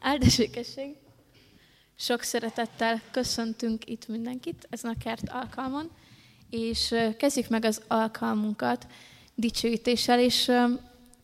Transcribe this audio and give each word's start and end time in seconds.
Áldásvékesség! 0.00 0.94
Sok 1.98 2.22
szeretettel 2.22 3.00
köszöntünk 3.10 3.88
itt 3.88 4.08
mindenkit 4.08 4.66
ezen 4.70 4.90
a 4.90 5.02
kert 5.02 5.28
alkalmon, 5.28 5.90
és 6.50 6.94
kezdjük 7.18 7.48
meg 7.48 7.64
az 7.64 7.82
alkalmunkat 7.86 8.86
dicsőítéssel, 9.34 10.20
és 10.20 10.46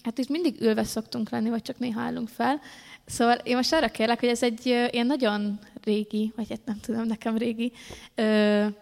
hát 0.05 0.19
itt 0.19 0.29
mindig 0.29 0.61
ülve 0.61 0.85
szoktunk 0.85 1.31
lenni, 1.31 1.49
vagy 1.49 1.63
csak 1.63 1.79
néha 1.79 2.01
állunk 2.01 2.29
fel. 2.29 2.61
Szóval 3.07 3.37
én 3.37 3.57
most 3.57 3.73
arra 3.73 3.89
kérlek, 3.89 4.21
hogy 4.21 4.29
ez 4.29 4.43
egy 4.43 4.67
ilyen 4.67 5.07
nagyon 5.07 5.59
régi, 5.85 6.33
vagy 6.37 6.49
hát 6.49 6.65
nem 6.65 6.81
tudom, 6.81 7.07
nekem 7.07 7.37
régi 7.37 7.73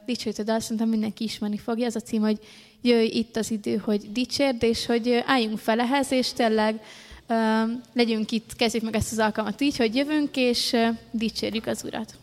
dicsőítő 0.07 0.43
dal, 0.43 0.61
szerintem 0.61 0.89
mindenki 0.89 1.25
ismerni 1.25 1.59
fogja. 1.59 1.87
Ez 1.87 1.97
a 1.97 2.01
cím, 2.01 2.21
hogy 2.21 2.39
jöjj 2.83 3.07
itt 3.07 3.37
az 3.37 3.51
idő, 3.51 3.77
hogy 3.77 4.13
dicsérd, 4.13 4.63
és 4.63 4.87
hogy 4.87 5.23
álljunk 5.27 5.59
fel 5.59 5.81
ehhez, 5.81 6.13
és 6.13 6.33
tényleg 6.33 6.83
legyünk 7.93 8.31
itt, 8.31 8.57
kezdjük 8.57 8.83
meg 8.83 8.95
ezt 8.95 9.13
az 9.13 9.19
alkalmat 9.19 9.61
így, 9.61 9.77
hogy 9.77 9.95
jövünk, 9.95 10.37
és 10.37 10.77
dicsérjük 11.11 11.67
az 11.67 11.85
Urat. 11.85 12.20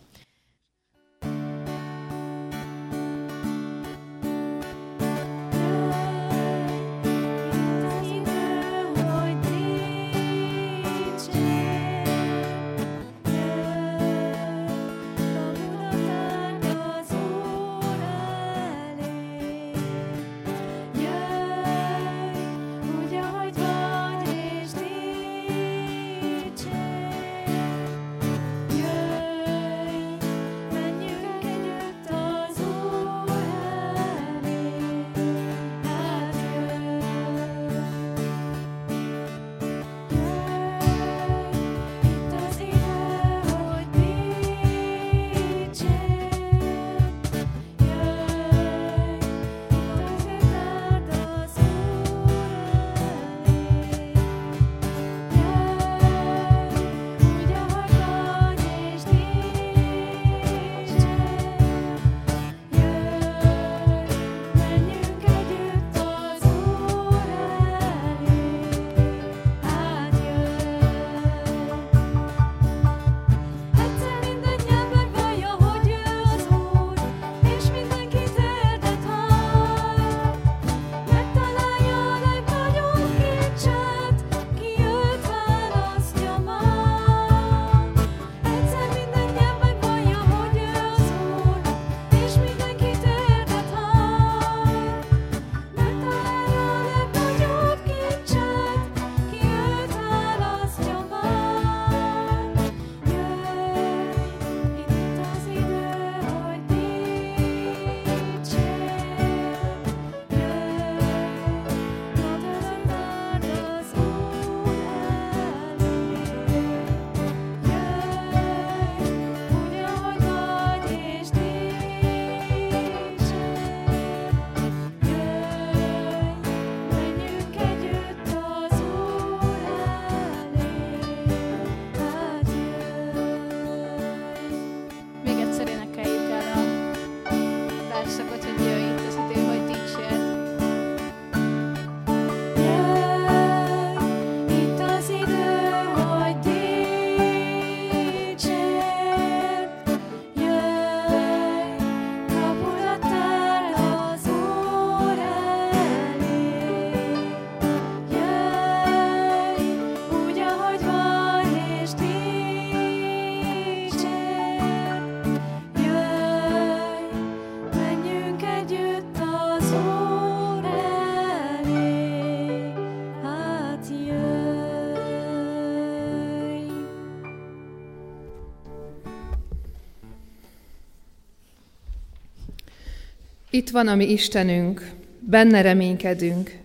Itt 183.58 183.70
van 183.70 183.88
a 183.88 183.96
mi 183.96 184.12
Istenünk, 184.12 184.92
benne 185.20 185.62
reménykedünk, 185.62 186.58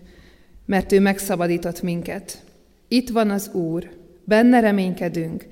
mert 0.66 0.92
ő 0.92 1.00
megszabadított 1.00 1.82
minket. 1.82 2.42
Itt 2.88 3.08
van 3.08 3.30
az 3.30 3.50
Úr, 3.52 3.90
benne 4.24 4.60
reménykedünk, 4.60 5.46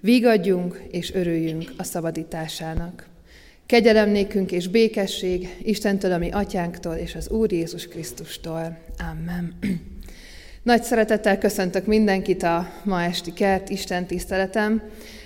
vigadjunk 0.00 0.82
és 0.90 1.14
örüljünk 1.14 1.72
a 1.76 1.82
szabadításának. 1.82 3.06
Kegyelem 3.66 4.10
nékünk 4.10 4.52
és 4.52 4.68
békesség 4.68 5.48
Istentől, 5.62 6.12
a 6.12 6.18
mi 6.18 6.30
atyánktól 6.30 6.94
és 6.94 7.14
az 7.14 7.30
Úr 7.30 7.52
Jézus 7.52 7.88
Krisztustól. 7.88 8.78
Amen. 9.10 9.54
Nagy 10.62 10.82
szeretettel 10.82 11.38
köszöntök 11.38 11.86
mindenkit 11.86 12.42
a 12.42 12.68
ma 12.84 13.02
esti 13.02 13.32
kert 13.32 13.68
Isten 13.68 14.06
tiszteletem. 14.06 14.82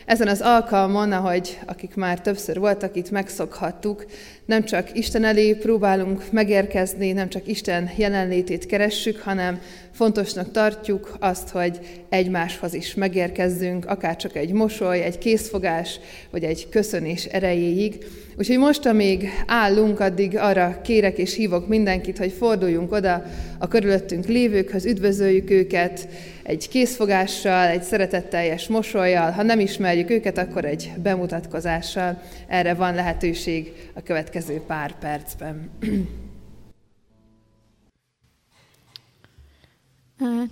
Ezen 0.06 0.28
az 0.28 0.41
alkalmon, 0.41 1.12
ahogy 1.12 1.58
akik 1.66 1.94
már 1.94 2.20
többször 2.20 2.58
voltak 2.58 2.97
itt, 2.97 3.10
megszokhattuk, 3.10 4.06
nem 4.50 4.65
csak 4.65 4.88
Isten 4.93 5.25
elé 5.25 5.53
próbálunk 5.53 6.33
megérkezni, 6.33 7.12
nem 7.12 7.28
csak 7.28 7.47
Isten 7.47 7.91
jelenlétét 7.97 8.66
keressük, 8.66 9.21
hanem 9.21 9.61
fontosnak 9.93 10.50
tartjuk 10.50 11.16
azt, 11.21 11.49
hogy 11.49 11.81
egymáshoz 12.09 12.75
is 12.75 12.94
megérkezzünk, 12.94 13.87
akár 13.87 14.17
csak 14.17 14.37
egy 14.37 14.52
mosoly, 14.52 15.02
egy 15.02 15.19
készfogás, 15.19 16.00
vagy 16.31 16.44
egy 16.44 16.69
köszönés 16.69 17.25
erejéig. 17.25 18.05
Úgyhogy 18.38 18.58
most, 18.58 18.87
amíg 18.87 19.29
állunk, 19.47 20.00
addig 20.00 20.37
arra 20.37 20.81
kérek 20.85 21.19
és 21.19 21.35
hívok 21.35 21.69
mindenkit, 21.69 22.19
hogy 22.19 22.32
forduljunk 22.32 22.93
oda 22.93 23.23
a 23.58 23.69
körülöttünk 23.69 24.26
lévőkhöz, 24.26 24.85
üdvözöljük 24.85 25.50
őket, 25.50 26.08
egy 26.43 26.69
készfogással, 26.69 27.67
egy 27.67 27.82
szeretetteljes 27.82 28.69
mosolyjal, 28.69 29.31
ha 29.31 29.43
nem 29.43 29.61
ismerjük 29.61 30.11
őket, 30.11 30.38
akkor 30.38 30.64
egy 30.64 30.91
bemutatkozással. 31.03 32.23
Erre 32.46 32.75
van 32.75 32.94
lehetőség 32.94 33.73
a 33.94 34.03
következő 34.40 34.66
pár 34.66 34.98
percben. 34.98 35.70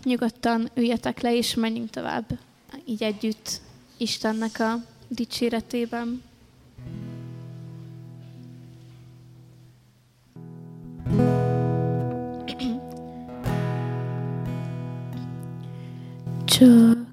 Nyugodtan 0.04 0.70
üljetek 0.74 1.20
le, 1.20 1.36
és 1.36 1.54
menjünk 1.54 1.90
tovább, 1.90 2.38
így 2.84 3.02
együtt 3.02 3.60
Istennek 3.96 4.60
a 4.60 4.74
dicséretében. 5.08 6.22
Csak 16.44 17.07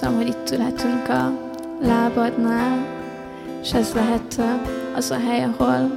köszönöm, 0.00 0.20
hogy 0.20 0.28
itt 0.28 0.50
ülhetünk 0.50 1.08
a 1.08 1.32
lábadnál, 1.82 2.86
és 3.62 3.72
ez 3.72 3.92
lehet 3.94 4.40
az 4.96 5.10
a 5.10 5.18
hely, 5.18 5.44
ahol 5.44 5.90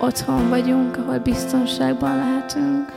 otthon 0.00 0.48
vagyunk, 0.48 0.96
ahol 0.96 1.18
biztonságban 1.18 2.16
lehetünk. 2.16 2.92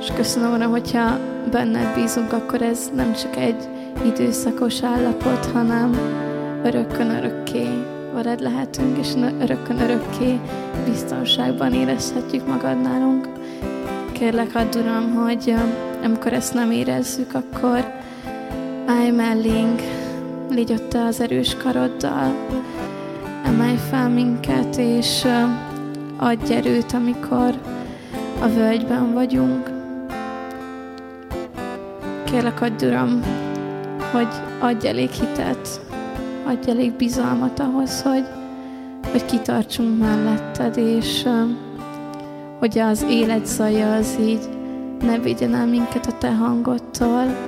És 0.00 0.10
köszönöm, 0.16 0.52
Uram, 0.52 0.70
hogyha 0.70 1.18
benned 1.50 1.94
bízunk, 1.94 2.32
akkor 2.32 2.62
ez 2.62 2.90
nem 2.94 3.12
csak 3.12 3.36
egy 3.36 3.68
időszakos 4.04 4.82
állapot, 4.82 5.46
hanem 5.52 5.98
örökkön 6.64 7.10
örökké 7.10 7.68
veled 8.14 8.40
lehetünk, 8.40 8.98
és 8.98 9.12
örökkön 9.40 9.80
örökké 9.80 10.40
biztonságban 10.84 11.72
érezhetjük 11.72 12.46
magad 12.46 12.80
nálunk. 12.80 13.28
Kérlek, 14.12 14.54
add 14.54 14.78
Uram, 14.78 15.14
hogy 15.14 15.54
amikor 16.04 16.32
ezt 16.32 16.54
nem 16.54 16.70
érezzük, 16.70 17.34
akkor 17.34 17.97
állj 18.98 19.10
mellénk, 19.10 19.80
légy 20.50 20.72
ott 20.72 20.94
az 20.94 21.20
erős 21.20 21.56
karoddal, 21.56 22.34
emelj 23.44 23.76
fel 23.90 24.08
minket, 24.08 24.76
és 24.76 25.24
adj 26.16 26.52
erőt, 26.52 26.92
amikor 26.92 27.54
a 28.40 28.48
völgyben 28.48 29.12
vagyunk. 29.12 29.70
Kérlek, 32.24 32.60
adj 32.60 32.86
Uram, 32.86 33.22
hogy 34.12 34.28
adj 34.58 34.86
elég 34.86 35.10
hitet, 35.10 35.80
adj 36.46 36.70
elég 36.70 36.92
bizalmat 36.92 37.58
ahhoz, 37.58 38.02
hogy, 38.02 38.24
hogy 39.10 39.24
kitartsunk 39.24 39.98
melletted, 39.98 40.76
és 40.76 41.26
hogy 42.58 42.78
az 42.78 43.04
élet 43.08 43.46
zaja 43.46 43.94
az 43.94 44.18
így 44.20 44.48
ne 45.00 45.18
vigyen 45.18 45.54
el 45.54 45.66
minket 45.66 46.06
a 46.06 46.18
te 46.18 46.34
hangodtól, 46.34 47.47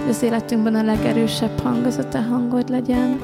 hogy 0.00 0.08
az 0.08 0.22
életünkben 0.22 0.74
a 0.74 0.82
legerősebb 0.82 1.60
hang 1.60 1.86
az 1.86 1.98
a 1.98 2.08
te 2.08 2.22
hangod 2.22 2.68
legyen. 2.68 3.20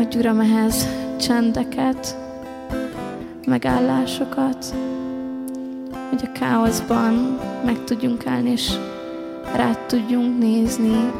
Adj 0.00 0.18
Uram 0.18 0.40
ehhez 0.40 0.86
csendeket, 1.20 2.16
megállásokat, 3.46 4.74
hogy 6.08 6.22
a 6.22 6.32
káoszban 6.32 7.38
meg 7.64 7.84
tudjunk 7.84 8.26
állni, 8.26 8.50
és 8.50 8.72
rád 9.56 9.78
tudjunk 9.78 10.38
nézni, 10.38 11.12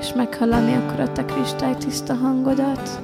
és 0.00 0.12
meghallani 0.12 0.74
akkor 0.74 1.00
a 1.00 1.12
te 1.12 1.24
kristály 1.24 1.76
tiszta 1.76 2.14
hangodat. 2.14 3.00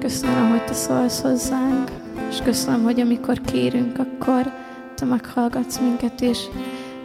Köszönöm, 0.00 0.50
hogy 0.50 0.64
te 0.64 0.72
szólsz 0.72 1.20
hozzánk, 1.20 1.90
és 2.30 2.38
köszönöm, 2.44 2.82
hogy 2.82 3.00
amikor 3.00 3.40
kérünk, 3.40 3.98
akkor 3.98 4.52
te 4.94 5.04
meghallgatsz 5.04 5.78
minket, 5.78 6.20
és 6.20 6.38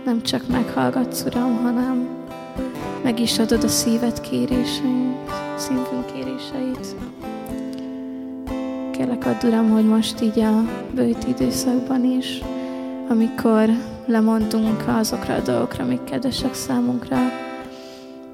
nem 0.06 0.22
csak 0.22 0.48
meghallgatsz, 0.48 1.24
Uram, 1.26 1.64
hanem 1.64 2.08
meg 3.04 3.20
is 3.20 3.40
adod 3.40 3.64
a 3.64 3.68
szívet 3.68 4.22
kérésünk, 4.22 5.16
szívünk 5.56 6.06
kéréseit. 6.14 6.96
Kérlek 8.92 9.26
add, 9.26 9.46
Uram, 9.46 9.70
hogy 9.70 9.86
most 9.86 10.22
így 10.22 10.40
a 10.40 10.64
bőt 10.94 11.28
időszakban 11.28 12.04
is, 12.04 12.42
amikor 13.10 13.70
lemondunk 14.06 14.84
azokra 14.88 15.34
a 15.34 15.42
dolgokra, 15.42 15.84
amik 15.84 16.04
kedvesek 16.04 16.54
számunkra, 16.54 17.18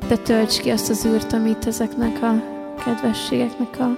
de 0.08 0.18
tölts 0.18 0.60
ki 0.60 0.70
azt 0.70 0.90
az 0.90 1.06
űrt, 1.06 1.34
amit 1.34 1.68
ezeknek 1.68 2.24
a 2.24 2.44
kedvességeknek 2.84 3.80
a 3.80 3.98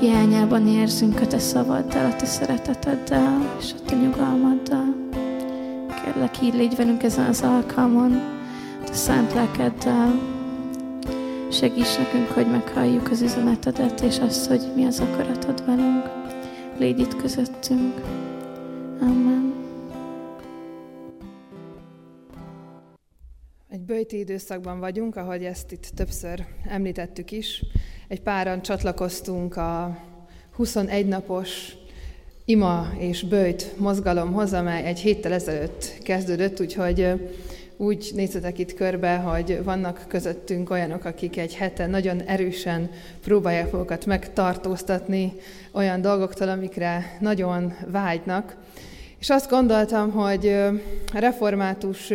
hiányában 0.00 0.66
érzünk 0.66 1.20
a 1.20 1.26
Te 1.26 1.38
szavaddal, 1.38 2.04
a 2.04 2.16
Te 2.16 2.26
szereteteddel 2.26 3.56
és 3.60 3.72
a 3.72 3.82
Te 3.86 3.94
nyugalmaddal. 3.94 5.07
Kérlek, 6.08 6.42
így 6.42 6.54
légy 6.54 6.76
velünk 6.76 7.02
ezen 7.02 7.26
az 7.26 7.42
alkalmon, 7.42 8.12
Te 8.84 8.92
szent 8.92 9.32
lelkeddel. 9.32 10.20
Segíts 11.50 11.98
nekünk, 11.98 12.28
hogy 12.28 12.50
meghalljuk 12.50 13.10
az 13.10 13.22
üzenetedet, 13.22 14.00
és 14.00 14.18
azt, 14.18 14.46
hogy 14.46 14.72
mi 14.74 14.84
az 14.84 15.00
akaratod 15.00 15.66
velünk. 15.66 16.04
Légy 16.78 16.98
itt 16.98 17.16
közöttünk. 17.16 18.00
Amen. 19.00 19.54
Egy 23.68 23.82
bőti 23.82 24.18
időszakban 24.18 24.80
vagyunk, 24.80 25.16
ahogy 25.16 25.44
ezt 25.44 25.72
itt 25.72 25.90
többször 25.94 26.44
említettük 26.68 27.30
is. 27.30 27.64
Egy 28.08 28.20
páran 28.20 28.62
csatlakoztunk 28.62 29.56
a 29.56 29.98
21 30.56 31.06
napos 31.06 31.76
ima 32.48 32.88
és 32.98 33.22
bőjt 33.22 33.78
mozgalomhoz, 33.78 34.52
amely 34.52 34.84
egy 34.84 34.98
héttel 34.98 35.32
ezelőtt 35.32 35.92
kezdődött, 36.02 36.60
úgyhogy 36.60 37.12
úgy 37.76 38.10
nézzetek 38.14 38.58
itt 38.58 38.74
körbe, 38.74 39.16
hogy 39.16 39.64
vannak 39.64 40.04
közöttünk 40.08 40.70
olyanok, 40.70 41.04
akik 41.04 41.36
egy 41.36 41.54
hete 41.54 41.86
nagyon 41.86 42.20
erősen 42.22 42.90
próbálják 43.22 43.72
magukat 43.72 44.06
megtartóztatni 44.06 45.32
olyan 45.72 46.00
dolgoktól, 46.00 46.48
amikre 46.48 47.16
nagyon 47.20 47.74
vágynak. 47.86 48.56
És 49.18 49.30
azt 49.30 49.50
gondoltam, 49.50 50.10
hogy 50.10 50.56
református 51.12 52.12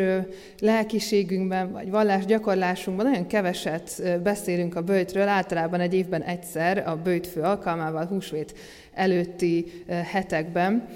lelkiségünkben, 0.60 1.72
vagy 1.72 1.90
vallás 1.90 2.26
gyakorlásunkban 2.26 3.06
nagyon 3.06 3.28
keveset 3.28 4.04
beszélünk 4.22 4.76
a 4.76 4.82
bőjtről, 4.82 5.28
általában 5.28 5.80
egy 5.80 5.94
évben 5.94 6.22
egyszer, 6.22 6.88
a 6.88 6.96
bőjtfő 6.96 7.42
alkalmával, 7.42 8.06
húsvét 8.06 8.54
előtti 8.94 9.84
hetekben. 9.88 10.88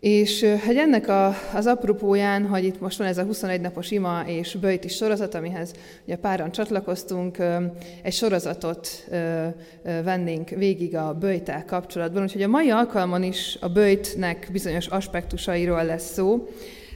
És 0.00 0.46
hogy 0.66 0.76
ennek 0.76 1.08
a, 1.08 1.34
az 1.54 1.66
apropóján, 1.66 2.46
hogy 2.46 2.64
itt 2.64 2.80
most 2.80 2.98
van 2.98 3.06
ez 3.06 3.18
a 3.18 3.24
21 3.24 3.60
napos 3.60 3.90
ima 3.90 4.22
és 4.26 4.54
bőjti 4.54 4.88
sorozat, 4.88 5.34
amihez 5.34 5.72
ugye 6.04 6.16
páran 6.16 6.50
csatlakoztunk, 6.50 7.38
egy 8.02 8.12
sorozatot 8.12 9.08
vennénk 9.82 10.48
végig 10.48 10.96
a 10.96 11.14
bőjtel 11.14 11.64
kapcsolatban, 11.64 12.22
úgyhogy 12.22 12.42
a 12.42 12.48
mai 12.48 12.70
alkalmon 12.70 13.22
is 13.22 13.56
a 13.60 13.68
bőjtnek 13.68 14.48
bizonyos 14.52 14.86
aspektusairól 14.86 15.84
lesz 15.84 16.12
szó, 16.12 16.48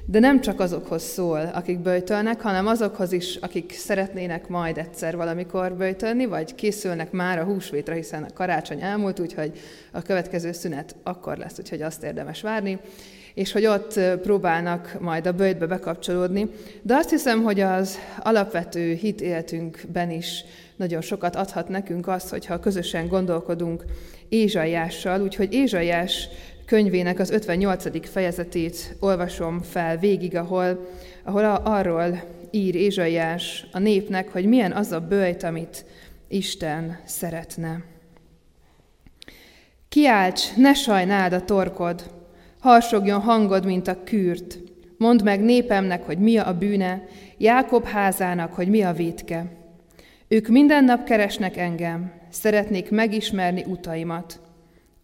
de 0.06 0.18
nem 0.18 0.40
csak 0.40 0.60
azokhoz 0.60 1.02
szól, 1.02 1.50
akik 1.54 1.78
böjtölnek, 1.78 2.40
hanem 2.40 2.66
azokhoz 2.66 3.12
is, 3.12 3.36
akik 3.36 3.72
szeretnének 3.72 4.48
majd 4.48 4.78
egyszer 4.78 5.16
valamikor 5.16 5.72
böjtölni, 5.72 6.26
vagy 6.26 6.54
készülnek 6.54 7.10
már 7.10 7.38
a 7.38 7.44
húsvétra, 7.44 7.94
hiszen 7.94 8.22
a 8.22 8.32
karácsony 8.34 8.80
elmúlt, 8.80 9.20
úgyhogy 9.20 9.58
a 9.92 10.02
következő 10.02 10.52
szünet 10.52 10.96
akkor 11.02 11.36
lesz, 11.36 11.58
úgyhogy 11.58 11.82
azt 11.82 12.02
érdemes 12.02 12.40
várni 12.40 12.78
és 13.34 13.52
hogy 13.52 13.66
ott 13.66 14.00
próbálnak 14.22 14.96
majd 15.00 15.26
a 15.26 15.32
bőjtbe 15.32 15.66
bekapcsolódni. 15.66 16.50
De 16.82 16.94
azt 16.94 17.10
hiszem, 17.10 17.42
hogy 17.42 17.60
az 17.60 17.98
alapvető 18.18 18.92
hit 18.92 19.20
életünkben 19.20 20.10
is 20.10 20.44
nagyon 20.76 21.00
sokat 21.00 21.36
adhat 21.36 21.68
nekünk 21.68 22.08
az, 22.08 22.30
hogyha 22.30 22.60
közösen 22.60 23.08
gondolkodunk 23.08 23.84
Ézsaiással, 24.28 25.22
úgyhogy 25.22 25.52
Ézsaiás 25.52 26.28
könyvének 26.66 27.18
az 27.18 27.30
58. 27.30 28.08
fejezetét 28.08 28.96
olvasom 29.00 29.60
fel 29.60 29.96
végig, 29.96 30.36
ahol, 30.36 30.88
ahol 31.24 31.44
arról 31.44 32.22
ír 32.50 32.74
Ézsaiás 32.74 33.66
a 33.72 33.78
népnek, 33.78 34.28
hogy 34.28 34.44
milyen 34.44 34.72
az 34.72 34.92
a 34.92 35.00
bőjt, 35.00 35.42
amit 35.42 35.84
Isten 36.28 36.98
szeretne. 37.04 37.82
Kiálts, 39.88 40.56
ne 40.56 40.74
sajnáld 40.74 41.32
a 41.32 41.44
torkod, 41.44 42.10
harsogjon 42.60 43.20
hangod, 43.20 43.64
mint 43.64 43.88
a 43.88 44.04
kürt. 44.04 44.58
Mondd 44.98 45.24
meg 45.24 45.40
népemnek, 45.40 46.02
hogy 46.02 46.18
mi 46.18 46.36
a 46.36 46.58
bűne, 46.58 47.02
Jákob 47.38 47.84
házának, 47.84 48.54
hogy 48.54 48.68
mi 48.68 48.82
a 48.82 48.92
vétke. 48.92 49.46
Ők 50.28 50.48
minden 50.48 50.84
nap 50.84 51.04
keresnek 51.04 51.56
engem, 51.56 52.12
szeretnék 52.30 52.90
megismerni 52.90 53.64
utaimat. 53.66 54.40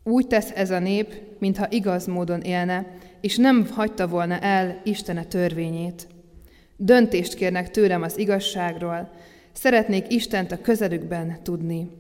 Úgy 0.03 0.27
tesz 0.27 0.51
ez 0.55 0.71
a 0.71 0.79
nép, 0.79 1.15
mintha 1.41 1.67
igaz 1.71 2.07
módon 2.07 2.41
élne, 2.41 2.87
és 3.21 3.37
nem 3.37 3.69
hagyta 3.71 4.07
volna 4.07 4.39
el 4.39 4.81
Istene 4.85 5.25
törvényét. 5.25 6.07
Döntést 6.77 7.35
kérnek 7.35 7.71
tőlem 7.71 8.03
az 8.03 8.19
igazságról, 8.19 9.11
szeretnék 9.53 10.13
Istent 10.13 10.53
a 10.53 10.61
közelükben 10.61 11.43
tudni. 11.43 11.91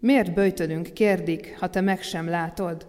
Miért 0.00 0.34
böjtölünk, 0.34 0.92
kérdik, 0.92 1.56
ha 1.58 1.70
te 1.70 1.80
meg 1.80 2.02
sem 2.02 2.28
látod? 2.28 2.86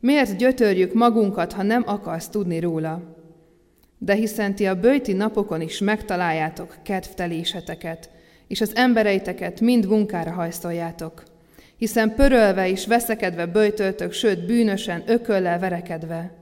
Miért 0.00 0.36
gyötörjük 0.36 0.92
magunkat, 0.92 1.52
ha 1.52 1.62
nem 1.62 1.82
akarsz 1.86 2.28
tudni 2.28 2.60
róla? 2.60 3.16
De 3.98 4.14
hiszen 4.14 4.54
ti 4.54 4.66
a 4.66 4.80
bőti 4.80 5.12
napokon 5.12 5.60
is 5.60 5.78
megtaláljátok 5.78 6.76
kedvteléseteket, 6.82 8.10
és 8.46 8.60
az 8.60 8.76
embereiteket 8.76 9.60
mind 9.60 9.86
munkára 9.86 10.30
hajszoljátok 10.30 11.22
hiszen 11.82 12.14
pörölve 12.14 12.68
és 12.68 12.86
veszekedve 12.86 13.46
böjtöltök, 13.46 14.12
sőt 14.12 14.46
bűnösen, 14.46 15.02
ököllel 15.06 15.58
verekedve. 15.58 16.32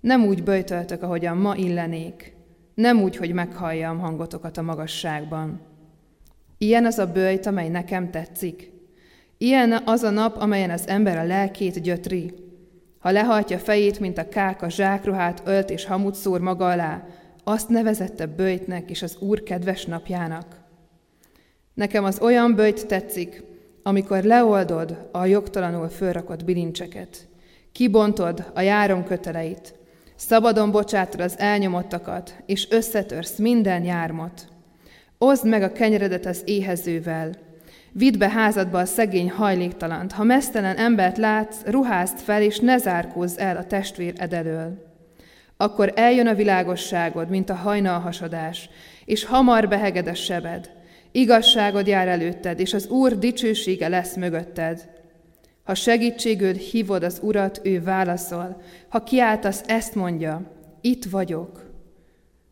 Nem 0.00 0.24
úgy 0.24 0.42
böjtöltök, 0.42 1.02
ahogyan 1.02 1.36
ma 1.36 1.56
illenék, 1.56 2.34
nem 2.74 3.02
úgy, 3.02 3.16
hogy 3.16 3.32
meghalljam 3.32 3.98
hangotokat 3.98 4.56
a 4.56 4.62
magasságban. 4.62 5.60
Ilyen 6.58 6.86
az 6.86 6.98
a 6.98 7.06
bőjt, 7.06 7.46
amely 7.46 7.68
nekem 7.68 8.10
tetszik. 8.10 8.72
Ilyen 9.38 9.82
az 9.84 10.02
a 10.02 10.10
nap, 10.10 10.36
amelyen 10.36 10.70
az 10.70 10.88
ember 10.88 11.18
a 11.18 11.26
lelkét 11.26 11.82
gyötri. 11.82 12.34
Ha 12.98 13.10
lehajtja 13.10 13.58
fejét, 13.58 14.00
mint 14.00 14.18
a 14.18 14.28
kák 14.28 14.62
a 14.62 14.70
zsákruhát 14.70 15.42
ölt 15.44 15.70
és 15.70 15.84
hamut 15.84 16.14
szór 16.14 16.40
maga 16.40 16.68
alá, 16.68 17.06
azt 17.44 17.68
nevezette 17.68 18.26
bőjtnek 18.26 18.90
és 18.90 19.02
az 19.02 19.16
Úr 19.20 19.42
kedves 19.42 19.84
napjának. 19.84 20.60
Nekem 21.74 22.04
az 22.04 22.20
olyan 22.20 22.54
bőjt 22.54 22.86
tetszik, 22.86 23.48
amikor 23.82 24.22
leoldod 24.22 25.08
a 25.12 25.24
jogtalanul 25.24 25.88
fölrakott 25.88 26.44
bilincseket, 26.44 27.28
kibontod 27.72 28.50
a 28.54 28.60
járom 28.60 29.04
köteleit, 29.04 29.74
szabadon 30.16 30.70
bocsátod 30.70 31.20
az 31.20 31.38
elnyomottakat, 31.38 32.34
és 32.46 32.70
összetörsz 32.70 33.38
minden 33.38 33.84
jármot. 33.84 34.48
Oszd 35.18 35.46
meg 35.46 35.62
a 35.62 35.72
kenyeredet 35.72 36.26
az 36.26 36.42
éhezővel, 36.44 37.48
Vidd 37.92 38.18
be 38.18 38.28
házadba 38.28 38.78
a 38.78 38.84
szegény 38.84 39.30
hajléktalant. 39.30 40.12
Ha 40.12 40.24
mesztelen 40.24 40.76
embert 40.76 41.16
látsz, 41.16 41.56
ruházd 41.64 42.18
fel, 42.18 42.42
és 42.42 42.58
ne 42.58 42.78
zárkózz 42.78 43.38
el 43.38 43.56
a 43.56 43.66
testvér 43.66 44.14
edelől. 44.16 44.88
Akkor 45.56 45.92
eljön 45.96 46.26
a 46.26 46.34
világosságod, 46.34 47.28
mint 47.28 47.50
a 47.50 47.54
hajnalhasadás, 47.54 48.70
és 49.04 49.24
hamar 49.24 49.68
beheged 49.68 50.06
a 50.06 50.14
sebed. 50.14 50.70
Igazságod 51.12 51.86
jár 51.86 52.08
előtted, 52.08 52.60
és 52.60 52.74
az 52.74 52.86
Úr 52.86 53.18
dicsősége 53.18 53.88
lesz 53.88 54.16
mögötted. 54.16 54.88
Ha 55.62 55.74
segítségül 55.74 56.52
hívod 56.52 57.02
az 57.02 57.18
Urat, 57.22 57.60
ő 57.62 57.82
válaszol. 57.82 58.62
Ha 58.88 59.02
kiáltasz, 59.02 59.62
ezt 59.66 59.94
mondja, 59.94 60.42
itt 60.80 61.04
vagyok. 61.04 61.70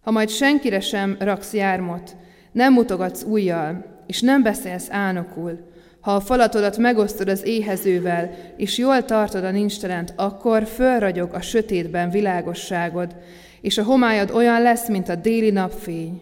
Ha 0.01 0.11
majd 0.11 0.29
senkire 0.29 0.81
sem 0.81 1.17
raksz 1.21 1.53
jármot, 1.53 2.17
nem 2.53 2.73
mutogatsz 2.73 3.23
újjal, 3.23 3.85
és 4.07 4.21
nem 4.21 4.43
beszélsz 4.43 4.87
álnokul, 4.91 5.59
ha 6.01 6.15
a 6.15 6.21
falatodat 6.21 6.77
megosztod 6.77 7.29
az 7.29 7.47
éhezővel, 7.47 8.31
és 8.57 8.79
jól 8.79 9.05
tartod 9.05 9.45
a 9.45 9.51
nincstelent, 9.51 10.13
akkor 10.17 10.67
fölragyog 10.67 11.35
a 11.35 11.41
sötétben 11.41 12.11
világosságod, 12.11 13.17
és 13.61 13.79
a 13.79 13.83
homályod 13.83 14.31
olyan 14.31 14.63
lesz, 14.63 14.89
mint 14.89 15.09
a 15.09 15.15
déli 15.15 15.51
napfény. 15.51 16.21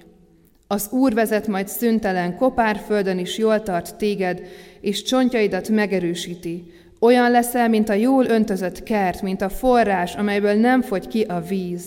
Az 0.68 0.88
Úr 0.90 1.14
vezet 1.14 1.46
majd 1.46 1.68
szüntelen, 1.68 2.36
kopár 2.36 2.76
földön 2.86 3.18
is 3.18 3.38
jól 3.38 3.62
tart 3.62 3.96
téged, 3.96 4.42
és 4.80 5.02
csontjaidat 5.02 5.68
megerősíti. 5.68 6.72
Olyan 7.00 7.30
leszel, 7.30 7.68
mint 7.68 7.88
a 7.88 7.92
jól 7.92 8.24
öntözött 8.24 8.82
kert, 8.82 9.22
mint 9.22 9.42
a 9.42 9.48
forrás, 9.48 10.14
amelyből 10.14 10.54
nem 10.54 10.82
fogy 10.82 11.08
ki 11.08 11.22
a 11.22 11.40
víz. 11.40 11.84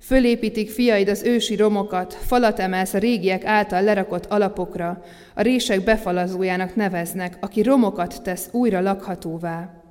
Fölépítik 0.00 0.70
fiaid 0.70 1.08
az 1.08 1.22
ősi 1.22 1.56
romokat, 1.56 2.14
falat 2.14 2.58
emelsz 2.58 2.94
a 2.94 2.98
régiek 2.98 3.44
által 3.44 3.82
lerakott 3.82 4.26
alapokra, 4.26 5.02
a 5.34 5.42
rések 5.42 5.84
befalazójának 5.84 6.74
neveznek, 6.74 7.36
aki 7.40 7.62
romokat 7.62 8.22
tesz 8.22 8.48
újra 8.52 8.80
lakhatóvá. 8.80 9.82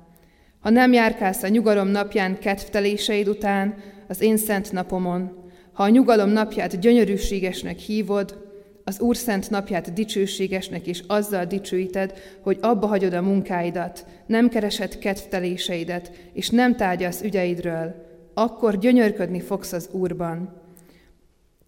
Ha 0.60 0.70
nem 0.70 0.92
járkálsz 0.92 1.42
a 1.42 1.48
nyugalom 1.48 1.88
napján 1.88 2.38
kedvteléseid 2.38 3.28
után, 3.28 3.74
az 4.08 4.20
én 4.20 4.36
szent 4.36 4.72
napomon, 4.72 5.39
ha 5.72 5.82
a 5.82 5.88
nyugalom 5.88 6.30
napját 6.30 6.80
gyönyörűségesnek 6.80 7.78
hívod, 7.78 8.48
az 8.84 9.00
Úr 9.00 9.16
szent 9.16 9.50
napját 9.50 9.92
dicsőségesnek 9.92 10.86
és 10.86 11.02
azzal 11.06 11.44
dicsőíted, 11.44 12.12
hogy 12.40 12.58
abba 12.60 12.86
hagyod 12.86 13.12
a 13.12 13.22
munkáidat, 13.22 14.06
nem 14.26 14.48
keresed 14.48 14.98
kedvteléseidet, 14.98 16.12
és 16.32 16.50
nem 16.50 16.76
tárgyalsz 16.76 17.22
ügyeidről, 17.22 17.94
akkor 18.34 18.78
gyönyörködni 18.78 19.40
fogsz 19.40 19.72
az 19.72 19.88
Úrban. 19.92 20.60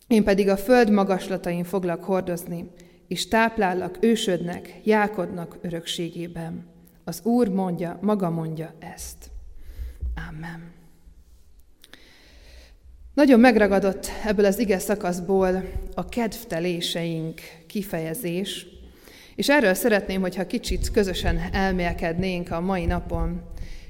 Én 0.07 0.25
pedig 0.25 0.49
a 0.49 0.57
föld 0.57 0.91
magaslatain 0.91 1.65
foglak 1.65 2.05
hordozni, 2.05 2.71
és 3.09 3.29
táplállak 3.29 3.99
ősödnek, 4.01 4.81
jákodnak 4.85 5.59
örökségében. 5.61 6.67
Az 7.05 7.21
Úr 7.25 7.49
mondja, 7.49 7.99
maga 8.01 8.31
mondja 8.31 8.75
ezt. 8.79 9.31
Amen. 10.29 10.82
Nagyon 13.15 13.41
megragadott 13.41 14.07
ebből 14.27 14.45
az 14.45 14.59
ige 14.59 14.79
szakaszból 14.79 15.65
a 15.95 16.09
kedvteléseink 16.09 17.41
kifejezés, 17.67 18.67
és 19.37 19.49
erről 19.49 19.75
szeretném, 19.75 20.21
hogyha 20.21 20.47
kicsit 20.47 20.91
közösen 20.91 21.41
elmélkednénk 21.53 22.51
a 22.51 22.61
mai 22.61 22.85
napon. 22.85 23.43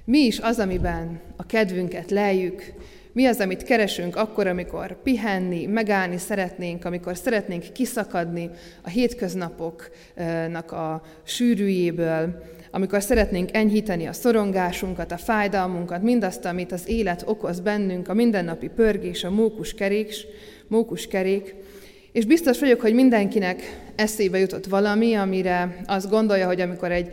Mi 0.05 0.19
is 0.19 0.39
az, 0.39 0.59
amiben 0.59 1.21
a 1.37 1.47
kedvünket 1.47 2.11
lejjük, 2.11 2.73
mi 3.13 3.27
az, 3.27 3.41
amit 3.41 3.63
keresünk 3.63 4.17
akkor, 4.17 4.47
amikor 4.47 5.03
pihenni, 5.03 5.67
megállni 5.67 6.19
szeretnénk, 6.19 6.85
amikor 6.85 7.17
szeretnénk 7.17 7.73
kiszakadni 7.73 8.51
a 8.83 8.89
hétköznapoknak 8.89 10.73
a 10.73 11.03
sűrűjéből, 11.25 12.43
amikor 12.75 13.03
szeretnénk 13.03 13.57
enyhíteni 13.57 14.07
a 14.07 14.13
szorongásunkat, 14.13 15.13
a 15.13 15.17
fájdalmunkat, 15.17 16.03
mindazt, 16.03 16.45
amit 16.45 16.73
az 16.73 16.89
élet 16.89 17.23
okoz 17.27 17.61
bennünk, 17.61 18.09
a 18.09 18.15
mindennapi 18.15 18.69
pörgés, 18.69 19.25
a 19.25 19.31
mókus 19.31 19.75
kerék, 19.75 20.15
mókus 20.69 21.07
kerék. 21.07 21.55
És 22.13 22.25
biztos 22.25 22.61
vagyok, 22.61 22.81
hogy 22.81 22.95
mindenkinek 22.95 23.63
eszébe 23.97 24.39
jutott 24.39 24.67
valami, 24.67 25.15
amire 25.15 25.83
azt 25.87 26.11
gondolja, 26.11 26.47
hogy 26.47 26.61
amikor 26.61 26.93
egy 26.93 27.11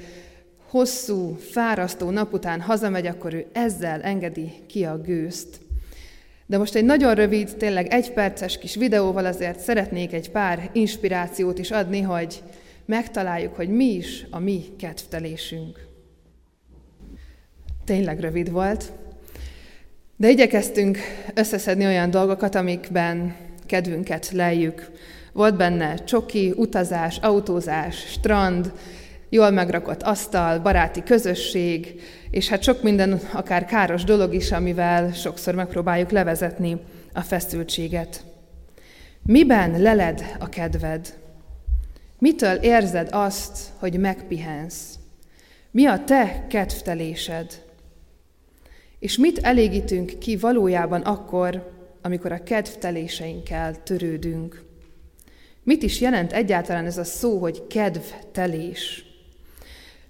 hosszú, 0.70 1.38
fárasztó 1.40 2.10
nap 2.10 2.34
után 2.34 2.62
hazamegy, 2.62 3.06
akkor 3.06 3.34
ő 3.34 3.46
ezzel 3.52 4.02
engedi 4.02 4.52
ki 4.68 4.84
a 4.84 4.98
gőzt. 4.98 5.60
De 6.46 6.58
most 6.58 6.76
egy 6.76 6.86
nagyon 6.86 7.16
rövid, 7.16 7.56
tényleg 7.58 7.88
egy 7.88 8.14
perces 8.14 8.58
kis 8.58 8.76
videóval 8.76 9.26
azért 9.26 9.60
szeretnék 9.60 10.14
egy 10.14 10.32
pár 10.32 10.70
inspirációt 10.74 11.60
is 11.60 11.72
adni, 11.72 12.02
hogy 12.02 12.42
megtaláljuk, 12.90 13.56
hogy 13.56 13.70
mi 13.70 13.86
is 13.86 14.26
a 14.30 14.40
mi 14.40 14.64
kedvtelésünk. 14.78 15.88
Tényleg 17.86 18.20
rövid 18.20 18.52
volt, 18.52 18.92
de 20.16 20.30
igyekeztünk 20.30 20.98
összeszedni 21.34 21.86
olyan 21.86 22.10
dolgokat, 22.10 22.56
amikben 22.56 23.36
kedvünket 23.66 24.32
lejjük. 24.32 24.92
Volt 25.34 25.56
benne 25.58 25.96
csoki, 26.04 26.54
utazás, 26.56 27.18
autózás, 27.18 27.96
strand, 27.96 28.74
jól 29.30 29.50
megrakott 29.50 30.04
asztal, 30.04 30.60
baráti 30.60 31.04
közösség, 31.04 32.02
és 32.32 32.48
hát 32.48 32.64
sok 32.64 32.84
minden, 32.84 33.20
akár 33.34 33.66
káros 33.66 34.04
dolog 34.04 34.34
is, 34.34 34.52
amivel 34.52 35.12
sokszor 35.14 35.56
megpróbáljuk 35.56 36.12
levezetni 36.12 36.78
a 37.14 37.22
feszültséget. 37.22 38.24
Miben 39.24 39.82
leled 39.82 40.36
a 40.40 40.50
kedved? 40.50 41.19
Mitől 42.20 42.56
érzed 42.56 43.08
azt, 43.12 43.70
hogy 43.78 44.00
megpihensz? 44.00 45.00
Mi 45.72 45.86
a 45.86 46.04
te 46.04 46.46
kedvtelésed? 46.50 47.64
És 49.00 49.18
mit 49.18 49.38
elégítünk 49.38 50.20
ki 50.20 50.38
valójában 50.38 51.02
akkor, 51.02 51.72
amikor 52.02 52.32
a 52.32 52.44
kedvteléseinkkel 52.44 53.84
törődünk? 53.84 54.64
Mit 55.64 55.84
is 55.84 56.02
jelent 56.02 56.34
egyáltalán 56.34 56.86
ez 56.86 56.98
a 56.98 57.04
szó, 57.04 57.40
hogy 57.40 57.68
kedvtelés? 57.68 59.09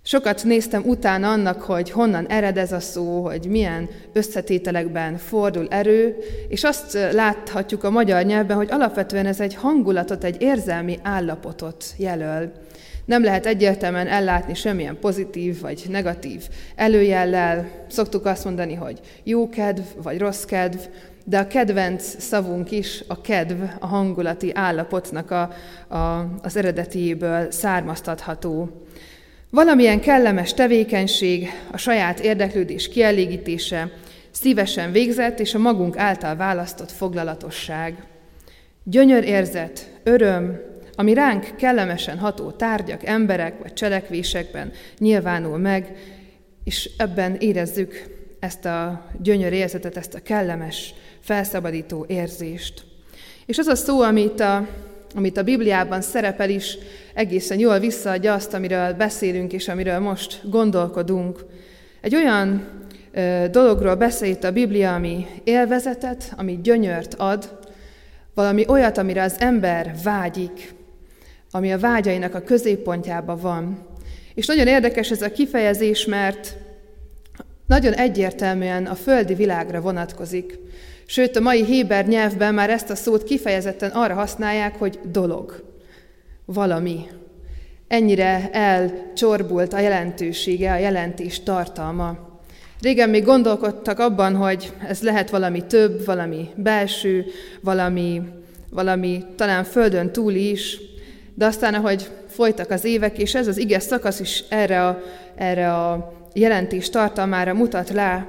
Sokat 0.09 0.43
néztem 0.43 0.83
utána 0.85 1.31
annak, 1.31 1.61
hogy 1.61 1.91
honnan 1.91 2.27
ered 2.27 2.57
ez 2.57 2.71
a 2.71 2.79
szó, 2.79 3.25
hogy 3.25 3.45
milyen 3.45 3.89
összetételekben 4.13 5.17
fordul 5.17 5.67
erő, 5.67 6.17
és 6.47 6.63
azt 6.63 6.93
láthatjuk 7.11 7.83
a 7.83 7.89
magyar 7.89 8.23
nyelvben, 8.23 8.57
hogy 8.57 8.71
alapvetően 8.71 9.25
ez 9.25 9.39
egy 9.39 9.55
hangulatot, 9.55 10.23
egy 10.23 10.41
érzelmi 10.41 10.99
állapotot 11.03 11.85
jelöl. 11.97 12.51
Nem 13.05 13.23
lehet 13.23 13.45
egyértelműen 13.45 14.07
ellátni 14.07 14.53
semmilyen 14.53 14.99
pozitív 14.99 15.61
vagy 15.61 15.85
negatív 15.89 16.47
előjellel. 16.75 17.69
Szoktuk 17.87 18.25
azt 18.25 18.45
mondani, 18.45 18.73
hogy 18.73 18.99
jó 19.23 19.49
kedv 19.49 19.83
vagy 20.03 20.19
rossz 20.19 20.43
kedv, 20.43 20.79
de 21.25 21.39
a 21.39 21.47
kedvenc 21.47 22.21
szavunk 22.23 22.71
is 22.71 23.03
a 23.07 23.21
kedv, 23.21 23.61
a 23.79 23.87
hangulati 23.87 24.51
állapotnak 24.53 25.31
a, 25.31 25.51
a, 25.95 26.29
az 26.41 26.55
eredetiéből 26.55 27.51
származtatható. 27.51 28.69
Valamilyen 29.51 29.99
kellemes 29.99 30.53
tevékenység, 30.53 31.49
a 31.71 31.77
saját 31.77 32.19
érdeklődés 32.19 32.89
kielégítése, 32.89 33.91
szívesen 34.31 34.91
végzett 34.91 35.39
és 35.39 35.53
a 35.53 35.59
magunk 35.59 35.97
által 35.97 36.35
választott 36.35 36.91
foglalatosság. 36.91 38.03
Gyönyör 38.83 39.23
érzet, 39.23 39.99
öröm, 40.03 40.59
ami 40.95 41.13
ránk 41.13 41.55
kellemesen 41.57 42.17
ható 42.17 42.51
tárgyak, 42.51 43.05
emberek 43.05 43.61
vagy 43.61 43.73
cselekvésekben 43.73 44.71
nyilvánul 44.97 45.57
meg, 45.57 45.97
és 46.63 46.89
ebben 46.97 47.35
érezzük 47.35 48.17
ezt 48.39 48.65
a 48.65 49.05
gyönyör 49.21 49.53
érzetet, 49.53 49.97
ezt 49.97 50.13
a 50.13 50.21
kellemes, 50.21 50.93
felszabadító 51.19 52.05
érzést. 52.07 52.83
És 53.45 53.57
az 53.57 53.67
a 53.67 53.75
szó, 53.75 54.01
amit 54.01 54.39
a 54.39 54.67
amit 55.15 55.37
a 55.37 55.43
Bibliában 55.43 56.01
szerepel 56.01 56.49
is, 56.49 56.77
egészen 57.13 57.59
jól 57.59 57.79
visszaadja 57.79 58.33
azt, 58.33 58.53
amiről 58.53 58.93
beszélünk 58.93 59.53
és 59.53 59.67
amiről 59.67 59.99
most 59.99 60.49
gondolkodunk. 60.49 61.45
Egy 62.01 62.15
olyan 62.15 62.67
ö, 63.11 63.45
dologról 63.51 63.95
beszél 63.95 64.29
itt 64.29 64.43
a 64.43 64.51
Biblia, 64.51 64.93
ami 64.93 65.25
élvezetet, 65.43 66.33
ami 66.37 66.59
gyönyört 66.63 67.13
ad, 67.13 67.57
valami 68.33 68.65
olyat, 68.67 68.97
amire 68.97 69.23
az 69.23 69.35
ember 69.39 69.95
vágyik, 70.03 70.73
ami 71.51 71.73
a 71.73 71.79
vágyainak 71.79 72.35
a 72.35 72.41
középpontjában 72.41 73.39
van. 73.39 73.87
És 74.33 74.45
nagyon 74.45 74.67
érdekes 74.67 75.11
ez 75.11 75.21
a 75.21 75.31
kifejezés, 75.31 76.05
mert 76.05 76.55
nagyon 77.67 77.93
egyértelműen 77.93 78.85
a 78.85 78.95
földi 78.95 79.33
világra 79.33 79.81
vonatkozik. 79.81 80.59
Sőt, 81.11 81.35
a 81.35 81.39
mai 81.39 81.65
héber 81.65 82.07
nyelvben 82.07 82.53
már 82.53 82.69
ezt 82.69 82.89
a 82.89 82.95
szót 82.95 83.23
kifejezetten 83.23 83.89
arra 83.89 84.13
használják, 84.13 84.75
hogy 84.75 84.99
dolog, 85.03 85.63
valami. 86.45 86.99
Ennyire 87.87 88.49
elcsorbult 88.51 89.73
a 89.73 89.79
jelentősége, 89.79 90.71
a 90.71 90.77
jelentés 90.77 91.43
tartalma. 91.43 92.39
Régen 92.81 93.09
még 93.09 93.23
gondolkodtak 93.23 93.99
abban, 93.99 94.35
hogy 94.35 94.71
ez 94.87 95.01
lehet 95.01 95.29
valami 95.29 95.65
több, 95.65 96.05
valami 96.05 96.49
belső, 96.55 97.25
valami, 97.61 98.21
valami 98.69 99.25
talán 99.35 99.63
földön 99.63 100.11
túl 100.11 100.33
is, 100.33 100.79
de 101.35 101.45
aztán, 101.45 101.73
ahogy 101.73 102.09
folytak 102.27 102.69
az 102.69 102.83
évek, 102.83 103.17
és 103.17 103.35
ez 103.35 103.47
az 103.47 103.57
ige 103.57 103.79
szakasz 103.79 104.19
is 104.19 104.43
erre 104.49 104.87
a, 104.87 105.01
erre 105.35 105.73
a 105.73 106.13
jelentés 106.33 106.89
tartalmára 106.89 107.53
mutat 107.53 107.89
rá, 107.89 108.27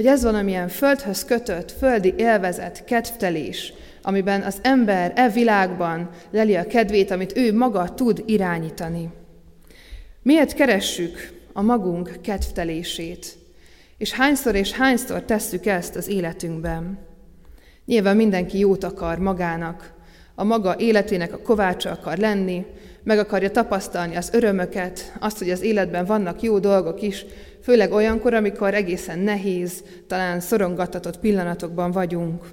hogy 0.00 0.08
ez 0.08 0.22
valamilyen 0.22 0.68
földhöz 0.68 1.24
kötött, 1.24 1.72
földi 1.72 2.14
élvezet, 2.16 2.84
kedvtelés, 2.84 3.72
amiben 4.02 4.42
az 4.42 4.58
ember 4.62 5.12
e 5.14 5.28
világban 5.28 6.10
leli 6.30 6.56
a 6.56 6.66
kedvét, 6.66 7.10
amit 7.10 7.36
ő 7.36 7.54
maga 7.54 7.94
tud 7.94 8.22
irányítani. 8.26 9.10
Miért 10.22 10.54
keressük 10.54 11.32
a 11.52 11.62
magunk 11.62 12.18
kedvtelését? 12.22 13.38
És 13.98 14.12
hányszor 14.12 14.54
és 14.54 14.72
hányszor 14.72 15.22
tesszük 15.22 15.66
ezt 15.66 15.96
az 15.96 16.08
életünkben? 16.08 16.98
Nyilván 17.84 18.16
mindenki 18.16 18.58
jót 18.58 18.84
akar 18.84 19.18
magának, 19.18 19.92
a 20.34 20.44
maga 20.44 20.74
életének 20.78 21.32
a 21.32 21.42
kovácsa 21.42 21.90
akar 21.90 22.18
lenni, 22.18 22.66
meg 23.02 23.18
akarja 23.18 23.50
tapasztalni 23.50 24.16
az 24.16 24.30
örömöket, 24.32 25.12
azt, 25.20 25.38
hogy 25.38 25.50
az 25.50 25.62
életben 25.62 26.04
vannak 26.04 26.42
jó 26.42 26.58
dolgok 26.58 27.02
is, 27.02 27.24
főleg 27.62 27.92
olyankor, 27.92 28.34
amikor 28.34 28.74
egészen 28.74 29.18
nehéz, 29.18 29.84
talán 30.06 30.40
szorongattatott 30.40 31.18
pillanatokban 31.18 31.90
vagyunk. 31.90 32.44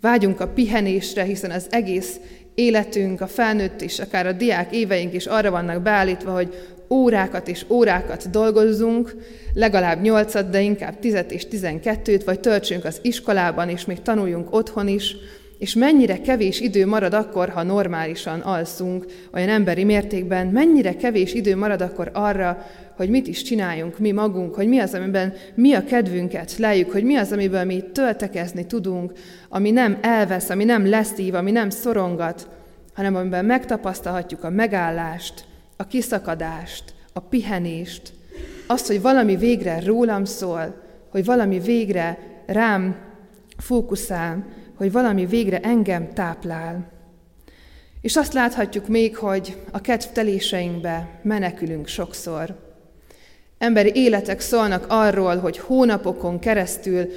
Vágyunk 0.00 0.40
a 0.40 0.48
pihenésre, 0.48 1.22
hiszen 1.22 1.50
az 1.50 1.66
egész 1.70 2.20
életünk, 2.54 3.20
a 3.20 3.26
felnőtt 3.26 3.82
és 3.82 3.98
akár 3.98 4.26
a 4.26 4.32
diák 4.32 4.74
éveink 4.74 5.12
is 5.12 5.26
arra 5.26 5.50
vannak 5.50 5.82
beállítva, 5.82 6.32
hogy 6.32 6.54
órákat 6.90 7.48
és 7.48 7.64
órákat 7.68 8.30
dolgozzunk, 8.30 9.16
legalább 9.54 10.00
nyolcat, 10.00 10.50
de 10.50 10.60
inkább 10.60 10.98
tizet 10.98 11.30
és 11.30 11.48
tizenkettőt, 11.48 12.24
vagy 12.24 12.40
töltsünk 12.40 12.84
az 12.84 12.98
iskolában, 13.02 13.68
és 13.68 13.84
még 13.84 14.02
tanuljunk 14.02 14.54
otthon 14.54 14.88
is, 14.88 15.16
és 15.58 15.74
mennyire 15.74 16.20
kevés 16.20 16.60
idő 16.60 16.86
marad 16.86 17.14
akkor, 17.14 17.48
ha 17.48 17.62
normálisan 17.62 18.40
alszunk, 18.40 19.06
olyan 19.32 19.48
emberi 19.48 19.84
mértékben, 19.84 20.46
mennyire 20.46 20.96
kevés 20.96 21.34
idő 21.34 21.56
marad 21.56 21.80
akkor 21.80 22.10
arra, 22.12 22.66
hogy 22.96 23.08
mit 23.08 23.26
is 23.26 23.42
csináljunk 23.42 23.98
mi 23.98 24.12
magunk, 24.12 24.54
hogy 24.54 24.68
mi 24.68 24.78
az, 24.78 24.94
amiben 24.94 25.34
mi 25.54 25.74
a 25.74 25.84
kedvünket 25.84 26.56
lejjük, 26.56 26.92
hogy 26.92 27.04
mi 27.04 27.16
az, 27.16 27.32
amiből 27.32 27.64
mi 27.64 27.84
töltekezni 27.92 28.66
tudunk, 28.66 29.12
ami 29.48 29.70
nem 29.70 29.98
elvesz, 30.00 30.50
ami 30.50 30.64
nem 30.64 30.88
leszív, 30.88 31.34
ami 31.34 31.50
nem 31.50 31.70
szorongat, 31.70 32.48
hanem 32.94 33.14
amiben 33.14 33.44
megtapasztalhatjuk 33.44 34.44
a 34.44 34.50
megállást, 34.50 35.44
a 35.76 35.86
kiszakadást, 35.86 36.84
a 37.12 37.20
pihenést, 37.20 38.12
azt, 38.66 38.86
hogy 38.86 39.00
valami 39.00 39.36
végre 39.36 39.80
rólam 39.84 40.24
szól, 40.24 40.82
hogy 41.10 41.24
valami 41.24 41.58
végre 41.58 42.18
rám 42.46 42.96
fókuszál, 43.58 44.44
hogy 44.76 44.92
valami 44.92 45.26
végre 45.26 45.60
engem 45.60 46.12
táplál. 46.12 46.92
És 48.00 48.16
azt 48.16 48.32
láthatjuk 48.32 48.88
még, 48.88 49.16
hogy 49.16 49.56
a 49.70 49.80
kedvteléseinkbe 49.80 51.08
menekülünk 51.22 51.86
sokszor. 51.86 52.54
Emberi 53.58 53.90
életek 53.94 54.40
szólnak 54.40 54.84
arról, 54.88 55.36
hogy 55.36 55.58
hónapokon 55.58 56.38
keresztül 56.38 57.08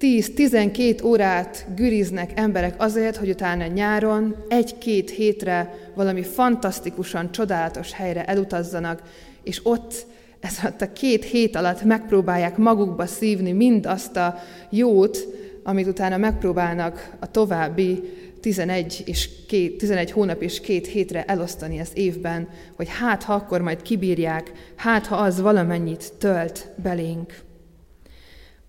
10-12 0.00 1.04
órát 1.04 1.66
güriznek 1.76 2.30
emberek 2.34 2.74
azért, 2.78 3.16
hogy 3.16 3.28
utána 3.28 3.66
nyáron 3.66 4.36
egy-két 4.48 5.10
hétre 5.10 5.90
valami 5.94 6.22
fantasztikusan 6.22 7.32
csodálatos 7.32 7.92
helyre 7.92 8.24
elutazzanak, 8.24 9.02
és 9.42 9.60
ott 9.62 10.06
ez 10.40 10.58
alatt 10.62 10.80
a 10.80 10.92
két 10.92 11.24
hét 11.24 11.56
alatt 11.56 11.82
megpróbálják 11.82 12.56
magukba 12.56 13.06
szívni 13.06 13.52
mind 13.52 13.86
azt 13.86 14.16
a 14.16 14.38
jót, 14.70 15.26
amit 15.62 15.86
utána 15.86 16.16
megpróbálnak 16.16 17.16
a 17.20 17.30
további 17.30 18.02
11, 18.40 19.02
és 19.06 19.28
két, 19.46 19.78
11 19.78 20.10
hónap 20.10 20.42
és 20.42 20.60
két 20.60 20.86
hétre 20.86 21.24
elosztani 21.24 21.80
az 21.80 21.90
évben, 21.94 22.48
hogy 22.76 22.88
hát 22.88 23.22
ha 23.22 23.34
akkor 23.34 23.60
majd 23.60 23.82
kibírják, 23.82 24.52
hát 24.76 25.06
ha 25.06 25.16
az 25.16 25.40
valamennyit 25.40 26.12
tölt 26.18 26.68
belénk. 26.76 27.34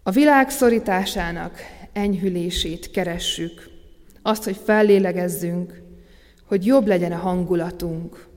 A 0.03 0.11
világ 0.11 0.49
szorításának 0.49 1.57
enyhülését 1.93 2.91
keressük, 2.91 3.69
azt, 4.21 4.43
hogy 4.43 4.59
fellélegezzünk, 4.63 5.81
hogy 6.47 6.65
jobb 6.65 6.87
legyen 6.87 7.11
a 7.11 7.17
hangulatunk. 7.17 8.27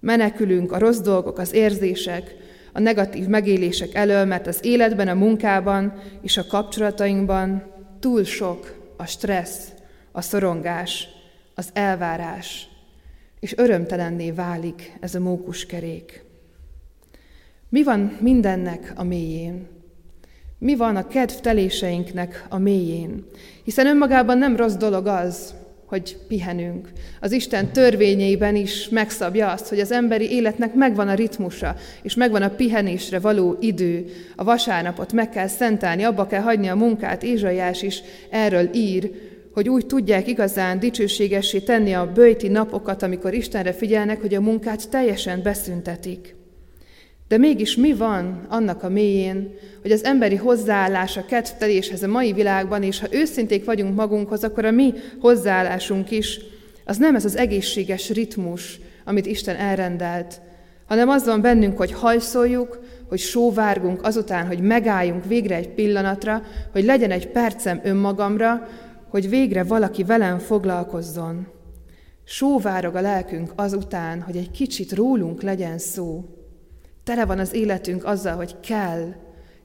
Menekülünk 0.00 0.72
a 0.72 0.78
rossz 0.78 0.98
dolgok, 0.98 1.38
az 1.38 1.52
érzések, 1.52 2.34
a 2.72 2.80
negatív 2.80 3.26
megélések 3.26 3.94
elől, 3.94 4.24
mert 4.24 4.46
az 4.46 4.58
életben, 4.62 5.08
a 5.08 5.14
munkában 5.14 5.92
és 6.22 6.36
a 6.36 6.46
kapcsolatainkban 6.46 7.62
túl 8.00 8.24
sok 8.24 8.92
a 8.96 9.06
stressz, 9.06 9.68
a 10.12 10.20
szorongás, 10.20 11.08
az 11.54 11.70
elvárás, 11.72 12.68
és 13.40 13.56
örömtelenné 13.56 14.30
válik 14.30 14.96
ez 15.00 15.14
a 15.14 15.20
mókuskerék. 15.20 16.24
Mi 17.68 17.82
van 17.82 18.18
mindennek 18.20 18.92
a 18.96 19.02
mélyén? 19.02 19.68
Mi 20.58 20.76
van 20.76 20.96
a 20.96 21.06
kedvteléseinknek 21.06 22.46
a 22.48 22.58
mélyén? 22.58 23.26
Hiszen 23.64 23.86
önmagában 23.86 24.38
nem 24.38 24.56
rossz 24.56 24.74
dolog 24.74 25.06
az, 25.06 25.54
hogy 25.90 26.16
pihenünk. 26.28 26.88
Az 27.20 27.32
Isten 27.32 27.72
törvényeiben 27.72 28.56
is 28.56 28.88
megszabja 28.88 29.50
azt, 29.50 29.68
hogy 29.68 29.80
az 29.80 29.92
emberi 29.92 30.30
életnek 30.30 30.74
megvan 30.74 31.08
a 31.08 31.14
ritmusa, 31.14 31.76
és 32.02 32.14
megvan 32.14 32.42
a 32.42 32.48
pihenésre 32.48 33.18
való 33.18 33.56
idő. 33.60 34.04
A 34.36 34.44
vasárnapot 34.44 35.12
meg 35.12 35.28
kell 35.28 35.46
szentelni, 35.46 36.02
abba 36.02 36.26
kell 36.26 36.40
hagyni 36.40 36.68
a 36.68 36.74
munkát. 36.74 37.22
Ézsaiás 37.22 37.82
is 37.82 38.02
erről 38.30 38.74
ír, 38.74 39.10
hogy 39.52 39.68
úgy 39.68 39.86
tudják 39.86 40.26
igazán 40.26 40.78
dicsőségessé 40.78 41.58
tenni 41.58 41.92
a 41.92 42.12
bőjti 42.12 42.48
napokat, 42.48 43.02
amikor 43.02 43.34
Istenre 43.34 43.72
figyelnek, 43.72 44.20
hogy 44.20 44.34
a 44.34 44.40
munkát 44.40 44.88
teljesen 44.88 45.42
beszüntetik. 45.42 46.39
De 47.30 47.38
mégis 47.38 47.76
mi 47.76 47.92
van 47.92 48.46
annak 48.48 48.82
a 48.82 48.88
mélyén, 48.88 49.54
hogy 49.82 49.90
az 49.92 50.04
emberi 50.04 50.36
hozzáállás 50.36 51.16
a 51.16 51.24
kedvteléshez 51.24 52.02
a 52.02 52.08
mai 52.08 52.32
világban, 52.32 52.82
és 52.82 53.00
ha 53.00 53.06
őszinték 53.10 53.64
vagyunk 53.64 53.96
magunkhoz, 53.96 54.44
akkor 54.44 54.64
a 54.64 54.70
mi 54.70 54.94
hozzáállásunk 55.20 56.10
is, 56.10 56.40
az 56.84 56.96
nem 56.96 57.14
ez 57.14 57.24
az 57.24 57.36
egészséges 57.36 58.10
ritmus, 58.10 58.80
amit 59.04 59.26
Isten 59.26 59.56
elrendelt, 59.56 60.40
hanem 60.86 61.08
az 61.08 61.24
van 61.24 61.40
bennünk, 61.40 61.76
hogy 61.76 61.92
hajszoljuk, 61.92 62.84
hogy 63.08 63.18
sóvárgunk 63.18 64.02
azután, 64.02 64.46
hogy 64.46 64.60
megálljunk 64.60 65.24
végre 65.24 65.54
egy 65.54 65.68
pillanatra, 65.68 66.42
hogy 66.72 66.84
legyen 66.84 67.10
egy 67.10 67.28
percem 67.28 67.80
önmagamra, 67.84 68.68
hogy 69.08 69.28
végre 69.28 69.62
valaki 69.62 70.04
velem 70.04 70.38
foglalkozzon. 70.38 71.46
Sóvárog 72.24 72.94
a 72.94 73.00
lelkünk 73.00 73.52
azután, 73.56 74.20
hogy 74.20 74.36
egy 74.36 74.50
kicsit 74.50 74.92
rólunk 74.92 75.42
legyen 75.42 75.78
szó. 75.78 76.24
Tele 77.04 77.24
van 77.24 77.38
az 77.38 77.54
életünk 77.54 78.04
azzal, 78.04 78.36
hogy 78.36 78.60
kell, 78.60 79.14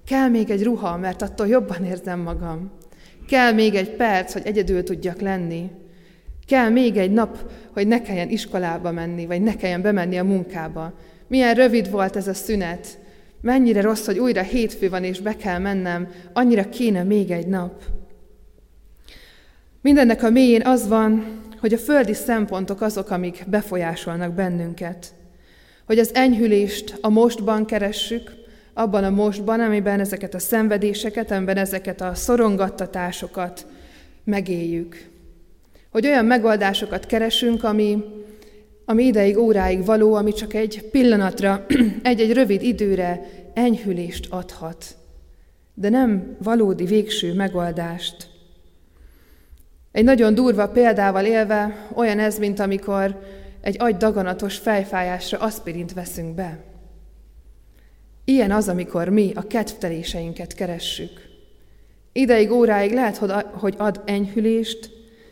kell 0.06 0.28
még 0.28 0.50
egy 0.50 0.64
ruha, 0.64 0.98
mert 0.98 1.22
attól 1.22 1.48
jobban 1.48 1.86
érzem 1.86 2.20
magam. 2.20 2.72
Kell 3.28 3.52
még 3.52 3.76
egy 3.76 3.90
perc, 3.90 4.34
hogy 4.34 4.46
egyedül 4.46 4.84
tudjak 4.84 5.22
lenni. 5.22 5.72
Kell 6.48 6.70
még 6.70 6.98
egy 6.98 7.12
nap, 7.12 7.52
hogy 7.74 7.88
ne 7.88 8.02
kelljen 8.02 8.30
iskolába 8.30 8.92
menni, 8.92 9.26
vagy 9.26 9.42
ne 9.42 9.56
kelljen 9.56 9.82
bemenni 9.82 10.18
a 10.18 10.24
munkába. 10.24 10.94
Milyen 11.28 11.54
rövid 11.54 11.92
volt 11.92 12.16
ez 12.16 12.28
a 12.28 12.34
szünet. 12.34 13.00
Mennyire 13.42 13.82
rossz, 13.82 14.06
hogy 14.06 14.20
újra 14.20 14.42
hétfő 14.42 14.90
van, 14.90 15.04
és 15.04 15.20
be 15.20 15.36
kell 15.36 15.60
mennem. 15.60 16.08
Annyira 16.34 16.70
kéne 16.70 17.04
még 17.04 17.32
egy 17.32 17.48
nap. 17.48 17.84
Mindennek 19.82 20.24
a 20.24 20.30
mélyén 20.30 20.62
az 20.66 20.88
van, 20.88 21.42
hogy 21.60 21.74
a 21.74 21.78
földi 21.78 22.14
szempontok 22.14 22.82
azok, 22.82 23.10
amik 23.10 23.44
befolyásolnak 23.48 24.34
bennünket. 24.34 25.14
Hogy 25.86 26.00
az 26.00 26.14
enyhülést 26.14 26.98
a 27.02 27.10
mostban 27.10 27.66
keressük, 27.66 28.32
abban 28.74 29.04
a 29.04 29.10
mostban, 29.10 29.60
amiben 29.60 30.00
ezeket 30.00 30.34
a 30.34 30.40
szenvedéseket, 30.40 31.32
amiben 31.32 31.58
ezeket 31.58 32.02
a 32.02 32.16
szorongattatásokat 32.16 33.66
megéljük. 34.24 35.10
Hogy 35.92 36.06
olyan 36.06 36.26
megoldásokat 36.26 37.06
keresünk, 37.06 37.64
ami, 37.64 38.04
ami 38.86 39.04
ideig, 39.04 39.38
óráig 39.38 39.86
való, 39.86 40.14
ami 40.14 40.34
csak 40.34 40.54
egy 40.54 40.84
pillanatra, 40.92 41.66
egy-egy 42.04 42.34
rövid 42.34 42.62
időre 42.62 43.26
enyhülést 43.54 44.28
adhat, 44.30 44.86
de 45.74 45.90
nem 45.90 46.36
valódi 46.44 46.86
végső 46.86 47.34
megoldást. 47.34 48.28
Egy 49.92 50.04
nagyon 50.04 50.34
durva 50.34 50.68
példával 50.68 51.26
élve, 51.26 51.88
olyan 51.94 52.20
ez, 52.20 52.38
mint 52.38 52.60
amikor 52.60 53.20
egy 53.66 53.76
agydaganatos 53.80 54.58
fejfájásra 54.58 55.38
aspirint 55.38 55.94
veszünk 55.94 56.36
be. 56.36 56.64
Ilyen 58.26 58.52
az, 58.52 58.68
amikor 58.68 59.10
mi 59.10 59.32
a 59.36 59.48
kedvteléseinket 59.48 60.54
keressük. 60.54 61.12
Ideig, 62.12 62.52
óráig 62.52 62.94
lehet, 62.94 63.18
hogy 63.52 63.74
ad 63.78 64.02
enyhülést, 64.06 64.90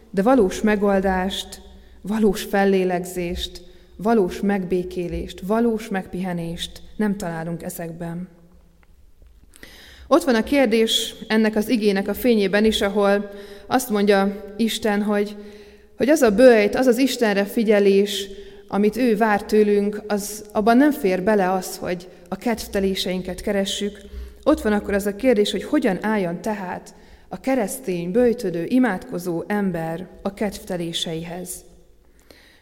de 0.09 0.21
valós 0.21 0.61
megoldást, 0.61 1.61
valós 2.01 2.43
fellélegzést, 2.43 3.61
valós 3.95 4.41
megbékélést, 4.41 5.39
valós 5.39 5.89
megpihenést 5.89 6.81
nem 6.95 7.17
találunk 7.17 7.63
ezekben. 7.63 8.29
Ott 10.07 10.23
van 10.23 10.35
a 10.35 10.43
kérdés 10.43 11.15
ennek 11.27 11.55
az 11.55 11.69
igének 11.69 12.07
a 12.07 12.13
fényében 12.13 12.65
is, 12.65 12.81
ahol 12.81 13.29
azt 13.67 13.89
mondja 13.89 14.43
Isten, 14.57 15.03
hogy, 15.03 15.35
hogy 15.97 16.09
az 16.09 16.21
a 16.21 16.31
bőjt, 16.31 16.75
az 16.75 16.87
az 16.87 16.97
Istenre 16.97 17.45
figyelés, 17.45 18.27
amit 18.67 18.97
ő 18.97 19.17
vár 19.17 19.43
tőlünk, 19.43 20.01
az 20.07 20.45
abban 20.51 20.77
nem 20.77 20.91
fér 20.91 21.23
bele 21.23 21.51
az, 21.51 21.77
hogy 21.77 22.07
a 22.29 22.35
kedvteléseinket 22.35 23.41
keressük. 23.41 23.97
Ott 24.43 24.61
van 24.61 24.73
akkor 24.73 24.93
az 24.93 25.05
a 25.05 25.15
kérdés, 25.15 25.51
hogy 25.51 25.63
hogyan 25.63 26.03
álljon 26.03 26.41
tehát 26.41 26.93
a 27.29 27.39
keresztény, 27.39 28.11
bőjtödő, 28.11 28.65
imádkozó 28.65 29.43
ember 29.47 30.07
a 30.21 30.33
kedvteléseihez. 30.33 31.49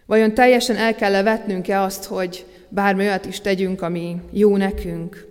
Vajon 0.06 0.34
teljesen 0.34 0.76
el 0.76 0.96
kell 0.96 1.24
vetnünk-e 1.24 1.82
azt, 1.82 2.04
hogy 2.04 2.46
bármi 2.70 3.04
olyat 3.04 3.26
is 3.26 3.42
tegyünk, 3.42 3.82
ami 3.82 4.16
jó 4.32 4.58
nekünk? 4.58 5.28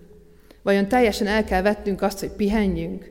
Vajon 0.63 0.89
teljesen 0.89 1.27
el 1.27 1.45
kell 1.45 1.63
vetnünk 1.63 2.03
azt, 2.03 2.21
hogy 2.21 2.31
pihenjünk? 2.31 3.11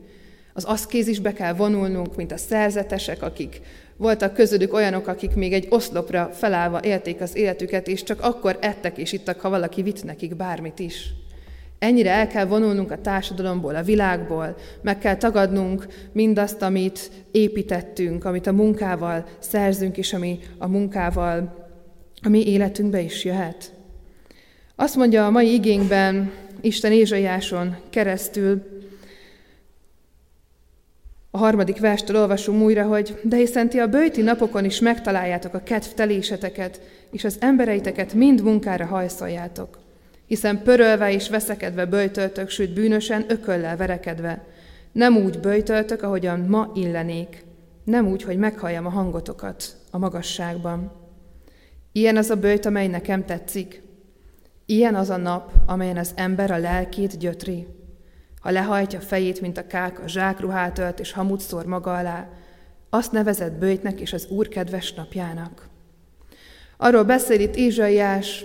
Az 0.52 0.64
aszkézisbe 0.64 1.32
kell 1.32 1.52
vonulnunk, 1.52 2.16
mint 2.16 2.32
a 2.32 2.36
szerzetesek, 2.36 3.22
akik 3.22 3.60
voltak 4.00 4.34
közöttük 4.34 4.74
olyanok, 4.74 5.06
akik 5.06 5.34
még 5.34 5.52
egy 5.52 5.66
oszlopra 5.70 6.30
felállva 6.32 6.80
élték 6.82 7.20
az 7.20 7.36
életüket, 7.36 7.88
és 7.88 8.02
csak 8.02 8.20
akkor 8.20 8.58
ettek 8.60 8.98
és 8.98 9.12
ittak, 9.12 9.40
ha 9.40 9.48
valaki 9.48 9.82
vitt 9.82 10.04
nekik 10.04 10.36
bármit 10.36 10.78
is. 10.78 11.12
Ennyire 11.78 12.10
el 12.10 12.26
kell 12.26 12.44
vonulnunk 12.44 12.90
a 12.90 13.00
társadalomból, 13.00 13.74
a 13.74 13.82
világból, 13.82 14.56
meg 14.82 14.98
kell 14.98 15.16
tagadnunk 15.16 15.86
mindazt, 16.12 16.62
amit 16.62 17.10
építettünk, 17.30 18.24
amit 18.24 18.46
a 18.46 18.52
munkával 18.52 19.24
szerzünk, 19.38 19.96
és 19.96 20.12
ami 20.12 20.38
a 20.58 20.66
munkával 20.68 21.68
a 22.22 22.28
mi 22.28 22.46
életünkbe 22.46 23.00
is 23.00 23.24
jöhet. 23.24 23.72
Azt 24.76 24.96
mondja 24.96 25.26
a 25.26 25.30
mai 25.30 25.52
igénkben 25.52 26.32
Isten 26.60 26.92
Ézsaiáson 26.92 27.76
keresztül, 27.90 28.79
a 31.30 31.38
harmadik 31.38 31.80
verstől 31.80 32.16
olvasom 32.16 32.62
újra, 32.62 32.86
hogy 32.86 33.20
de 33.22 33.36
hiszen 33.36 33.68
ti 33.68 33.78
a 33.78 33.86
bőti 33.86 34.22
napokon 34.22 34.64
is 34.64 34.80
megtaláljátok 34.80 35.54
a 35.54 35.62
kedvteléseteket, 35.62 36.80
és 37.10 37.24
az 37.24 37.36
embereiteket 37.40 38.14
mind 38.14 38.42
munkára 38.42 38.86
hajszoljátok. 38.86 39.78
Hiszen 40.26 40.62
pörölve 40.62 41.12
és 41.12 41.28
veszekedve 41.28 41.84
böjtöltök, 41.84 42.48
sőt 42.48 42.74
bűnösen 42.74 43.24
ököllel 43.28 43.76
verekedve. 43.76 44.44
Nem 44.92 45.16
úgy 45.16 45.40
böjtöltök, 45.40 46.02
ahogyan 46.02 46.40
ma 46.40 46.70
illenék. 46.74 47.44
Nem 47.84 48.08
úgy, 48.08 48.22
hogy 48.22 48.36
meghalljam 48.36 48.86
a 48.86 48.90
hangotokat 48.90 49.64
a 49.90 49.98
magasságban. 49.98 50.92
Ilyen 51.92 52.16
az 52.16 52.30
a 52.30 52.36
bőjt, 52.36 52.66
amely 52.66 52.86
nekem 52.86 53.24
tetszik. 53.24 53.82
Ilyen 54.66 54.94
az 54.94 55.10
a 55.10 55.16
nap, 55.16 55.52
amelyen 55.66 55.96
az 55.96 56.12
ember 56.14 56.50
a 56.50 56.58
lelkét 56.58 57.18
gyötri. 57.18 57.66
Ha 58.40 58.50
lehajtja 58.50 59.00
fejét, 59.00 59.40
mint 59.40 59.58
a 59.58 59.66
kák, 59.66 60.00
a 60.00 60.08
zsákruhát 60.08 60.78
ölt 60.78 61.00
és 61.00 61.12
hamut 61.12 61.40
szór 61.40 61.64
maga 61.64 61.96
alá, 61.96 62.28
azt 62.90 63.12
nevezett 63.12 63.52
bőjtnek 63.52 64.00
és 64.00 64.12
az 64.12 64.26
Úr 64.28 64.48
kedves 64.48 64.92
napjának. 64.92 65.68
Arról 66.76 67.04
beszél 67.04 67.40
itt 67.40 67.56
Ézsaiás, 67.56 68.44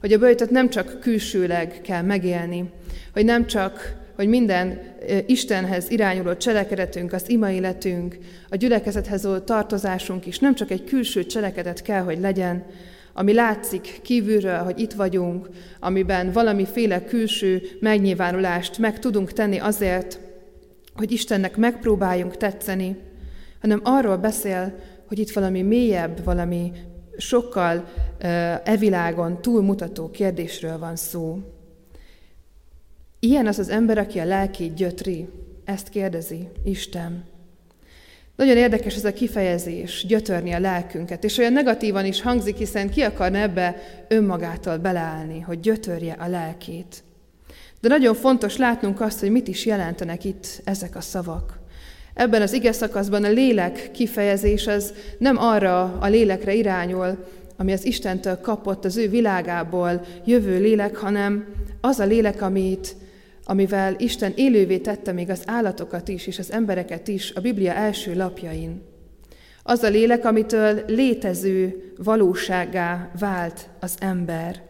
hogy 0.00 0.12
a 0.12 0.18
bőjtöt 0.18 0.50
nem 0.50 0.70
csak 0.70 1.00
külsőleg 1.00 1.80
kell 1.82 2.02
megélni, 2.02 2.70
hogy 3.12 3.24
nem 3.24 3.46
csak, 3.46 3.96
hogy 4.16 4.28
minden 4.28 4.80
Istenhez 5.26 5.90
irányuló 5.90 6.36
cselekedetünk, 6.36 7.12
az 7.12 7.28
ima 7.28 7.50
életünk, 7.50 8.18
a 8.48 8.56
gyülekezethez 8.56 9.24
való 9.24 9.38
tartozásunk 9.38 10.26
is 10.26 10.38
nem 10.38 10.54
csak 10.54 10.70
egy 10.70 10.84
külső 10.84 11.26
cselekedet 11.26 11.82
kell, 11.82 12.02
hogy 12.02 12.20
legyen, 12.20 12.64
ami 13.12 13.32
látszik 13.32 14.00
kívülről, 14.02 14.58
hogy 14.58 14.80
itt 14.80 14.92
vagyunk, 14.92 15.48
amiben 15.80 16.32
valamiféle 16.32 17.04
külső 17.04 17.62
megnyilvánulást 17.80 18.78
meg 18.78 18.98
tudunk 18.98 19.32
tenni 19.32 19.58
azért, 19.58 20.20
hogy 20.94 21.12
Istennek 21.12 21.56
megpróbáljunk 21.56 22.36
tetszeni, 22.36 22.96
hanem 23.60 23.80
arról 23.84 24.16
beszél, 24.16 24.74
hogy 25.06 25.18
itt 25.18 25.32
valami 25.32 25.62
mélyebb, 25.62 26.24
valami 26.24 26.72
sokkal 27.16 27.84
e 28.64 28.76
világon 28.78 29.42
túlmutató 29.42 30.10
kérdésről 30.10 30.78
van 30.78 30.96
szó. 30.96 31.38
Ilyen 33.18 33.46
az 33.46 33.58
az 33.58 33.68
ember, 33.68 33.98
aki 33.98 34.18
a 34.18 34.24
lelkét 34.24 34.74
gyötri. 34.74 35.28
Ezt 35.64 35.88
kérdezi 35.88 36.48
Isten. 36.64 37.31
Nagyon 38.36 38.56
érdekes 38.56 38.94
ez 38.94 39.04
a 39.04 39.12
kifejezés, 39.12 40.04
gyötörni 40.08 40.52
a 40.52 40.60
lelkünket, 40.60 41.24
és 41.24 41.38
olyan 41.38 41.52
negatívan 41.52 42.04
is 42.04 42.22
hangzik, 42.22 42.56
hiszen 42.56 42.90
ki 42.90 43.00
akarna 43.00 43.38
ebbe 43.38 43.76
önmagától 44.08 44.76
beleállni, 44.76 45.40
hogy 45.40 45.60
gyötörje 45.60 46.16
a 46.18 46.28
lelkét. 46.28 47.02
De 47.80 47.88
nagyon 47.88 48.14
fontos 48.14 48.56
látnunk 48.56 49.00
azt, 49.00 49.20
hogy 49.20 49.30
mit 49.30 49.48
is 49.48 49.66
jelentenek 49.66 50.24
itt 50.24 50.60
ezek 50.64 50.96
a 50.96 51.00
szavak. 51.00 51.58
Ebben 52.14 52.42
az 52.42 52.52
ige 52.52 52.72
szakaszban 52.72 53.24
a 53.24 53.28
lélek 53.28 53.90
kifejezés 53.90 54.66
az 54.66 54.92
nem 55.18 55.38
arra 55.38 55.82
a 56.00 56.06
lélekre 56.06 56.54
irányul, 56.54 57.24
ami 57.56 57.72
az 57.72 57.84
Istentől 57.84 58.40
kapott 58.40 58.84
az 58.84 58.96
ő 58.96 59.08
világából 59.08 60.04
jövő 60.24 60.60
lélek, 60.60 60.96
hanem 60.96 61.46
az 61.80 61.98
a 61.98 62.04
lélek, 62.04 62.42
amit 62.42 62.96
amivel 63.52 63.94
Isten 63.98 64.32
élővé 64.36 64.78
tette 64.78 65.12
még 65.12 65.30
az 65.30 65.42
állatokat 65.46 66.08
is, 66.08 66.26
és 66.26 66.38
az 66.38 66.52
embereket 66.52 67.08
is 67.08 67.32
a 67.32 67.40
Biblia 67.40 67.72
első 67.72 68.14
lapjain. 68.14 68.82
Az 69.62 69.82
a 69.82 69.88
lélek, 69.88 70.24
amitől 70.24 70.84
létező 70.86 71.92
valóságá 71.96 73.10
vált 73.18 73.68
az 73.80 73.94
ember. 74.00 74.62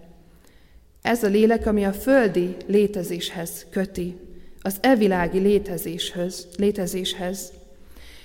Ez 1.02 1.22
a 1.22 1.28
lélek, 1.28 1.66
ami 1.66 1.84
a 1.84 1.92
földi 1.92 2.56
létezéshez 2.66 3.66
köti, 3.70 4.16
az 4.60 4.76
evilági 4.80 5.38
létezéshez, 5.38 6.48
létezéshez. 6.56 7.52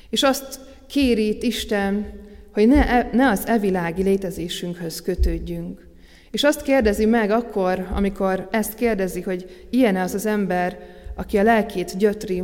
És 0.09 0.23
azt 0.23 0.59
kéri 0.87 1.37
Isten, 1.41 2.05
hogy 2.53 2.67
ne, 2.67 2.87
e, 2.87 3.09
ne 3.13 3.29
az 3.29 3.47
evilági 3.47 4.03
létezésünkhöz 4.03 5.01
kötődjünk, 5.01 5.86
és 6.31 6.43
azt 6.43 6.61
kérdezi 6.61 7.05
meg 7.05 7.29
akkor, 7.29 7.87
amikor 7.93 8.47
ezt 8.51 8.73
kérdezi, 8.73 9.21
hogy 9.21 9.67
ilyen 9.69 9.95
az 9.95 10.13
az 10.13 10.25
ember, 10.25 10.79
aki 11.15 11.37
a 11.37 11.43
lelkét 11.43 11.97
gyötri, 11.97 12.43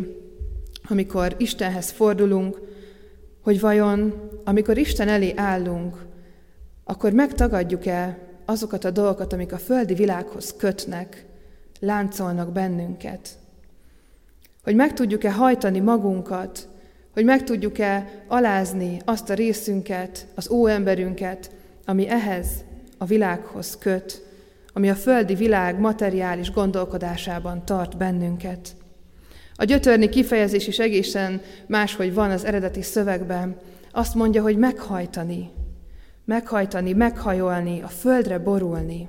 amikor 0.90 1.36
Istenhez 1.38 1.90
fordulunk, 1.90 2.62
hogy 3.42 3.60
vajon, 3.60 4.30
amikor 4.44 4.78
Isten 4.78 5.08
elé 5.08 5.34
állunk, 5.36 6.06
akkor 6.84 7.12
megtagadjuk-e 7.12 8.18
azokat 8.46 8.86
a 8.86 8.92
dolgokat, 8.92 9.34
amik 9.34 9.54
a 9.54 9.58
földi 9.58 9.94
világhoz 9.94 10.56
kötnek, 10.58 11.26
láncolnak 11.80 12.52
bennünket. 12.52 13.30
Hogy 14.64 14.76
meg 14.76 14.94
tudjuk-e 14.94 15.32
hajtani 15.32 15.80
magunkat, 15.80 16.68
hogy 17.14 17.26
meg 17.26 17.44
tudjuk-e 17.44 18.24
alázni 18.28 19.02
azt 19.06 19.30
a 19.30 19.34
részünket, 19.34 20.28
az 20.36 20.50
óemberünket, 20.50 21.52
ami 21.86 22.08
ehhez 22.10 22.48
a 23.04 23.06
világhoz 23.06 23.78
köt, 23.78 24.26
ami 24.74 24.90
a 24.90 24.96
földi 24.96 25.34
világ 25.34 25.80
materiális 25.80 26.52
gondolkodásában 26.52 27.66
tart 27.66 27.98
bennünket. 27.98 28.76
A 29.56 29.64
gyötörni 29.64 30.10
kifejezés 30.10 30.68
is 30.68 30.80
egészen 30.80 31.42
máshogy 31.68 32.14
van 32.14 32.32
az 32.32 32.46
eredeti 32.46 32.82
szövegben. 32.82 33.56
Azt 33.92 34.16
mondja, 34.16 34.42
hogy 34.42 34.58
meghajtani, 34.58 35.50
meghajtani, 36.26 36.94
meghajolni, 36.94 37.82
a 37.82 37.88
földre 37.88 38.40
borulni. 38.40 39.08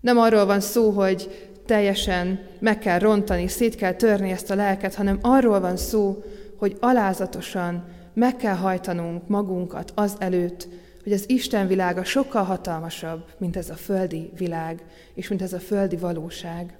Nem 0.00 0.18
arról 0.18 0.46
van 0.46 0.60
szó, 0.60 0.90
hogy 0.90 1.50
teljesen 1.66 2.40
meg 2.58 2.78
kell 2.78 2.98
rontani, 2.98 3.48
szét 3.48 3.74
kell 3.74 3.94
törni 3.94 4.30
ezt 4.30 4.50
a 4.50 4.54
lelket, 4.54 4.94
hanem 4.94 5.18
arról 5.22 5.60
van 5.60 5.76
szó, 5.76 6.22
hogy 6.56 6.76
alázatosan 6.80 7.84
meg 8.14 8.36
kell 8.36 8.56
hajtanunk 8.56 9.28
magunkat 9.28 9.92
az 9.94 10.14
előtt, 10.18 10.68
hogy 11.10 11.18
az 11.18 11.30
Isten 11.30 11.66
világa 11.66 12.04
sokkal 12.04 12.42
hatalmasabb, 12.42 13.24
mint 13.38 13.56
ez 13.56 13.70
a 13.70 13.74
földi 13.74 14.30
világ, 14.36 14.82
és 15.14 15.28
mint 15.28 15.42
ez 15.42 15.52
a 15.52 15.58
földi 15.58 15.96
valóság. 15.96 16.78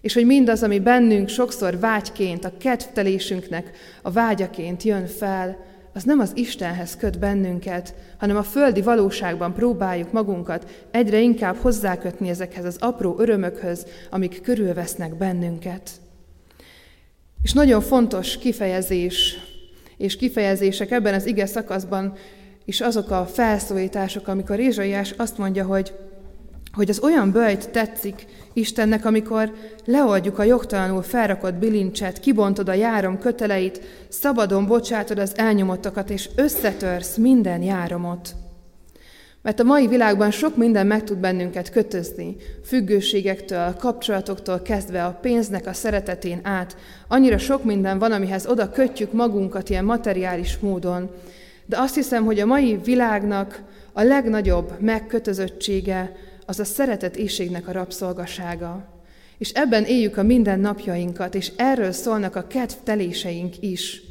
És 0.00 0.14
hogy 0.14 0.26
mindaz, 0.26 0.62
ami 0.62 0.78
bennünk 0.78 1.28
sokszor 1.28 1.78
vágyként, 1.78 2.44
a 2.44 2.52
kedvtelésünknek 2.58 3.70
a 4.02 4.10
vágyaként 4.10 4.82
jön 4.82 5.06
fel, 5.06 5.64
az 5.94 6.02
nem 6.02 6.20
az 6.20 6.32
Istenhez 6.34 6.96
köt 6.96 7.18
bennünket, 7.18 7.94
hanem 8.18 8.36
a 8.36 8.42
földi 8.42 8.82
valóságban 8.82 9.54
próbáljuk 9.54 10.12
magunkat 10.12 10.86
egyre 10.90 11.20
inkább 11.20 11.56
hozzákötni 11.56 12.28
ezekhez 12.28 12.64
az 12.64 12.76
apró 12.80 13.14
örömökhöz, 13.18 13.86
amik 14.10 14.42
körülvesznek 14.42 15.16
bennünket. 15.16 15.90
És 17.42 17.52
nagyon 17.52 17.80
fontos 17.80 18.38
kifejezés 18.38 19.36
és 19.96 20.16
kifejezések 20.16 20.90
ebben 20.90 21.14
az 21.14 21.26
ige 21.26 21.46
szakaszban 21.46 22.16
és 22.64 22.80
azok 22.80 23.10
a 23.10 23.26
felszólítások, 23.26 24.28
amikor 24.28 24.58
Ézsaiás 24.58 25.10
azt 25.10 25.38
mondja, 25.38 25.64
hogy 25.64 25.92
hogy 26.72 26.90
az 26.90 27.00
olyan 27.02 27.32
böjt 27.32 27.70
tetszik 27.70 28.26
Istennek, 28.52 29.04
amikor 29.04 29.52
leoldjuk 29.84 30.38
a 30.38 30.42
jogtalanul 30.42 31.02
felrakott 31.02 31.54
bilincset, 31.54 32.20
kibontod 32.20 32.68
a 32.68 32.72
járom 32.72 33.18
köteleit, 33.18 33.80
szabadon 34.08 34.66
bocsátod 34.66 35.18
az 35.18 35.32
elnyomottakat, 35.36 36.10
és 36.10 36.28
összetörsz 36.36 37.16
minden 37.16 37.62
járomot. 37.62 38.34
Mert 39.42 39.60
a 39.60 39.64
mai 39.64 39.86
világban 39.86 40.30
sok 40.30 40.56
minden 40.56 40.86
meg 40.86 41.04
tud 41.04 41.18
bennünket 41.18 41.70
kötözni, 41.70 42.36
függőségektől, 42.64 43.74
kapcsolatoktól 43.78 44.62
kezdve 44.62 45.04
a 45.04 45.18
pénznek 45.20 45.66
a 45.66 45.72
szeretetén 45.72 46.40
át. 46.42 46.76
Annyira 47.08 47.38
sok 47.38 47.64
minden 47.64 47.98
van, 47.98 48.12
amihez 48.12 48.46
oda 48.46 48.70
kötjük 48.70 49.12
magunkat 49.12 49.70
ilyen 49.70 49.84
materiális 49.84 50.58
módon. 50.58 51.10
De 51.66 51.78
azt 51.78 51.94
hiszem, 51.94 52.24
hogy 52.24 52.40
a 52.40 52.46
mai 52.46 52.76
világnak 52.84 53.62
a 53.92 54.02
legnagyobb 54.02 54.80
megkötözöttsége 54.80 56.12
az 56.46 56.60
a 56.60 56.64
szeretet 56.64 57.16
éjségnek 57.16 57.68
a 57.68 57.72
rabszolgasága. 57.72 59.00
És 59.38 59.50
ebben 59.50 59.84
éljük 59.84 60.16
a 60.16 60.22
minden 60.22 60.60
napjainkat, 60.60 61.34
és 61.34 61.52
erről 61.56 61.92
szólnak 61.92 62.36
a 62.36 62.46
kedvteléseink 62.46 63.54
is, 63.60 64.02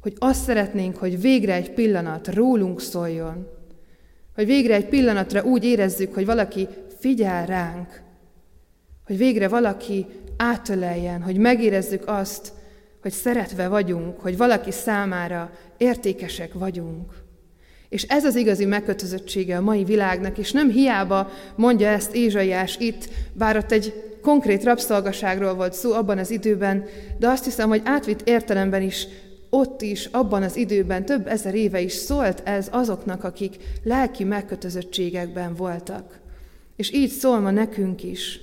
hogy 0.00 0.14
azt 0.18 0.44
szeretnénk, 0.44 0.96
hogy 0.96 1.20
végre 1.20 1.54
egy 1.54 1.70
pillanat 1.70 2.34
rólunk 2.34 2.80
szóljon, 2.80 3.46
hogy 4.34 4.46
végre 4.46 4.74
egy 4.74 4.88
pillanatra 4.88 5.42
úgy 5.42 5.64
érezzük, 5.64 6.14
hogy 6.14 6.26
valaki 6.26 6.68
figyel 6.98 7.46
ránk, 7.46 8.02
hogy 9.06 9.16
végre 9.16 9.48
valaki 9.48 10.06
átöleljen, 10.36 11.22
hogy 11.22 11.36
megérezzük 11.36 12.02
azt, 12.06 12.52
hogy 13.02 13.12
szeretve 13.12 13.68
vagyunk, 13.68 14.20
hogy 14.20 14.36
valaki 14.36 14.70
számára 14.70 15.50
értékesek 15.76 16.52
vagyunk. 16.52 17.12
És 17.88 18.02
ez 18.02 18.24
az 18.24 18.36
igazi 18.36 18.64
megkötözöttsége 18.64 19.56
a 19.56 19.60
mai 19.60 19.84
világnak, 19.84 20.38
és 20.38 20.52
nem 20.52 20.70
hiába 20.70 21.30
mondja 21.56 21.88
ezt 21.88 22.14
Ézsaiás 22.14 22.76
itt, 22.76 23.08
bár 23.32 23.56
ott 23.56 23.72
egy 23.72 24.16
konkrét 24.22 24.64
rabszolgaságról 24.64 25.54
volt 25.54 25.72
szó 25.72 25.92
abban 25.92 26.18
az 26.18 26.30
időben, 26.30 26.84
de 27.18 27.28
azt 27.28 27.44
hiszem, 27.44 27.68
hogy 27.68 27.82
átvitt 27.84 28.28
értelemben 28.28 28.82
is 28.82 29.06
ott 29.50 29.82
is, 29.82 30.08
abban 30.12 30.42
az 30.42 30.56
időben, 30.56 31.04
több 31.04 31.26
ezer 31.26 31.54
éve 31.54 31.80
is 31.80 31.92
szólt 31.92 32.42
ez 32.44 32.68
azoknak, 32.70 33.24
akik 33.24 33.56
lelki 33.82 34.24
megkötözöttségekben 34.24 35.54
voltak. 35.54 36.20
És 36.76 36.92
így 36.92 37.10
szól 37.10 37.40
ma 37.40 37.50
nekünk 37.50 38.02
is, 38.02 38.40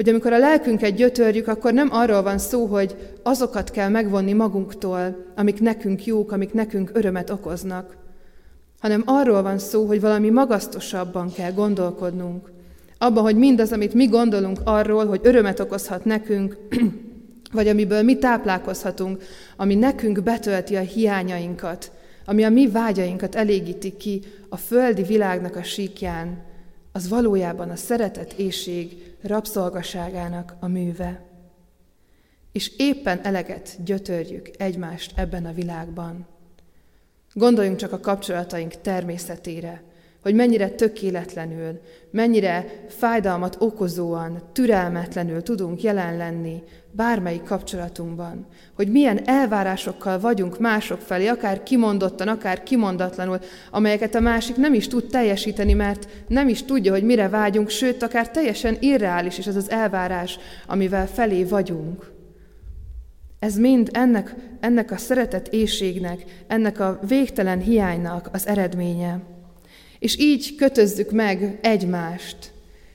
hogy 0.00 0.08
amikor 0.08 0.32
a 0.32 0.38
lelkünket 0.38 0.94
gyötörjük, 0.94 1.48
akkor 1.48 1.72
nem 1.72 1.88
arról 1.92 2.22
van 2.22 2.38
szó, 2.38 2.66
hogy 2.66 2.96
azokat 3.22 3.70
kell 3.70 3.88
megvonni 3.88 4.32
magunktól, 4.32 5.26
amik 5.36 5.60
nekünk 5.60 6.04
jók, 6.04 6.32
amik 6.32 6.52
nekünk 6.52 6.90
örömet 6.92 7.30
okoznak, 7.30 7.96
hanem 8.78 9.02
arról 9.06 9.42
van 9.42 9.58
szó, 9.58 9.86
hogy 9.86 10.00
valami 10.00 10.30
magasztosabban 10.30 11.32
kell 11.32 11.52
gondolkodnunk. 11.52 12.52
Abban, 12.98 13.22
hogy 13.22 13.36
mindaz, 13.36 13.72
amit 13.72 13.94
mi 13.94 14.06
gondolunk 14.06 14.60
arról, 14.64 15.06
hogy 15.06 15.20
örömet 15.22 15.60
okozhat 15.60 16.04
nekünk, 16.04 16.56
vagy 17.52 17.68
amiből 17.68 18.02
mi 18.02 18.18
táplálkozhatunk, 18.18 19.22
ami 19.56 19.74
nekünk 19.74 20.22
betölti 20.22 20.76
a 20.76 20.80
hiányainkat, 20.80 21.92
ami 22.24 22.44
a 22.44 22.50
mi 22.50 22.68
vágyainkat 22.68 23.34
elégíti 23.34 23.96
ki 23.96 24.22
a 24.48 24.56
földi 24.56 25.02
világnak 25.02 25.56
a 25.56 25.62
síkján, 25.62 26.48
az 26.92 27.08
valójában 27.08 27.70
a 27.70 27.76
szeretet 27.76 28.32
éjség 28.32 29.09
rabszolgaságának 29.22 30.56
a 30.60 30.66
műve. 30.66 31.28
És 32.52 32.72
éppen 32.76 33.24
eleget 33.24 33.84
gyötörjük 33.84 34.50
egymást 34.58 35.18
ebben 35.18 35.46
a 35.46 35.52
világban. 35.52 36.26
Gondoljunk 37.32 37.78
csak 37.78 37.92
a 37.92 38.00
kapcsolataink 38.00 38.80
természetére, 38.80 39.82
hogy 40.22 40.34
mennyire 40.34 40.68
tökéletlenül, 40.68 41.80
mennyire 42.10 42.66
fájdalmat 42.88 43.56
okozóan, 43.58 44.42
türelmetlenül 44.52 45.42
tudunk 45.42 45.82
jelen 45.82 46.16
lenni 46.16 46.62
bármelyik 46.92 47.42
kapcsolatunkban, 47.42 48.46
hogy 48.74 48.88
milyen 48.88 49.20
elvárásokkal 49.24 50.20
vagyunk 50.20 50.58
mások 50.58 51.00
felé, 51.00 51.26
akár 51.26 51.62
kimondottan, 51.62 52.28
akár 52.28 52.62
kimondatlanul, 52.62 53.38
amelyeket 53.70 54.14
a 54.14 54.20
másik 54.20 54.56
nem 54.56 54.74
is 54.74 54.88
tud 54.88 55.06
teljesíteni, 55.06 55.72
mert 55.72 56.08
nem 56.28 56.48
is 56.48 56.64
tudja, 56.64 56.92
hogy 56.92 57.04
mire 57.04 57.28
vágyunk, 57.28 57.68
sőt, 57.68 58.02
akár 58.02 58.30
teljesen 58.30 58.76
irreális 58.80 59.38
is 59.38 59.46
az 59.46 59.56
az 59.56 59.70
elvárás, 59.70 60.38
amivel 60.66 61.06
felé 61.06 61.44
vagyunk. 61.44 62.12
Ez 63.38 63.56
mind 63.56 63.88
ennek, 63.92 64.34
ennek 64.60 64.90
a 64.90 64.96
szeretet 64.96 65.48
éjségnek, 65.48 66.24
ennek 66.46 66.80
a 66.80 66.98
végtelen 67.08 67.60
hiánynak 67.60 68.28
az 68.32 68.46
eredménye. 68.46 69.20
És 70.00 70.18
így 70.18 70.54
kötözzük 70.54 71.10
meg 71.10 71.58
egymást, 71.62 72.52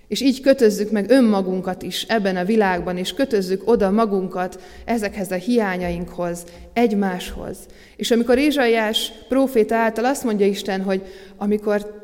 és 0.07 0.21
így 0.21 0.41
kötözzük 0.41 0.91
meg 0.91 1.09
önmagunkat 1.09 1.83
is 1.83 2.03
ebben 2.03 2.35
a 2.35 2.45
világban, 2.45 2.97
és 2.97 3.13
kötözzük 3.13 3.69
oda 3.69 3.91
magunkat 3.91 4.61
ezekhez 4.85 5.31
a 5.31 5.35
hiányainkhoz, 5.35 6.43
egymáshoz. 6.73 7.57
És 7.95 8.11
amikor 8.11 8.37
Ézsaiás 8.37 9.11
próféta 9.27 9.75
által 9.75 10.05
azt 10.05 10.23
mondja 10.23 10.45
Isten, 10.45 10.81
hogy 10.81 11.01
amikor 11.37 12.03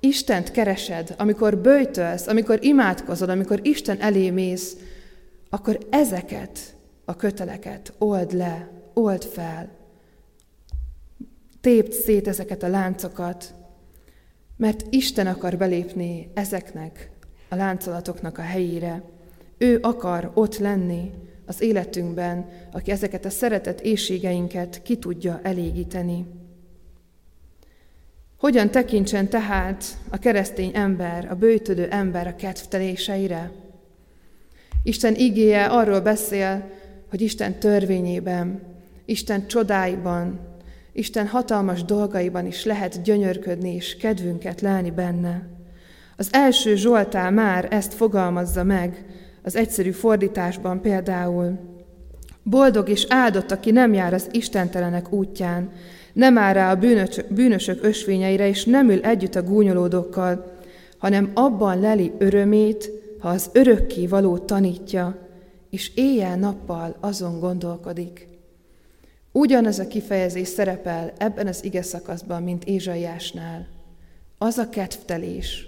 Istent 0.00 0.50
keresed, 0.50 1.14
amikor 1.18 1.58
bőjtölsz, 1.58 2.26
amikor 2.26 2.58
imádkozod, 2.62 3.28
amikor 3.28 3.60
Isten 3.62 4.00
elé 4.00 4.30
mész, 4.30 4.76
akkor 5.50 5.78
ezeket 5.90 6.58
a 7.04 7.16
köteleket 7.16 7.92
old 7.98 8.32
le, 8.32 8.68
old 8.94 9.24
fel, 9.24 9.68
tépd 11.60 11.92
szét 11.92 12.28
ezeket 12.28 12.62
a 12.62 12.68
láncokat, 12.68 13.54
mert 14.60 14.86
Isten 14.90 15.26
akar 15.26 15.56
belépni 15.56 16.30
ezeknek 16.34 17.10
a 17.48 17.54
láncolatoknak 17.54 18.38
a 18.38 18.42
helyére. 18.42 19.02
Ő 19.58 19.78
akar 19.82 20.30
ott 20.34 20.58
lenni 20.58 21.10
az 21.46 21.62
életünkben, 21.62 22.48
aki 22.72 22.90
ezeket 22.90 23.24
a 23.24 23.30
szeretet 23.30 23.80
éjségeinket 23.80 24.82
ki 24.82 24.96
tudja 24.96 25.40
elégíteni. 25.42 26.26
Hogyan 28.38 28.70
tekintsen 28.70 29.28
tehát 29.28 29.84
a 30.10 30.18
keresztény 30.18 30.70
ember, 30.74 31.26
a 31.30 31.34
bőtödő 31.34 31.88
ember 31.88 32.26
a 32.26 32.36
kedvteléseire? 32.36 33.50
Isten 34.82 35.14
igéje 35.14 35.64
arról 35.64 36.00
beszél, 36.00 36.70
hogy 37.10 37.20
Isten 37.20 37.58
törvényében, 37.58 38.62
Isten 39.04 39.46
csodáiban, 39.46 40.49
Isten 40.92 41.26
hatalmas 41.26 41.84
dolgaiban 41.84 42.46
is 42.46 42.64
lehet 42.64 43.02
gyönyörködni 43.02 43.74
és 43.74 43.96
kedvünket 43.96 44.60
lelni 44.60 44.90
benne. 44.90 45.48
Az 46.16 46.28
első 46.32 46.76
Zsoltál 46.76 47.30
már 47.30 47.66
ezt 47.70 47.94
fogalmazza 47.94 48.64
meg, 48.64 49.04
az 49.42 49.56
egyszerű 49.56 49.90
fordításban 49.90 50.80
például. 50.80 51.58
Boldog 52.42 52.88
és 52.88 53.06
áldott, 53.08 53.50
aki 53.50 53.70
nem 53.70 53.92
jár 53.92 54.14
az 54.14 54.28
istentelenek 54.30 55.12
útján, 55.12 55.70
nem 56.12 56.38
áll 56.38 56.52
rá 56.52 56.70
a 56.70 56.76
bűnös, 56.76 57.20
bűnösök 57.28 57.82
ösvényeire, 57.82 58.48
és 58.48 58.64
nem 58.64 58.90
ül 58.90 59.00
együtt 59.00 59.34
a 59.34 59.42
gúnyolódókkal, 59.42 60.58
hanem 60.98 61.30
abban 61.34 61.80
leli 61.80 62.12
örömét, 62.18 62.90
ha 63.18 63.28
az 63.28 63.50
örökké 63.52 64.06
való 64.06 64.38
tanítja, 64.38 65.18
és 65.70 65.90
éjjel-nappal 65.94 66.96
azon 67.00 67.40
gondolkodik. 67.40 68.29
Ugyanaz 69.32 69.78
a 69.78 69.86
kifejezés 69.86 70.48
szerepel 70.48 71.12
ebben 71.18 71.46
az 71.46 71.64
ige 71.64 71.82
szakaszban, 71.82 72.42
mint 72.42 72.64
Ézsaiásnál. 72.64 73.66
Az 74.38 74.58
a 74.58 74.68
kedvtelés. 74.68 75.66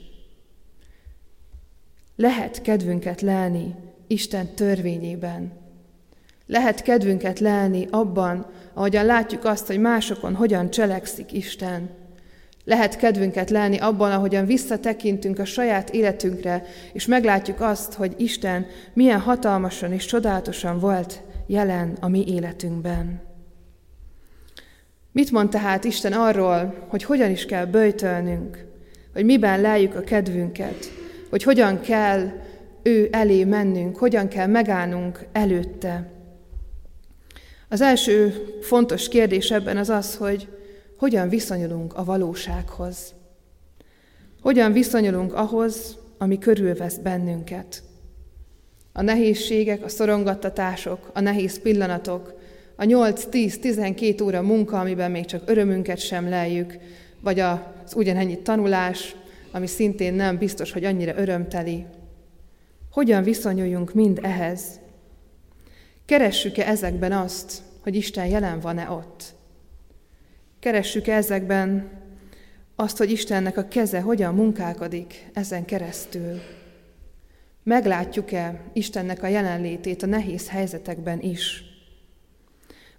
Lehet 2.17 2.63
kedvünket 2.63 3.21
lelni 3.21 3.75
Isten 4.07 4.55
törvényében. 4.55 5.53
Lehet 6.47 6.83
kedvünket 6.83 7.39
lelni 7.39 7.87
abban, 7.91 8.47
ahogyan 8.75 9.05
látjuk 9.05 9.45
azt, 9.45 9.67
hogy 9.67 9.79
másokon 9.81 10.35
hogyan 10.35 10.71
cselekszik 10.71 11.33
Isten, 11.33 11.91
lehet 12.65 12.97
kedvünket 12.97 13.51
lelni 13.51 13.77
abban, 13.77 14.13
ahogyan 14.13 14.47
visszatekintünk 14.47 15.39
a 15.39 15.45
saját 15.45 15.91
életünkre, 15.91 16.65
és 16.93 17.07
meglátjuk 17.07 17.61
azt, 17.61 17.93
hogy 17.93 18.15
Isten 18.17 18.67
milyen 18.93 19.21
hatalmasan 19.21 19.93
és 19.93 20.05
csodálatosan 20.05 20.79
volt 20.79 21.23
jelen 21.47 21.97
a 22.01 22.09
mi 22.09 22.25
életünkben. 22.27 23.32
Mit 25.13 25.31
mond 25.31 25.51
tehát 25.51 25.85
Isten 25.85 26.13
arról, 26.13 26.87
hogy 26.89 27.05
hogyan 27.05 27.31
is 27.31 27.45
kell 27.45 27.65
böjtölnünk, 27.65 28.65
hogy 29.13 29.25
miben 29.25 29.61
leljük 29.61 29.95
a 29.95 30.01
kedvünket, 30.01 30.91
hogy 31.31 31.43
hogyan 31.43 31.81
kell 31.81 32.31
ő 32.83 33.09
elé 33.11 33.45
mennünk, 33.45 33.97
hogyan 33.97 34.29
kell 34.29 34.47
megállnunk 34.47 35.27
előtte. 35.33 36.11
Az 37.69 37.81
első 37.81 38.35
fontos 38.61 39.09
kérdés 39.09 39.51
ebben 39.51 39.77
az 39.77 39.89
az, 39.89 40.17
hogy 40.17 40.49
hogyan 40.97 41.29
viszonyulunk 41.29 41.95
a 41.95 42.05
valósághoz. 42.05 43.15
Hogyan 44.41 44.73
viszonyulunk 44.73 45.35
ahhoz, 45.35 45.99
ami 46.19 46.39
körülvesz 46.39 46.97
bennünket. 46.97 47.83
A 48.93 49.03
nehézségek, 49.03 49.85
a 49.85 49.89
szorongattatások, 49.89 51.11
a 51.15 51.21
nehéz 51.21 51.61
pillanatok, 51.61 52.41
a 52.83 52.85
8-10-12 52.85 54.23
óra 54.23 54.43
munka, 54.43 54.79
amiben 54.79 55.11
még 55.11 55.25
csak 55.25 55.43
örömünket 55.47 55.99
sem 55.99 56.29
leljük, 56.29 56.79
vagy 57.21 57.41
az 57.41 57.95
ugyanennyi 57.95 58.39
tanulás, 58.39 59.17
ami 59.51 59.67
szintén 59.67 60.15
nem 60.15 60.39
biztos, 60.39 60.73
hogy 60.73 60.85
annyira 60.85 61.17
örömteli. 61.17 61.85
Hogyan 62.91 63.23
viszonyuljunk 63.23 63.95
mind 63.95 64.19
ehhez? 64.23 64.63
Keressük-e 66.07 66.67
ezekben 66.67 67.13
azt, 67.13 67.63
hogy 67.83 67.95
Isten 67.95 68.27
jelen 68.27 68.61
van-e 68.61 68.91
ott? 68.91 69.25
Keressük-e 70.61 71.15
ezekben 71.15 71.91
azt, 72.77 72.97
hogy 72.97 73.11
Istennek 73.11 73.57
a 73.57 73.69
keze 73.69 74.01
hogyan 74.01 74.35
munkálkodik 74.35 75.27
ezen 75.33 75.65
keresztül? 75.65 76.41
Meglátjuk-e 77.63 78.61
Istennek 78.73 79.23
a 79.23 79.27
jelenlétét 79.27 80.03
a 80.03 80.07
nehéz 80.07 80.49
helyzetekben 80.49 81.21
is? 81.21 81.72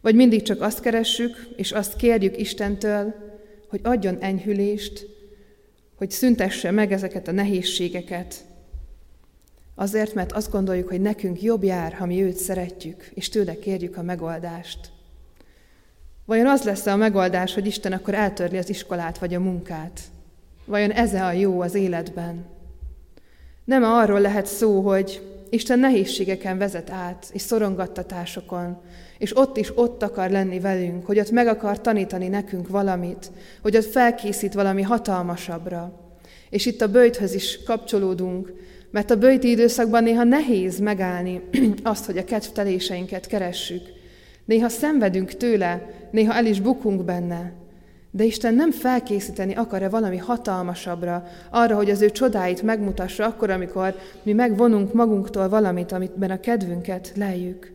Vagy 0.04 0.16
mindig 0.16 0.41
csak 0.41 0.62
azt 0.62 0.80
keressük, 0.80 1.47
és 1.56 1.72
azt 1.72 1.95
kérjük 1.95 2.38
Istentől, 2.38 3.14
hogy 3.70 3.80
adjon 3.84 4.18
enyhülést, 4.20 5.08
hogy 5.95 6.12
szüntesse 6.12 6.72
meg 6.72 6.91
ezeket 6.91 7.28
a 7.28 7.32
nehézségeket. 7.32 8.36
Azért, 9.76 10.14
mert 10.14 10.32
azt 10.32 10.51
gondoljuk, 10.51 10.88
hogy 10.89 11.01
nekünk 11.01 11.41
jobb 11.41 11.64
jár, 11.64 11.93
ha 11.93 12.06
mi 12.06 12.22
őt 12.22 12.36
szeretjük, 12.36 13.12
és 13.14 13.30
tőle 13.30 13.60
kérjük 13.60 13.97
a 13.97 14.01
megoldást. 14.01 14.91
Vajon 16.26 16.47
az 16.47 16.64
lesz 16.64 16.86
a 16.86 16.95
megoldás, 16.95 17.54
hogy 17.54 17.66
Isten 17.66 17.91
akkor 17.91 18.14
eltörli 18.14 18.58
az 18.58 18.70
iskolát 18.70 19.18
vagy 19.18 19.34
a 19.34 19.39
munkát? 19.39 20.01
Vajon 20.66 20.91
ez 20.91 21.14
a 21.14 21.32
jó 21.32 21.62
az 21.62 21.74
életben? 21.74 22.45
Nem 23.66 23.84
arról 23.84 24.22
lehet 24.22 24.45
szó, 24.45 24.82
hogy 24.82 25.22
Isten 25.49 25.80
nehézségeken 25.80 26.58
vezet 26.58 26.89
át, 26.89 27.30
és 27.34 27.41
szorongattatásokon, 27.41 28.82
és 29.24 29.38
ott 29.38 29.57
is 29.57 29.71
ott 29.78 30.03
akar 30.03 30.30
lenni 30.30 30.59
velünk, 30.59 31.05
hogy 31.05 31.19
ott 31.19 31.32
meg 31.32 31.47
akar 31.47 31.82
tanítani 31.82 32.28
nekünk 32.28 32.67
valamit, 32.67 33.32
hogy 33.61 33.78
ott 33.78 33.86
felkészít 33.86 34.53
valami 34.53 34.82
hatalmasabbra. 34.82 35.99
És 36.49 36.65
itt 36.65 36.82
a 36.82 36.88
bőjthöz 36.88 37.34
is 37.34 37.63
kapcsolódunk, 37.63 38.53
mert 38.91 39.11
a 39.11 39.17
bőjti 39.17 39.49
időszakban 39.49 40.03
néha 40.03 40.24
nehéz 40.24 40.80
megállni 40.80 41.41
azt, 41.84 42.05
hogy 42.05 42.17
a 42.17 42.24
kedvteléseinket 42.24 43.28
keressük. 43.28 43.82
Néha 44.45 44.69
szenvedünk 44.69 45.34
tőle, 45.34 45.89
néha 46.11 46.34
el 46.34 46.45
is 46.45 46.59
bukunk 46.59 47.03
benne, 47.03 47.53
de 48.11 48.24
Isten 48.24 48.53
nem 48.53 48.71
felkészíteni 48.71 49.53
akar-e 49.53 49.89
valami 49.89 50.17
hatalmasabbra, 50.17 51.24
arra, 51.49 51.76
hogy 51.76 51.89
az 51.89 52.01
ő 52.01 52.09
csodáit 52.09 52.61
megmutassa 52.61 53.26
akkor, 53.26 53.49
amikor 53.49 53.95
mi 54.24 54.34
megvonunk 54.34 54.93
magunktól 54.93 55.49
valamit, 55.49 55.91
amitben 55.91 56.32
a 56.32 56.39
kedvünket 56.39 57.11
lejjük. 57.15 57.74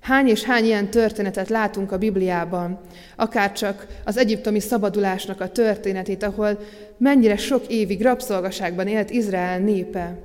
Hány 0.00 0.28
és 0.28 0.42
hány 0.42 0.64
ilyen 0.64 0.90
történetet 0.90 1.48
látunk 1.48 1.92
a 1.92 1.98
Bibliában, 1.98 2.80
akár 3.16 3.52
csak 3.52 3.86
az 4.04 4.16
egyiptomi 4.16 4.60
szabadulásnak 4.60 5.40
a 5.40 5.48
történetét, 5.48 6.22
ahol 6.22 6.58
mennyire 6.96 7.36
sok 7.36 7.66
évig 7.66 8.02
rabszolgaságban 8.02 8.86
élt 8.86 9.10
Izrael 9.10 9.58
népe. 9.58 10.18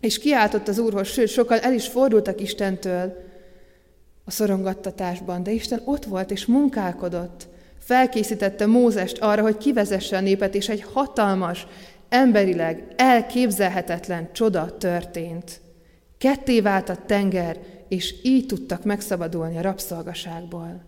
És 0.00 0.18
kiáltott 0.18 0.68
az 0.68 0.78
Úrhoz, 0.78 1.08
sőt, 1.08 1.28
sokan 1.28 1.58
el 1.62 1.72
is 1.72 1.86
fordultak 1.86 2.40
Istentől 2.40 3.26
a 4.24 4.30
szorongattatásban, 4.30 5.42
de 5.42 5.50
Isten 5.50 5.82
ott 5.84 6.04
volt 6.04 6.30
és 6.30 6.46
munkálkodott, 6.46 7.48
felkészítette 7.78 8.66
Mózest 8.66 9.18
arra, 9.18 9.42
hogy 9.42 9.56
kivezesse 9.56 10.16
a 10.16 10.20
népet, 10.20 10.54
és 10.54 10.68
egy 10.68 10.84
hatalmas, 10.92 11.66
emberileg 12.08 12.82
elképzelhetetlen 12.96 14.28
csoda 14.32 14.76
történt. 14.78 15.60
Ketté 16.18 16.60
vált 16.60 16.88
a 16.88 16.98
tenger, 17.06 17.56
és 17.88 18.14
így 18.22 18.46
tudtak 18.46 18.84
megszabadulni 18.84 19.56
a 19.58 19.62
rabszolgaságból. 19.62 20.80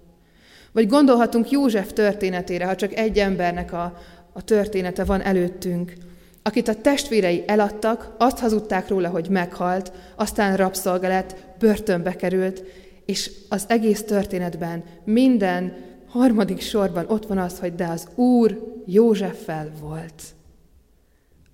Vagy 0.72 0.86
gondolhatunk 0.86 1.50
József 1.50 1.92
történetére, 1.92 2.66
ha 2.66 2.76
csak 2.76 2.94
egy 2.94 3.18
embernek 3.18 3.72
a, 3.72 3.98
a 4.32 4.42
története 4.44 5.04
van 5.04 5.20
előttünk, 5.20 5.92
akit 6.42 6.68
a 6.68 6.80
testvérei 6.80 7.44
eladtak, 7.46 8.14
azt 8.18 8.38
hazudták 8.38 8.88
róla, 8.88 9.08
hogy 9.08 9.28
meghalt, 9.28 9.92
aztán 10.16 10.56
rabszolga 10.56 11.08
lett, 11.08 11.36
börtönbe 11.58 12.16
került, 12.16 12.62
és 13.04 13.30
az 13.48 13.64
egész 13.68 14.02
történetben 14.02 14.82
minden 15.04 15.76
harmadik 16.08 16.60
sorban 16.60 17.04
ott 17.08 17.26
van 17.26 17.38
az, 17.38 17.58
hogy 17.58 17.74
de 17.74 17.86
az 17.86 18.08
Úr 18.14 18.80
Józseffel 18.86 19.70
volt. 19.80 20.22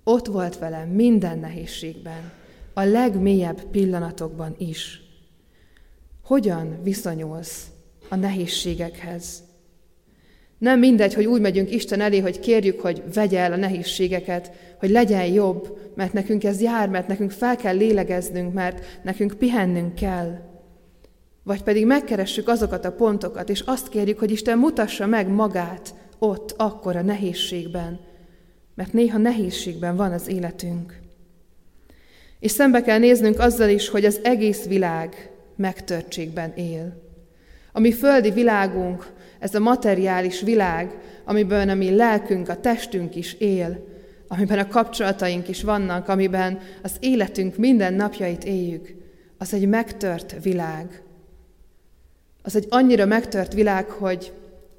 Ott 0.03 0.25
volt 0.25 0.57
vele 0.57 0.85
minden 0.85 1.39
nehézségben, 1.39 2.31
a 2.73 2.81
legmélyebb 2.83 3.63
pillanatokban 3.63 4.55
is. 4.57 5.06
Hogyan 6.27 6.79
viszonyulsz 6.83 7.65
a 8.09 8.15
nehézségekhez? 8.15 9.43
Nem 10.57 10.79
mindegy, 10.79 11.13
hogy 11.13 11.25
úgy 11.25 11.41
megyünk 11.41 11.71
Isten 11.71 12.01
elé, 12.01 12.19
hogy 12.19 12.39
kérjük, 12.39 12.81
hogy 12.81 13.03
vegye 13.13 13.39
el 13.39 13.51
a 13.51 13.55
nehézségeket, 13.55 14.51
hogy 14.79 14.89
legyen 14.89 15.25
jobb, 15.25 15.79
mert 15.95 16.13
nekünk 16.13 16.43
ez 16.43 16.61
jár, 16.61 16.89
mert 16.89 17.07
nekünk 17.07 17.31
fel 17.31 17.55
kell 17.55 17.75
lélegeznünk, 17.75 18.53
mert 18.53 18.99
nekünk 19.03 19.33
pihennünk 19.33 19.95
kell. 19.95 20.39
Vagy 21.43 21.63
pedig 21.63 21.85
megkeressük 21.85 22.47
azokat 22.47 22.85
a 22.85 22.91
pontokat, 22.91 23.49
és 23.49 23.61
azt 23.65 23.89
kérjük, 23.89 24.19
hogy 24.19 24.31
Isten 24.31 24.57
mutassa 24.57 25.05
meg 25.05 25.27
magát 25.27 25.93
ott, 26.19 26.53
akkor 26.57 26.95
a 26.95 27.01
nehézségben, 27.01 27.99
mert 28.75 28.93
néha 28.93 29.17
nehézségben 29.17 29.95
van 29.95 30.11
az 30.11 30.27
életünk. 30.27 30.99
És 32.39 32.51
szembe 32.51 32.81
kell 32.81 32.97
néznünk 32.97 33.39
azzal 33.39 33.69
is, 33.69 33.89
hogy 33.89 34.05
az 34.05 34.19
egész 34.23 34.65
világ 34.65 35.31
megtörtségben 35.57 36.53
él. 36.55 37.05
A 37.71 37.79
mi 37.79 37.91
földi 37.91 38.31
világunk, 38.31 39.11
ez 39.39 39.55
a 39.55 39.59
materiális 39.59 40.41
világ, 40.41 40.95
amiben 41.25 41.69
a 41.69 41.73
mi 41.73 41.95
lelkünk, 41.95 42.49
a 42.49 42.59
testünk 42.59 43.15
is 43.15 43.33
él, 43.33 43.85
amiben 44.27 44.59
a 44.59 44.67
kapcsolataink 44.67 45.47
is 45.49 45.63
vannak, 45.63 46.07
amiben 46.07 46.59
az 46.81 46.91
életünk 46.99 47.57
minden 47.57 47.93
napjait 47.93 48.43
éljük, 48.43 48.95
az 49.37 49.53
egy 49.53 49.67
megtört 49.67 50.35
világ. 50.43 51.01
Az 52.41 52.55
egy 52.55 52.65
annyira 52.69 53.05
megtört 53.05 53.53
világ, 53.53 53.89
hogy, 53.89 54.33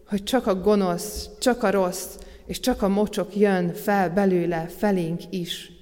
hogy 0.06 0.22
csak 0.22 0.46
a 0.46 0.54
gonosz, 0.54 1.28
csak 1.40 1.62
a 1.62 1.70
rossz, 1.70 2.16
és 2.46 2.60
csak 2.60 2.82
a 2.82 2.88
mocsok 2.88 3.36
jön 3.36 3.74
fel 3.74 4.10
belőle, 4.10 4.66
felénk 4.76 5.20
is. 5.30 5.77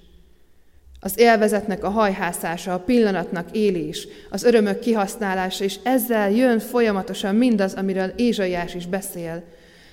Az 1.01 1.19
élvezetnek 1.19 1.85
a 1.85 1.89
hajhászása, 1.89 2.73
a 2.73 2.79
pillanatnak 2.79 3.49
élés, 3.53 4.09
az 4.31 4.45
örömök 4.45 4.79
kihasználása, 4.79 5.65
és 5.65 5.79
ezzel 5.83 6.31
jön 6.31 6.59
folyamatosan 6.59 7.35
mindaz, 7.35 7.75
amiről 7.75 8.13
Ézsaiás 8.17 8.75
is 8.75 8.87
beszél, 8.87 9.43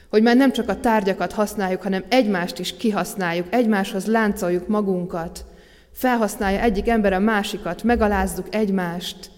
hogy 0.09 0.21
már 0.21 0.35
nem 0.35 0.51
csak 0.51 0.69
a 0.69 0.79
tárgyakat 0.79 1.31
használjuk, 1.31 1.81
hanem 1.81 2.03
egymást 2.09 2.59
is 2.59 2.77
kihasználjuk, 2.77 3.47
egymáshoz 3.49 4.05
láncoljuk 4.05 4.67
magunkat, 4.67 5.45
felhasználja 5.91 6.61
egyik 6.61 6.87
ember 6.87 7.13
a 7.13 7.19
másikat, 7.19 7.83
megalázzuk 7.83 8.55
egymást, 8.55 9.31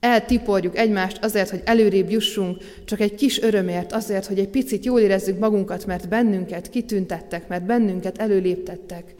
eltiporjuk 0.00 0.76
egymást 0.76 1.24
azért, 1.24 1.50
hogy 1.50 1.62
előrébb 1.64 2.10
jussunk, 2.10 2.58
csak 2.84 3.00
egy 3.00 3.14
kis 3.14 3.42
örömért, 3.42 3.92
azért, 3.92 4.26
hogy 4.26 4.38
egy 4.38 4.48
picit 4.48 4.84
jól 4.84 5.00
érezzük 5.00 5.38
magunkat, 5.38 5.86
mert 5.86 6.08
bennünket 6.08 6.70
kitüntettek, 6.70 7.48
mert 7.48 7.66
bennünket 7.66 8.18
előléptettek. 8.18 9.14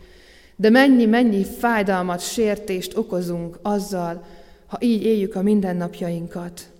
De 0.56 0.70
mennyi-mennyi 0.70 1.44
fájdalmat, 1.44 2.20
sértést 2.20 2.96
okozunk 2.96 3.58
azzal, 3.62 4.24
ha 4.66 4.78
így 4.80 5.02
éljük 5.02 5.34
a 5.34 5.42
mindennapjainkat. 5.42 6.72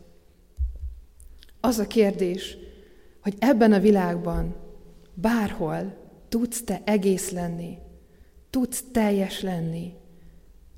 Az 1.61 1.79
a 1.79 1.87
kérdés, 1.87 2.57
hogy 3.23 3.35
ebben 3.39 3.73
a 3.73 3.81
világban 3.81 4.55
bárhol 5.15 5.97
tudsz 6.29 6.63
te 6.63 6.83
egész 6.85 7.31
lenni, 7.31 7.79
tudsz 8.51 8.85
teljes 8.93 9.41
lenni, 9.41 9.95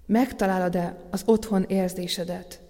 megtalálod-e 0.06 0.96
az 1.10 1.22
otthon 1.26 1.62
érzésedet, 1.62 2.60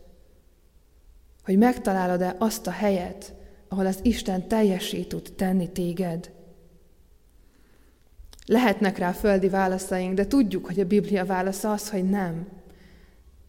hogy 1.45 1.59
megtalálod-e 1.59 2.37
azt 2.39 2.67
a 2.67 2.71
helyet, 2.71 3.35
ahol 3.69 3.87
az 3.87 3.99
Isten 4.03 4.49
teljessé 4.49 5.03
tud 5.03 5.33
tenni 5.37 5.71
téged. 5.71 6.31
Lehetnek 8.47 8.99
rá 8.99 9.13
földi 9.13 9.49
válaszaink, 9.49 10.15
de 10.15 10.27
tudjuk, 10.27 10.67
hogy 10.67 10.81
a 10.81 10.87
Biblia 10.87 11.25
válasza 11.25 11.73
az, 11.73 11.91
hogy 11.91 12.09
nem. 12.09 12.47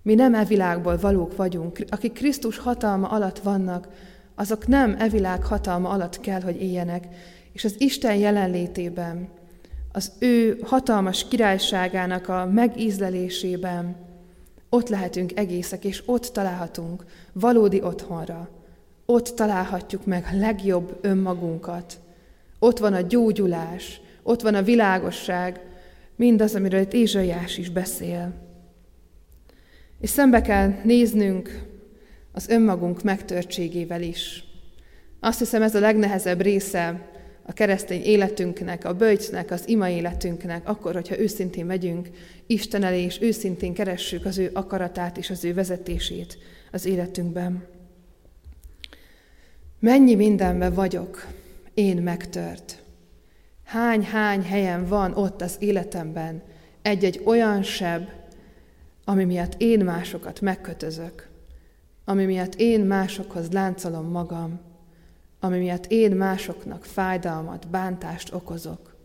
Mi 0.02 0.14
nem 0.14 0.34
e 0.34 0.46
világból 0.46 0.98
valók 0.98 1.36
vagyunk. 1.36 1.80
Akik 1.90 2.14
Krisztus 2.14 2.58
hatalma 2.58 3.08
alatt 3.08 3.40
vannak, 3.40 3.88
azok 4.36 4.68
nem 4.68 4.96
e 5.00 5.10
világ 5.10 5.44
hatalma 5.44 5.90
alatt 5.90 6.20
kell, 6.20 6.42
hogy 6.42 6.62
éljenek. 6.62 7.08
És 7.54 7.64
az 7.64 7.76
Isten 7.78 8.16
jelenlétében, 8.16 9.28
az 9.92 10.12
ő 10.20 10.60
hatalmas 10.64 11.28
királyságának 11.28 12.30
a 12.30 12.46
megízlelésében 12.46 13.96
ott 14.70 14.90
lehetünk 14.90 15.38
egészek, 15.38 15.84
és 15.86 16.04
ott 16.06 16.26
találhatunk 16.26 17.06
valódi 17.34 17.82
otthonra. 17.82 18.50
Ott 19.06 19.28
találhatjuk 19.36 20.06
meg 20.06 20.28
a 20.32 20.38
legjobb 20.38 20.98
önmagunkat. 21.02 22.00
Ott 22.60 22.80
van 22.80 22.94
a 22.94 23.02
gyógyulás, 23.02 24.02
ott 24.28 24.42
van 24.42 24.56
a 24.56 24.64
világosság, 24.64 25.60
mindaz, 26.16 26.56
amiről 26.56 26.82
itt 26.82 26.94
Ézsaiás 26.94 27.58
is 27.58 27.70
beszél. 27.70 28.34
És 30.00 30.10
szembe 30.10 30.42
kell 30.42 30.74
néznünk 30.84 31.62
az 32.32 32.50
önmagunk 32.50 33.04
megtörtségével 33.04 34.02
is. 34.02 34.44
Azt 35.20 35.40
hiszem 35.40 35.62
ez 35.62 35.76
a 35.76 35.80
legnehezebb 35.80 36.42
része 36.42 37.10
a 37.46 37.54
keresztény 37.54 38.02
életünknek, 38.02 38.86
a 38.86 38.94
bölcsnek, 38.94 39.52
az 39.52 39.68
ima 39.68 39.90
életünknek, 39.90 40.70
akkor, 40.70 40.94
hogyha 40.94 41.20
őszintén 41.20 41.66
megyünk 41.66 42.10
Isten 42.48 42.84
elé, 42.84 43.04
és 43.04 43.22
őszintén 43.22 43.74
keressük 43.74 44.26
az 44.26 44.38
ő 44.38 44.50
akaratát 44.54 45.18
és 45.18 45.30
az 45.30 45.44
ő 45.44 45.54
vezetését 45.54 46.38
az 46.72 46.86
életünkben. 46.86 47.66
Mennyi 49.80 50.16
mindenben 50.16 50.74
vagyok 50.74 51.28
én 51.74 51.98
megtört. 51.98 52.86
Hány-hány 53.68 54.42
helyen 54.44 54.86
van 54.86 55.14
ott 55.14 55.42
az 55.42 55.56
életemben 55.60 56.42
egy-egy 56.82 57.22
olyan 57.26 57.64
seb, 57.64 58.10
ami 59.06 59.24
miatt 59.24 59.54
én 59.58 59.84
másokat 59.84 60.42
megkötözök, 60.42 61.30
ami 62.06 62.26
miatt 62.26 62.56
én 62.56 62.80
másokhoz 62.80 63.52
láncolom 63.52 64.06
magam, 64.06 64.60
ami 65.40 65.58
miatt 65.58 65.86
én 65.86 66.12
másoknak 66.12 66.86
fájdalmat, 66.86 67.68
bántást 67.68 68.34
okozok, 68.34 68.96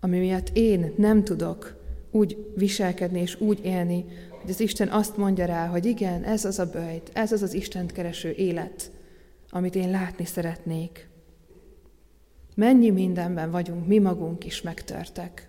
ami 0.00 0.18
miatt 0.18 0.50
én 0.52 0.92
nem 0.96 1.24
tudok 1.24 1.76
úgy 2.10 2.52
viselkedni 2.56 3.20
és 3.20 3.40
úgy 3.40 3.64
élni, 3.64 4.04
hogy 4.40 4.50
az 4.50 4.60
Isten 4.60 4.88
azt 4.88 5.16
mondja 5.16 5.44
rá, 5.44 5.66
hogy 5.66 5.86
igen, 5.86 6.24
ez 6.24 6.44
az 6.44 6.58
a 6.58 6.70
bőjt, 6.70 7.10
ez 7.12 7.32
az 7.32 7.42
az 7.42 7.54
Istent 7.54 7.92
kereső 7.92 8.30
élet, 8.30 8.90
amit 9.50 9.74
én 9.74 9.90
látni 9.90 10.24
szeretnék. 10.24 11.08
Mennyi 12.58 12.90
mindenben 12.90 13.50
vagyunk, 13.50 13.86
mi 13.86 13.98
magunk 13.98 14.44
is 14.44 14.62
megtörtek. 14.62 15.48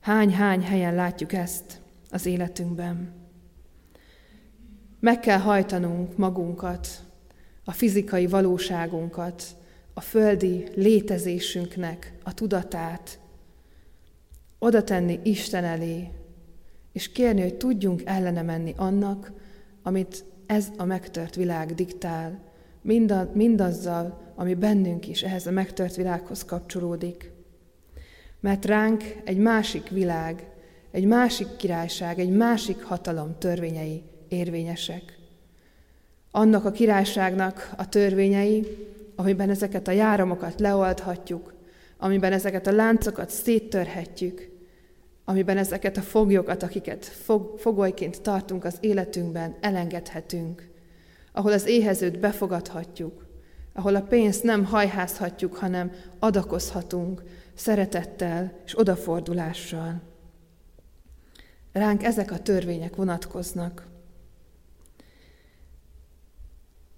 Hány-hány 0.00 0.62
helyen 0.62 0.94
látjuk 0.94 1.32
ezt 1.32 1.80
az 2.10 2.26
életünkben. 2.26 3.12
Meg 5.00 5.20
kell 5.20 5.38
hajtanunk 5.38 6.16
magunkat, 6.16 6.88
a 7.64 7.72
fizikai 7.72 8.26
valóságunkat, 8.26 9.42
a 9.94 10.00
földi 10.00 10.68
létezésünknek 10.74 12.12
a 12.22 12.34
tudatát, 12.34 13.20
oda 14.58 14.84
tenni 14.84 15.20
Isten 15.22 15.64
elé, 15.64 16.08
és 16.92 17.12
kérni, 17.12 17.40
hogy 17.40 17.56
tudjunk 17.56 18.02
ellene 18.04 18.42
menni 18.42 18.74
annak, 18.76 19.32
amit 19.82 20.24
ez 20.46 20.68
a 20.76 20.84
megtört 20.84 21.34
világ 21.34 21.74
diktál, 21.74 22.40
mindazzal, 23.32 24.27
ami 24.38 24.54
bennünk 24.54 25.08
is 25.08 25.22
ehhez 25.22 25.46
a 25.46 25.50
megtört 25.50 25.96
világhoz 25.96 26.44
kapcsolódik. 26.44 27.30
Mert 28.40 28.64
ránk 28.64 29.04
egy 29.24 29.36
másik 29.36 29.88
világ, 29.88 30.46
egy 30.90 31.04
másik 31.04 31.56
királyság, 31.56 32.18
egy 32.18 32.30
másik 32.30 32.82
hatalom 32.82 33.38
törvényei 33.38 34.02
érvényesek. 34.28 35.18
Annak 36.30 36.64
a 36.64 36.70
királyságnak 36.70 37.70
a 37.76 37.88
törvényei, 37.88 38.66
amiben 39.16 39.50
ezeket 39.50 39.88
a 39.88 39.92
járamokat 39.92 40.60
leoldhatjuk, 40.60 41.54
amiben 41.96 42.32
ezeket 42.32 42.66
a 42.66 42.72
láncokat 42.72 43.30
széttörhetjük, 43.30 44.48
amiben 45.24 45.56
ezeket 45.56 45.96
a 45.96 46.02
foglyokat, 46.02 46.62
akiket 46.62 47.04
fog, 47.04 47.58
fogolyként 47.58 48.20
tartunk 48.20 48.64
az 48.64 48.76
életünkben, 48.80 49.56
elengedhetünk, 49.60 50.68
ahol 51.32 51.52
az 51.52 51.66
éhezőt 51.66 52.18
befogadhatjuk, 52.18 53.27
ahol 53.78 53.94
a 53.94 54.02
pénzt 54.02 54.42
nem 54.42 54.64
hajházhatjuk, 54.64 55.56
hanem 55.56 55.92
adakozhatunk 56.18 57.22
szeretettel 57.54 58.52
és 58.64 58.78
odafordulással. 58.78 60.00
Ránk 61.72 62.02
ezek 62.02 62.30
a 62.30 62.38
törvények 62.38 62.96
vonatkoznak. 62.96 63.86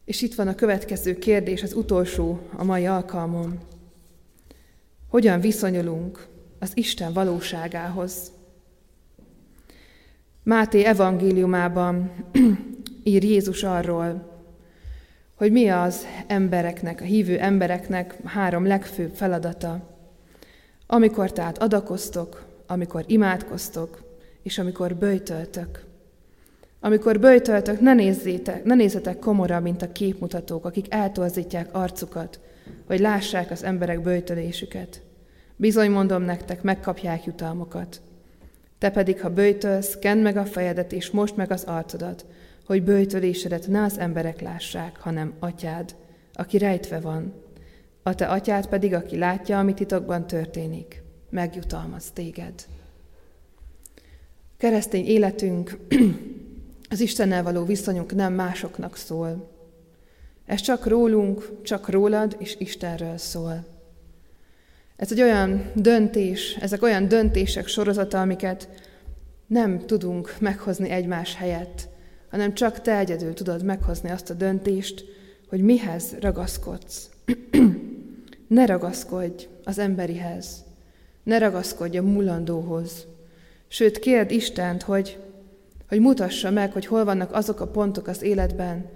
És 0.04 0.22
itt 0.22 0.34
van 0.34 0.48
a 0.48 0.54
következő 0.54 1.18
kérdés, 1.18 1.62
az 1.62 1.72
utolsó 1.72 2.40
a 2.56 2.64
mai 2.64 2.86
alkalmon. 2.86 3.58
Hogyan 5.08 5.40
viszonyulunk 5.40 6.26
az 6.58 6.70
Isten 6.74 7.12
valóságához? 7.12 8.32
Máté 10.42 10.84
evangéliumában 10.84 12.10
ír 13.02 13.24
Jézus 13.24 13.62
arról, 13.62 14.29
hogy 15.40 15.52
mi 15.52 15.68
az 15.68 16.06
embereknek, 16.26 17.00
a 17.00 17.04
hívő 17.04 17.38
embereknek 17.38 18.14
három 18.24 18.66
legfőbb 18.66 19.14
feladata. 19.14 19.80
Amikor 20.86 21.32
tehát 21.32 21.58
adakoztok, 21.58 22.44
amikor 22.66 23.04
imádkoztok, 23.06 24.02
és 24.42 24.58
amikor 24.58 24.94
böjtöltök. 24.94 25.84
Amikor 26.80 27.20
böjtöltök, 27.20 27.80
ne, 27.80 27.94
nézzétek, 27.94 28.64
ne 28.64 28.74
nézzetek 28.74 29.18
komora, 29.18 29.60
mint 29.60 29.82
a 29.82 29.92
képmutatók, 29.92 30.64
akik 30.64 30.94
eltorzítják 30.94 31.68
arcukat, 31.72 32.40
hogy 32.86 33.00
lássák 33.00 33.50
az 33.50 33.64
emberek 33.64 34.02
böjtölésüket. 34.02 35.02
Bizony 35.56 35.90
mondom 35.90 36.22
nektek, 36.22 36.62
megkapják 36.62 37.24
jutalmokat. 37.24 38.00
Te 38.78 38.90
pedig, 38.90 39.20
ha 39.20 39.30
böjtölsz, 39.30 39.98
kend 39.98 40.22
meg 40.22 40.36
a 40.36 40.44
fejedet, 40.44 40.92
és 40.92 41.10
most 41.10 41.36
meg 41.36 41.50
az 41.50 41.64
arcodat, 41.64 42.24
hogy 42.70 42.82
bőjtölésedet 42.82 43.68
ne 43.68 43.82
az 43.82 43.98
emberek 43.98 44.40
lássák, 44.40 44.96
hanem 45.00 45.34
atyád, 45.38 45.94
aki 46.32 46.58
rejtve 46.58 47.00
van. 47.00 47.32
A 48.02 48.14
te 48.14 48.26
atyád 48.26 48.66
pedig, 48.66 48.94
aki 48.94 49.16
látja, 49.16 49.58
ami 49.58 49.74
titokban 49.74 50.26
történik, 50.26 51.02
megjutalmaz 51.30 52.10
téged. 52.10 52.54
Keresztény 54.56 55.04
életünk, 55.06 55.78
az 56.90 57.00
Istennel 57.00 57.42
való 57.42 57.64
viszonyunk 57.64 58.14
nem 58.14 58.32
másoknak 58.32 58.96
szól. 58.96 59.50
Ez 60.46 60.60
csak 60.60 60.86
rólunk, 60.86 61.62
csak 61.62 61.88
rólad 61.88 62.36
és 62.38 62.56
Istenről 62.58 63.16
szól. 63.16 63.66
Ez 64.96 65.12
egy 65.12 65.22
olyan 65.22 65.70
döntés, 65.74 66.56
ezek 66.60 66.82
olyan 66.82 67.08
döntések 67.08 67.66
sorozata, 67.66 68.20
amiket 68.20 68.68
nem 69.46 69.78
tudunk 69.78 70.34
meghozni 70.40 70.90
egymás 70.90 71.36
helyett, 71.36 71.89
hanem 72.30 72.54
csak 72.54 72.80
te 72.80 72.98
egyedül 72.98 73.34
tudod 73.34 73.64
meghozni 73.64 74.10
azt 74.10 74.30
a 74.30 74.34
döntést, 74.34 75.04
hogy 75.48 75.60
mihez 75.60 76.14
ragaszkodsz. 76.20 77.10
ne 78.46 78.66
ragaszkodj 78.66 79.48
az 79.64 79.78
emberihez, 79.78 80.64
ne 81.22 81.38
ragaszkodj 81.38 81.96
a 81.98 82.02
múlandóhoz. 82.02 83.06
Sőt, 83.68 83.98
kérd 83.98 84.30
Istent, 84.30 84.82
hogy, 84.82 85.18
hogy 85.88 86.00
mutassa 86.00 86.50
meg, 86.50 86.72
hogy 86.72 86.86
hol 86.86 87.04
vannak 87.04 87.32
azok 87.32 87.60
a 87.60 87.66
pontok 87.66 88.06
az 88.06 88.22
életben, 88.22 88.86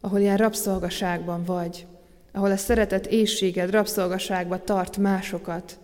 ahol 0.00 0.20
ilyen 0.20 0.36
rabszolgaságban 0.36 1.44
vagy, 1.44 1.86
ahol 2.32 2.50
a 2.50 2.56
szeretet 2.56 3.06
éjséged 3.06 3.70
rabszolgaságba 3.70 4.64
tart 4.64 4.96
másokat, 4.96 5.78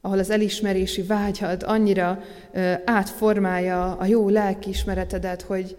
ahol 0.00 0.18
az 0.18 0.30
elismerési 0.30 1.02
vágyad 1.02 1.62
annyira 1.62 2.22
ö, 2.52 2.72
átformálja 2.84 3.96
a 3.96 4.04
jó 4.04 4.28
lelkiismeretedet, 4.28 5.42
hogy, 5.42 5.76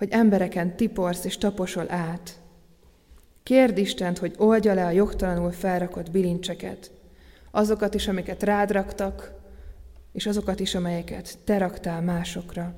hogy 0.00 0.10
embereken 0.10 0.76
tiporsz 0.76 1.24
és 1.24 1.38
taposol 1.38 1.90
át. 1.90 2.40
Kérd 3.42 3.78
Istent, 3.78 4.18
hogy 4.18 4.34
oldja 4.38 4.74
le 4.74 4.84
a 4.84 4.90
jogtalanul 4.90 5.50
felrakott 5.50 6.10
bilincseket, 6.10 6.90
azokat 7.50 7.94
is, 7.94 8.08
amiket 8.08 8.42
rád 8.42 8.70
raktak, 8.70 9.32
és 10.12 10.26
azokat 10.26 10.60
is, 10.60 10.74
amelyeket 10.74 11.38
te 11.44 11.58
raktál 11.58 12.02
másokra. 12.02 12.74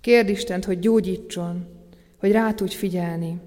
Kérd 0.00 0.28
Istent, 0.28 0.64
hogy 0.64 0.78
gyógyítson, 0.78 1.66
hogy 2.16 2.32
rá 2.32 2.52
tudj 2.52 2.74
figyelni, 2.74 3.40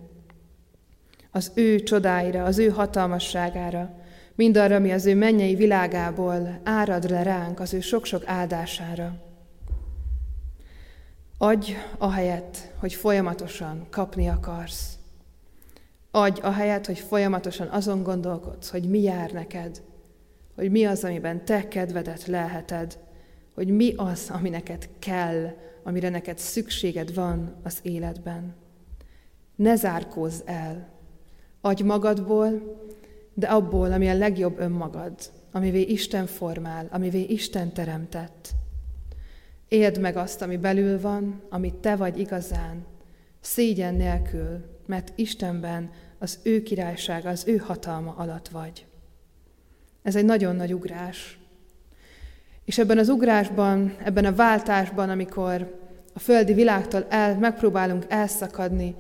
az 1.32 1.52
ő 1.54 1.84
csodáira, 1.84 2.44
az 2.44 2.58
ő 2.58 2.68
hatalmasságára, 2.68 3.96
mindarra, 4.36 4.76
ami 4.76 4.92
az 4.92 5.06
ő 5.06 5.16
mennyei 5.16 5.56
világából 5.56 6.60
árad 6.64 7.10
le 7.10 7.24
ránk, 7.24 7.60
az 7.60 7.74
ő 7.74 7.80
sok-sok 7.80 8.24
áldására. 8.26 9.29
Adj 11.42 11.74
ahelyett, 11.98 12.72
hogy 12.80 12.94
folyamatosan 12.94 13.88
kapni 13.90 14.28
akarsz. 14.28 14.98
Adj 16.12 16.42
ahelyett, 16.42 16.86
hogy 16.86 17.00
folyamatosan 17.00 17.68
azon 17.68 18.04
gondolkodsz, 18.04 18.70
hogy 18.70 18.90
mi 18.90 19.02
jár 19.02 19.32
neked, 19.32 19.82
hogy 20.56 20.72
mi 20.72 20.86
az, 20.86 21.04
amiben 21.04 21.46
te 21.46 21.68
kedvedet 21.68 22.26
lelheted, 22.26 23.00
hogy 23.54 23.68
mi 23.68 23.94
az, 23.96 24.30
ami 24.34 24.50
neked 24.50 24.90
kell, 25.00 25.56
amire 25.84 26.10
neked 26.10 26.38
szükséged 26.38 27.14
van 27.14 27.56
az 27.64 27.80
életben. 27.82 28.56
Ne 29.56 29.76
zárkózz 29.76 30.42
el, 30.46 30.90
Adj 31.62 31.84
magadból, 31.84 32.78
de 33.34 33.48
abból, 33.48 33.92
ami 33.92 34.10
a 34.10 34.18
legjobb 34.18 34.60
önmagad, 34.60 35.14
amivé 35.52 35.82
Isten 35.82 36.26
formál, 36.26 36.88
amivé 36.92 37.22
Isten 37.22 37.74
teremtett. 37.74 38.58
Éld 39.70 40.00
meg 40.00 40.18
azt, 40.18 40.42
ami 40.42 40.58
belül 40.58 41.02
van, 41.02 41.42
amit 41.50 41.76
te 41.76 41.96
vagy 41.96 42.20
igazán, 42.20 42.86
szégyen 43.42 43.96
nélkül, 43.96 44.66
mert 44.86 45.12
Istenben 45.16 45.92
az 46.20 46.40
ő 46.44 46.64
királysága, 46.64 47.30
az 47.30 47.44
ő 47.48 47.58
hatalma 47.58 48.14
alatt 48.18 48.48
vagy. 48.48 48.86
Ez 50.02 50.16
egy 50.16 50.26
nagyon 50.26 50.56
nagy 50.56 50.74
ugrás. 50.74 51.40
És 52.66 52.78
ebben 52.78 52.98
az 52.98 53.10
ugrásban, 53.10 53.96
ebben 54.04 54.26
a 54.26 54.36
váltásban, 54.36 55.10
amikor 55.10 55.80
a 56.14 56.20
földi 56.20 56.54
világtól 56.54 57.06
el, 57.10 57.38
megpróbálunk 57.38 58.06
elszakadni, 58.08 58.96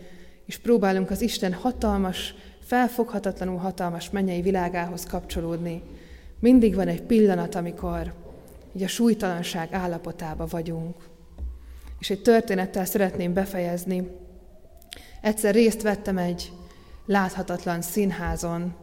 és 0.45 0.57
próbálunk 0.57 1.09
az 1.09 1.21
Isten 1.21 1.53
hatalmas 1.53 2.35
felfoghatatlanul 2.59 3.57
hatalmas 3.57 4.09
mennyei 4.09 4.41
világához 4.41 5.03
kapcsolódni. 5.03 5.83
Mindig 6.39 6.75
van 6.75 6.87
egy 6.87 7.01
pillanat, 7.01 7.55
amikor 7.55 8.13
így 8.75 8.83
a 8.83 8.87
súlytalanság 8.87 9.73
állapotába 9.73 10.45
vagyunk. 10.45 10.95
És 11.99 12.09
egy 12.09 12.21
történettel 12.21 12.85
szeretném 12.85 13.33
befejezni. 13.33 14.07
Egyszer 15.21 15.53
részt 15.53 15.81
vettem 15.81 16.17
egy 16.17 16.51
láthatatlan 17.05 17.81
színházon. 17.81 18.75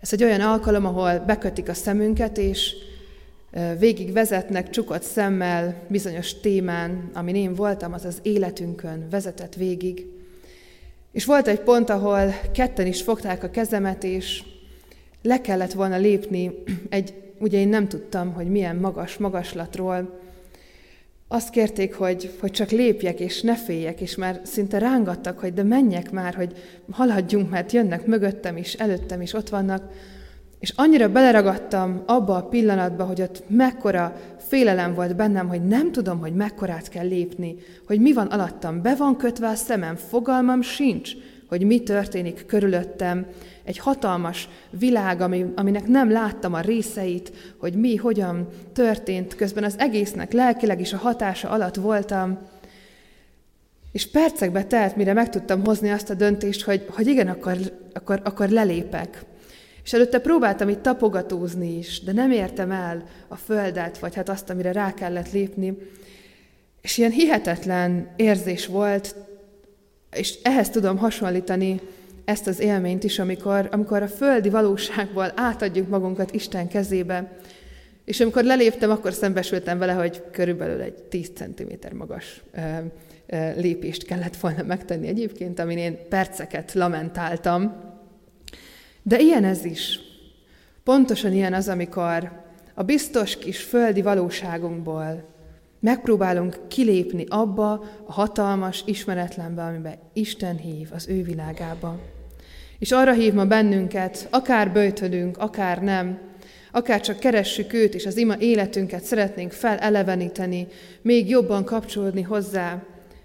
Ez 0.00 0.12
egy 0.12 0.24
olyan 0.24 0.40
alkalom, 0.40 0.86
ahol 0.86 1.18
bekötik 1.18 1.68
a 1.68 1.74
szemünket, 1.74 2.38
és 2.38 2.74
végig 3.78 4.12
vezetnek 4.12 4.70
csukott 4.70 5.02
szemmel 5.02 5.82
bizonyos 5.88 6.40
témán, 6.40 7.10
amin 7.14 7.34
én 7.34 7.54
voltam, 7.54 7.92
az 7.92 8.04
az 8.04 8.18
életünkön 8.22 9.06
vezetett 9.10 9.54
végig. 9.54 10.06
És 11.12 11.24
volt 11.24 11.48
egy 11.48 11.60
pont, 11.60 11.90
ahol 11.90 12.34
ketten 12.52 12.86
is 12.86 13.02
fogták 13.02 13.42
a 13.42 13.50
kezemet, 13.50 14.04
és 14.04 14.42
le 15.22 15.40
kellett 15.40 15.72
volna 15.72 15.96
lépni 15.96 16.62
egy, 16.88 17.14
ugye 17.40 17.58
én 17.58 17.68
nem 17.68 17.88
tudtam, 17.88 18.32
hogy 18.32 18.46
milyen 18.50 18.76
magas 18.76 19.16
magaslatról. 19.16 20.18
Azt 21.28 21.50
kérték, 21.50 21.94
hogy, 21.94 22.36
hogy 22.40 22.50
csak 22.50 22.70
lépjek, 22.70 23.20
és 23.20 23.40
ne 23.40 23.56
féljek, 23.56 24.00
és 24.00 24.16
már 24.16 24.40
szinte 24.44 24.78
rángattak, 24.78 25.38
hogy 25.38 25.54
de 25.54 25.62
menjek 25.62 26.10
már, 26.10 26.34
hogy 26.34 26.56
haladjunk, 26.90 27.50
mert 27.50 27.72
jönnek 27.72 28.06
mögöttem 28.06 28.56
is, 28.56 28.74
előttem 28.74 29.20
is, 29.20 29.32
ott 29.32 29.48
vannak. 29.48 29.92
És 30.58 30.72
annyira 30.76 31.08
beleragadtam 31.08 32.02
abba 32.06 32.36
a 32.36 32.42
pillanatba, 32.42 33.04
hogy 33.04 33.22
ott 33.22 33.42
mekkora 33.48 34.16
félelem 34.38 34.94
volt 34.94 35.16
bennem, 35.16 35.48
hogy 35.48 35.64
nem 35.64 35.92
tudom, 35.92 36.18
hogy 36.18 36.34
mekkorát 36.34 36.88
kell 36.88 37.06
lépni, 37.06 37.56
hogy 37.86 38.00
mi 38.00 38.12
van 38.12 38.26
alattam, 38.26 38.82
be 38.82 38.94
van 38.94 39.16
kötve 39.16 39.48
a 39.48 39.54
szemem, 39.54 39.96
fogalmam 39.96 40.62
sincs, 40.62 41.12
hogy 41.48 41.62
mi 41.62 41.82
történik 41.82 42.46
körülöttem, 42.46 43.26
egy 43.70 43.78
hatalmas 43.78 44.48
világ, 44.70 45.20
ami, 45.20 45.46
aminek 45.56 45.86
nem 45.86 46.10
láttam 46.10 46.54
a 46.54 46.60
részeit, 46.60 47.32
hogy 47.58 47.74
mi, 47.74 47.96
hogyan 47.96 48.48
történt, 48.72 49.34
közben 49.34 49.64
az 49.64 49.74
egésznek 49.78 50.32
lelkileg 50.32 50.80
is 50.80 50.92
a 50.92 50.96
hatása 50.96 51.48
alatt 51.48 51.74
voltam, 51.74 52.38
és 53.92 54.10
percekbe 54.10 54.64
telt, 54.64 54.96
mire 54.96 55.12
meg 55.12 55.28
tudtam 55.28 55.64
hozni 55.64 55.90
azt 55.90 56.10
a 56.10 56.14
döntést, 56.14 56.62
hogy, 56.62 56.86
hogy 56.90 57.06
igen, 57.06 57.28
akkor, 57.28 57.56
akkor, 57.92 58.20
akkor 58.24 58.48
lelépek. 58.48 59.24
És 59.84 59.92
előtte 59.92 60.18
próbáltam 60.20 60.68
itt 60.68 60.82
tapogatózni 60.82 61.78
is, 61.78 62.02
de 62.02 62.12
nem 62.12 62.30
értem 62.30 62.70
el 62.70 63.04
a 63.28 63.36
földet, 63.36 63.98
vagy 63.98 64.14
hát 64.14 64.28
azt, 64.28 64.50
amire 64.50 64.72
rá 64.72 64.94
kellett 64.94 65.32
lépni. 65.32 65.76
És 66.80 66.98
ilyen 66.98 67.10
hihetetlen 67.10 68.08
érzés 68.16 68.66
volt, 68.66 69.14
és 70.16 70.38
ehhez 70.42 70.70
tudom 70.70 70.96
hasonlítani 70.96 71.80
ezt 72.30 72.46
az 72.46 72.60
élményt 72.60 73.04
is, 73.04 73.18
amikor, 73.18 73.68
amikor 73.72 74.02
a 74.02 74.08
földi 74.08 74.48
valóságból 74.48 75.32
átadjuk 75.36 75.88
magunkat 75.88 76.32
Isten 76.32 76.68
kezébe, 76.68 77.38
és 78.04 78.20
amikor 78.20 78.44
leléptem, 78.44 78.90
akkor 78.90 79.12
szembesültem 79.12 79.78
vele, 79.78 79.92
hogy 79.92 80.22
körülbelül 80.32 80.80
egy 80.80 80.94
10 80.94 81.30
cm 81.34 81.96
magas 81.96 82.42
ö, 82.52 82.60
ö, 83.26 83.60
lépést 83.60 84.04
kellett 84.04 84.36
volna 84.36 84.62
megtenni 84.62 85.06
egyébként, 85.06 85.58
amin 85.58 85.78
én 85.78 85.98
perceket 86.08 86.72
lamentáltam, 86.72 87.74
de 89.02 89.18
ilyen 89.18 89.44
ez 89.44 89.64
is. 89.64 89.98
Pontosan 90.84 91.32
ilyen 91.32 91.54
az, 91.54 91.68
amikor 91.68 92.42
a 92.74 92.82
biztos 92.82 93.38
kis 93.38 93.62
földi 93.62 94.02
valóságunkból 94.02 95.24
megpróbálunk 95.80 96.60
kilépni 96.68 97.24
abba 97.28 97.72
a 98.06 98.12
hatalmas, 98.12 98.82
ismeretlenbe, 98.86 99.62
amiben 99.62 99.98
Isten 100.12 100.56
hív 100.56 100.88
az 100.92 101.08
ő 101.08 101.22
világába. 101.22 102.19
És 102.80 102.92
arra 102.92 103.12
hív 103.12 103.32
ma 103.32 103.44
bennünket, 103.44 104.28
akár 104.30 104.72
böjtödünk, 104.72 105.38
akár 105.38 105.82
nem, 105.82 106.18
akár 106.72 107.00
csak 107.00 107.18
keressük 107.18 107.72
őt, 107.72 107.94
és 107.94 108.06
az 108.06 108.16
ima 108.16 108.34
életünket 108.38 109.02
szeretnénk 109.02 109.52
feleleveníteni, 109.52 110.66
még 111.02 111.28
jobban 111.28 111.64
kapcsolódni 111.64 112.22
hozzá, 112.22 112.82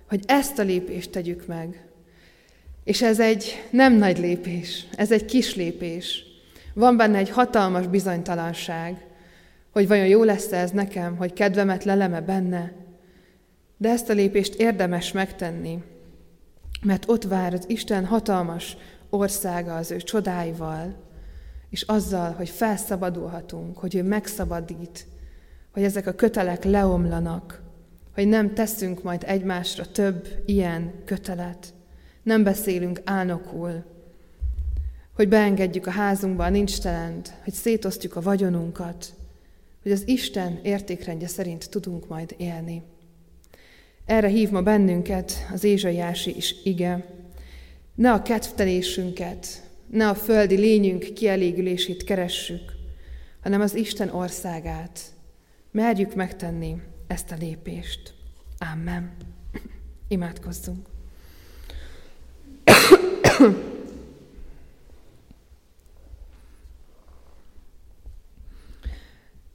hogy 0.09 0.23
ezt 0.27 0.59
a 0.59 0.63
lépést 0.63 1.11
tegyük 1.11 1.47
meg, 1.47 1.85
és 2.83 3.01
ez 3.01 3.19
egy 3.19 3.67
nem 3.69 3.93
nagy 3.93 4.17
lépés, 4.17 4.87
ez 4.95 5.11
egy 5.11 5.25
kis 5.25 5.55
lépés. 5.55 6.23
Van 6.73 6.97
benne 6.97 7.17
egy 7.17 7.29
hatalmas 7.29 7.87
bizonytalanság, 7.87 9.05
hogy 9.71 9.87
vajon 9.87 10.07
jó 10.07 10.23
lesz 10.23 10.51
ez 10.51 10.71
nekem, 10.71 11.15
hogy 11.17 11.33
kedvemet 11.33 11.83
leleme 11.83 12.21
benne. 12.21 12.71
De 13.77 13.89
ezt 13.89 14.09
a 14.09 14.13
lépést 14.13 14.53
érdemes 14.53 15.11
megtenni, 15.11 15.77
mert 16.81 17.03
ott 17.07 17.23
vár 17.23 17.53
az 17.53 17.63
Isten 17.67 18.05
hatalmas 18.05 18.77
országa 19.09 19.75
az 19.75 19.91
ő 19.91 19.97
csodáival, 19.97 20.95
és 21.69 21.81
azzal, 21.81 22.31
hogy 22.31 22.49
felszabadulhatunk, 22.49 23.77
hogy 23.77 23.95
ő 23.95 24.03
megszabadít, 24.03 25.07
hogy 25.71 25.83
ezek 25.83 26.07
a 26.07 26.13
kötelek 26.13 26.63
leomlanak, 26.63 27.61
hogy 28.13 28.27
nem 28.27 28.53
teszünk 28.53 29.03
majd 29.03 29.23
egymásra 29.25 29.91
több 29.91 30.27
ilyen 30.45 30.93
kötelet, 31.05 31.73
nem 32.23 32.43
beszélünk 32.43 33.01
álnokul, 33.03 33.83
hogy 35.15 35.27
beengedjük 35.27 35.87
a 35.87 35.91
házunkba 35.91 36.43
a 36.43 36.49
nincs 36.49 36.79
telent, 36.79 37.33
hogy 37.43 37.53
szétosztjuk 37.53 38.15
a 38.15 38.21
vagyonunkat, 38.21 39.13
hogy 39.81 39.91
az 39.91 40.07
Isten 40.07 40.59
értékrendje 40.63 41.27
szerint 41.27 41.69
tudunk 41.69 42.07
majd 42.07 42.35
élni. 42.37 42.83
Erre 44.05 44.27
hív 44.27 44.49
ma 44.49 44.61
bennünket 44.61 45.33
az 45.53 45.63
Ézsaiási 45.63 46.35
is 46.35 46.55
ige. 46.63 47.05
Ne 47.95 48.11
a 48.11 48.21
kedvtelésünket, 48.21 49.63
ne 49.87 50.09
a 50.09 50.15
földi 50.15 50.55
lényünk 50.55 51.13
kielégülését 51.13 52.03
keressük, 52.03 52.71
hanem 53.41 53.61
az 53.61 53.75
Isten 53.75 54.09
országát. 54.09 54.99
Merjük 55.71 56.15
megtenni 56.15 56.81
ezt 57.07 57.31
a 57.31 57.35
lépést. 57.39 58.13
Amen. 58.73 59.11
Imádkozzunk. 60.07 60.87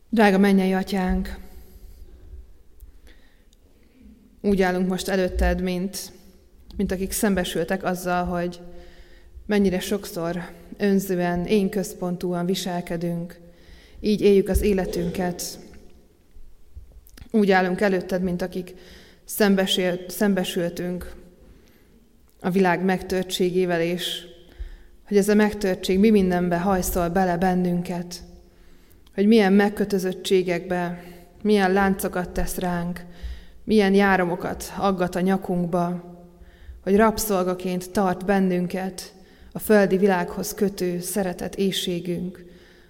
Drága 0.09 0.39
mennyei 0.39 0.73
atyánk, 0.73 1.39
úgy 4.41 4.63
állunk 4.63 4.89
most 4.89 5.09
előtted, 5.09 5.63
mint, 5.63 6.13
mint 6.81 6.93
akik 6.93 7.13
szembesültek 7.13 7.85
azzal, 7.85 8.25
hogy 8.25 8.61
mennyire 9.47 9.81
sokszor 9.81 10.49
önzően, 10.77 11.47
én 11.47 11.69
központúan 11.69 12.47
viselkedünk, 12.47 13.41
így 14.01 14.21
éljük 14.21 14.49
az 14.49 14.63
életünket. 14.63 15.43
Úgy 17.31 17.51
állunk 17.51 17.81
előtted, 17.81 18.23
mint 18.23 18.43
akik 18.43 18.75
szembesültünk 20.07 21.13
a 22.41 22.51
világ 22.51 22.85
megtörtségével, 22.85 23.81
és 23.81 24.23
hogy 25.07 25.17
ez 25.17 25.29
a 25.29 25.35
megtörtség 25.35 25.99
mi 25.99 26.11
mindenbe 26.11 26.59
hajszol 26.59 27.09
bele 27.09 27.37
bennünket, 27.37 28.23
hogy 29.15 29.27
milyen 29.27 29.53
megkötözöttségekbe, 29.53 31.05
milyen 31.43 31.73
láncokat 31.73 32.31
tesz 32.31 32.57
ránk, 32.57 33.05
milyen 33.65 33.95
járomokat 33.95 34.73
aggat 34.79 35.15
a 35.15 35.21
nyakunkba, 35.21 36.11
hogy 36.83 36.97
rabszolgaként 36.97 37.91
tart 37.91 38.25
bennünket 38.25 39.15
a 39.53 39.59
földi 39.59 39.97
világhoz 39.97 40.55
kötő 40.55 41.01
szeretet 41.01 41.55
éjségünk, 41.55 42.45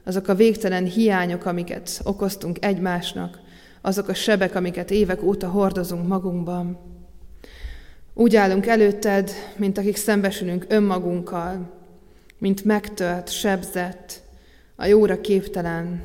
azok 0.05 0.29
a 0.29 0.35
végtelen 0.35 0.85
hiányok, 0.85 1.45
amiket 1.45 2.01
okoztunk 2.05 2.65
egymásnak, 2.65 3.39
azok 3.81 4.09
a 4.09 4.15
sebek, 4.15 4.55
amiket 4.55 4.91
évek 4.91 5.23
óta 5.23 5.49
hordozunk 5.49 6.09
magunkban. 6.09 6.79
Úgy 8.15 8.37
állunk 8.37 8.67
előtted, 8.67 9.31
mint 9.57 9.79
akik 9.79 9.97
szembesülünk 9.97 10.65
önmagunkkal, 10.69 11.71
mint 12.39 12.65
megtölt, 12.65 13.31
sebzett, 13.31 14.23
a 14.77 14.85
jóra 14.85 15.21
képtelen, 15.21 16.03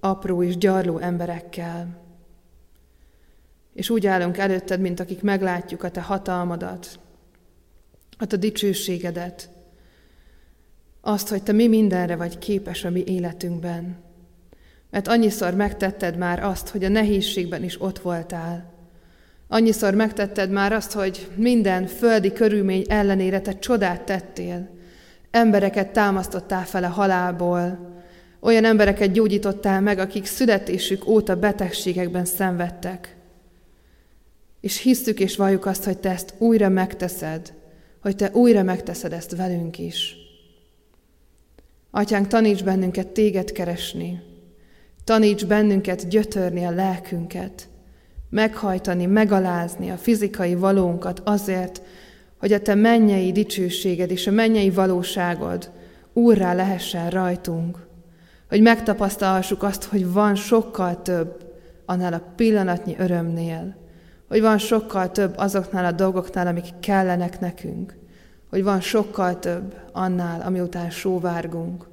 apró 0.00 0.42
és 0.42 0.56
gyarló 0.56 0.98
emberekkel. 0.98 1.96
És 3.74 3.90
úgy 3.90 4.06
állunk 4.06 4.38
előtted, 4.38 4.80
mint 4.80 5.00
akik 5.00 5.22
meglátjuk 5.22 5.82
a 5.82 5.90
te 5.90 6.00
hatalmadat, 6.00 6.98
a 8.18 8.26
te 8.26 8.36
dicsőségedet, 8.36 9.50
azt, 11.00 11.28
hogy 11.28 11.42
te 11.42 11.52
mi 11.52 11.68
mindenre 11.68 12.16
vagy 12.16 12.38
képes 12.38 12.84
a 12.84 12.90
mi 12.90 13.04
életünkben. 13.06 13.96
Mert 14.90 15.08
annyiszor 15.08 15.54
megtetted 15.54 16.16
már 16.16 16.44
azt, 16.44 16.68
hogy 16.68 16.84
a 16.84 16.88
nehézségben 16.88 17.64
is 17.64 17.80
ott 17.80 17.98
voltál, 17.98 18.78
Annyiszor 19.50 19.94
megtetted 19.94 20.50
már 20.50 20.72
azt, 20.72 20.92
hogy 20.92 21.28
minden 21.34 21.86
földi 21.86 22.32
körülmény 22.32 22.84
ellenére 22.88 23.40
te 23.40 23.58
csodát 23.58 24.02
tettél. 24.02 24.68
Embereket 25.30 25.92
támasztottál 25.92 26.64
fel 26.64 26.84
a 26.84 26.88
halálból, 26.88 27.96
olyan 28.40 28.64
embereket 28.64 29.12
gyógyítottál 29.12 29.80
meg, 29.80 29.98
akik 29.98 30.26
születésük 30.26 31.06
óta 31.06 31.36
betegségekben 31.36 32.24
szenvedtek. 32.24 33.16
És 34.60 34.82
hisszük 34.82 35.20
és 35.20 35.36
valljuk 35.36 35.66
azt, 35.66 35.84
hogy 35.84 35.98
te 35.98 36.10
ezt 36.10 36.34
újra 36.38 36.68
megteszed, 36.68 37.52
hogy 38.02 38.16
te 38.16 38.30
újra 38.32 38.62
megteszed 38.62 39.12
ezt 39.12 39.36
velünk 39.36 39.78
is. 39.78 40.16
Atyánk, 41.90 42.26
taníts 42.26 42.64
bennünket 42.64 43.06
téged 43.06 43.52
keresni, 43.52 44.22
taníts 45.04 45.46
bennünket 45.46 46.08
gyötörni 46.08 46.64
a 46.64 46.70
lelkünket, 46.70 47.68
meghajtani, 48.30 49.06
megalázni 49.06 49.90
a 49.90 49.96
fizikai 49.96 50.54
valónkat 50.54 51.20
azért, 51.24 51.82
hogy 52.38 52.52
a 52.52 52.60
te 52.60 52.74
mennyei 52.74 53.32
dicsőséged 53.32 54.10
és 54.10 54.26
a 54.26 54.30
mennyei 54.30 54.70
valóságod 54.70 55.70
úrrá 56.12 56.54
lehessen 56.54 57.10
rajtunk, 57.10 57.86
hogy 58.48 58.60
megtapasztalhassuk 58.60 59.62
azt, 59.62 59.84
hogy 59.84 60.12
van 60.12 60.34
sokkal 60.34 61.02
több 61.02 61.52
annál 61.84 62.12
a 62.12 62.32
pillanatnyi 62.36 62.96
örömnél, 62.98 63.76
hogy 64.28 64.40
van 64.40 64.58
sokkal 64.58 65.10
több 65.10 65.34
azoknál 65.36 65.84
a 65.84 65.92
dolgoknál, 65.92 66.46
amik 66.46 66.66
kellenek 66.80 67.40
nekünk, 67.40 67.96
hogy 68.50 68.62
van 68.62 68.80
sokkal 68.80 69.38
több 69.38 69.74
annál, 69.92 70.40
ami 70.40 70.60
után 70.60 70.90
sóvárgunk, 70.90 71.88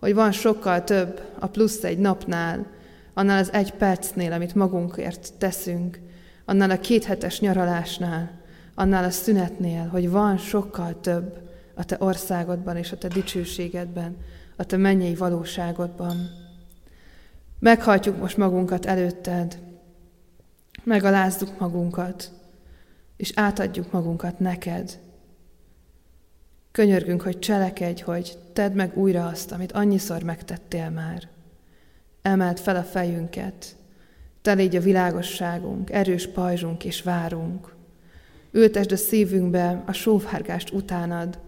hogy 0.00 0.14
van 0.14 0.32
sokkal 0.32 0.84
több 0.84 1.22
a 1.38 1.46
plusz 1.46 1.84
egy 1.84 1.98
napnál, 1.98 2.66
annál 3.14 3.38
az 3.38 3.52
egy 3.52 3.72
percnél, 3.72 4.32
amit 4.32 4.54
magunkért 4.54 5.32
teszünk, 5.38 6.00
annál 6.44 6.70
a 6.70 6.78
kéthetes 6.78 7.40
nyaralásnál, 7.40 8.30
annál 8.74 9.04
a 9.04 9.10
szünetnél, 9.10 9.86
hogy 9.86 10.10
van 10.10 10.36
sokkal 10.36 11.00
több 11.00 11.48
a 11.74 11.84
te 11.84 11.96
országodban 11.98 12.76
és 12.76 12.92
a 12.92 12.98
te 12.98 13.08
dicsőségedben, 13.08 14.16
a 14.56 14.64
te 14.64 14.76
mennyei 14.76 15.14
valóságodban. 15.14 16.16
Meghajtjuk 17.58 18.18
most 18.18 18.36
magunkat 18.36 18.86
előtted, 18.86 19.58
megalázzuk 20.88 21.58
magunkat, 21.58 22.30
és 23.16 23.32
átadjuk 23.34 23.92
magunkat 23.92 24.38
neked. 24.38 24.98
Könyörgünk, 26.72 27.22
hogy 27.22 27.38
cselekedj, 27.38 28.02
hogy 28.02 28.38
tedd 28.52 28.72
meg 28.72 28.96
újra 28.96 29.26
azt, 29.26 29.52
amit 29.52 29.72
annyiszor 29.72 30.22
megtettél 30.22 30.90
már. 30.90 31.28
Emeld 32.22 32.58
fel 32.58 32.76
a 32.76 32.82
fejünket, 32.82 33.76
te 34.42 34.52
légy 34.52 34.76
a 34.76 34.80
világosságunk, 34.80 35.90
erős 35.90 36.26
pajzsunk 36.26 36.84
és 36.84 37.02
várunk. 37.02 37.74
Ültesd 38.52 38.92
a 38.92 38.96
szívünkbe 38.96 39.82
a 39.86 39.92
sóvárgást 39.92 40.72
utánad, 40.72 41.38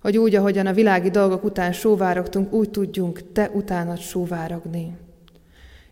hogy 0.00 0.18
úgy, 0.18 0.34
ahogyan 0.34 0.66
a 0.66 0.72
világi 0.72 1.10
dolgok 1.10 1.44
után 1.44 1.72
sóvárogtunk, 1.72 2.52
úgy 2.52 2.70
tudjunk 2.70 3.32
te 3.32 3.50
utánad 3.54 3.98
sóvárogni. 3.98 4.96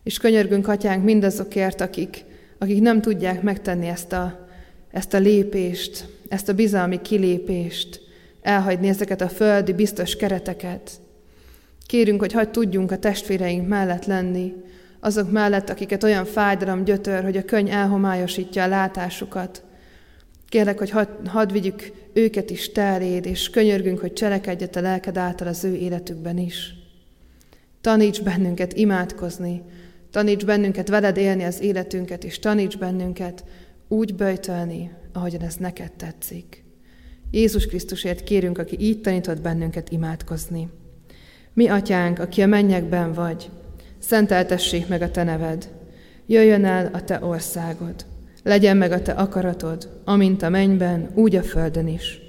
És 0.03 0.17
könyörgünk, 0.17 0.67
atyánk, 0.67 1.03
mindazokért, 1.03 1.81
akik, 1.81 2.25
akik 2.63 2.81
nem 2.81 3.01
tudják 3.01 3.41
megtenni 3.41 3.87
ezt 3.87 4.13
a, 4.13 4.47
ezt 4.91 5.13
a 5.13 5.17
lépést, 5.17 6.05
ezt 6.29 6.49
a 6.49 6.53
bizalmi 6.53 7.01
kilépést, 7.01 8.01
elhagyni 8.41 8.87
ezeket 8.87 9.21
a 9.21 9.29
földi 9.29 9.73
biztos 9.73 10.15
kereteket. 10.15 10.91
Kérünk, 11.85 12.19
hogy 12.19 12.33
hagyd 12.33 12.49
tudjunk 12.49 12.91
a 12.91 12.97
testvéreink 12.97 13.67
mellett 13.67 14.05
lenni, 14.05 14.53
azok 14.99 15.31
mellett, 15.31 15.69
akiket 15.69 16.03
olyan 16.03 16.25
fájdalom 16.25 16.83
gyötör, 16.83 17.23
hogy 17.23 17.37
a 17.37 17.45
könyv 17.45 17.71
elhomályosítja 17.71 18.63
a 18.63 18.67
látásukat. 18.67 19.63
Kérlek, 20.49 20.77
hogy 20.77 20.89
hadd 20.89 21.27
had 21.27 21.51
vigyük 21.51 21.91
őket 22.13 22.49
is 22.49 22.71
teléd, 22.71 23.25
és 23.25 23.49
könyörgünk, 23.49 23.99
hogy 23.99 24.13
cselekedj 24.13 24.77
a 24.77 24.81
lelked 24.81 25.17
által 25.17 25.47
az 25.47 25.63
ő 25.63 25.75
életükben 25.75 26.37
is. 26.37 26.73
Taníts 27.81 28.21
bennünket 28.21 28.73
imádkozni, 28.73 29.61
taníts 30.13 30.45
bennünket 30.45 30.89
veled 30.89 31.17
élni 31.17 31.43
az 31.43 31.61
életünket, 31.61 32.23
és 32.23 32.39
taníts 32.39 32.77
bennünket 32.77 33.43
úgy 33.87 34.15
böjtölni, 34.15 34.91
ahogyan 35.13 35.41
ez 35.41 35.55
neked 35.55 35.91
tetszik. 35.91 36.63
Jézus 37.31 37.65
Krisztusért 37.65 38.23
kérünk, 38.23 38.57
aki 38.57 38.77
így 38.79 39.01
tanított 39.01 39.41
bennünket 39.41 39.89
imádkozni. 39.91 40.69
Mi, 41.53 41.67
atyánk, 41.67 42.19
aki 42.19 42.41
a 42.41 42.47
mennyekben 42.47 43.13
vagy, 43.13 43.49
szenteltessék 43.99 44.87
meg 44.87 45.01
a 45.01 45.11
te 45.11 45.23
neved, 45.23 45.69
jöjjön 46.25 46.65
el 46.65 46.89
a 46.93 47.03
te 47.03 47.19
országod, 47.25 48.05
legyen 48.43 48.77
meg 48.77 48.91
a 48.91 49.01
te 49.01 49.11
akaratod, 49.11 50.01
amint 50.05 50.41
a 50.41 50.49
mennyben, 50.49 51.09
úgy 51.13 51.35
a 51.35 51.43
földön 51.43 51.87
is. 51.87 52.21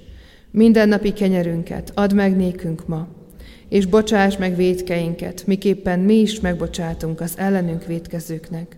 Minden 0.51 0.89
napi 0.89 1.12
kenyerünket 1.12 1.93
add 1.95 2.14
meg 2.14 2.37
nékünk 2.37 2.87
ma, 2.87 3.09
és 3.74 3.86
bocsáss 3.86 4.36
meg 4.36 4.56
védkeinket, 4.56 5.46
miképpen 5.46 6.00
mi 6.00 6.14
is 6.14 6.40
megbocsátunk 6.40 7.20
az 7.20 7.34
ellenünk 7.36 7.86
védkezőknek. 7.86 8.76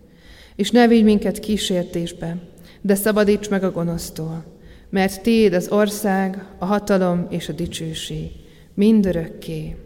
És 0.55 0.71
ne 0.71 0.89
vigy 0.89 1.05
minket 1.05 1.39
kísértésbe, 1.39 2.37
de 2.81 2.95
szabadíts 2.95 3.49
meg 3.49 3.65
a 3.65 3.71
gonosztól, 3.71 4.45
mert 4.91 5.23
Tiéd 5.23 5.53
az 5.53 5.69
ország, 5.69 6.45
a 6.59 6.65
hatalom 6.65 7.27
és 7.31 7.49
a 7.49 7.53
dicsőség, 7.53 8.31
mindörökké. 8.75 9.77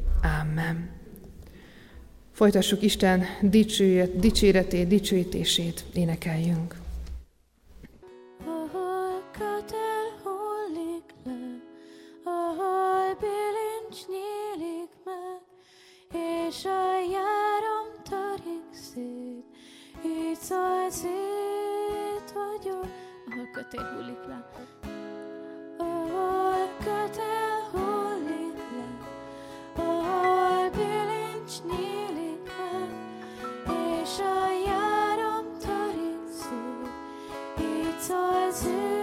Amen. 0.41 0.89
Folytassuk 2.33 2.83
Isten 2.83 3.25
dicséretét, 4.21 4.87
dicsőítését, 4.87 5.85
énekeljünk. 5.95 6.80
És 16.51 16.65
a 16.65 16.99
járom 17.11 17.89
tarik 18.11 18.73
szét, 18.73 19.45
így 20.05 20.37
szól 20.41 20.91
szét 20.91 22.33
vagyok. 22.35 22.87
Ahol 23.31 23.49
kötél 23.53 24.17
le. 24.27 24.51
Ahol 25.79 26.69
hullik 27.73 28.57
le, 28.57 28.89
ahol 29.77 30.71
bilincs 30.71 31.63
meg, 31.63 32.53
és 34.03 34.19
a 34.19 34.51
járom 34.67 35.47
tarik 35.59 36.29
szét, 36.33 36.91
így 37.61 37.99
szól 37.99 38.51
szét 38.51 39.00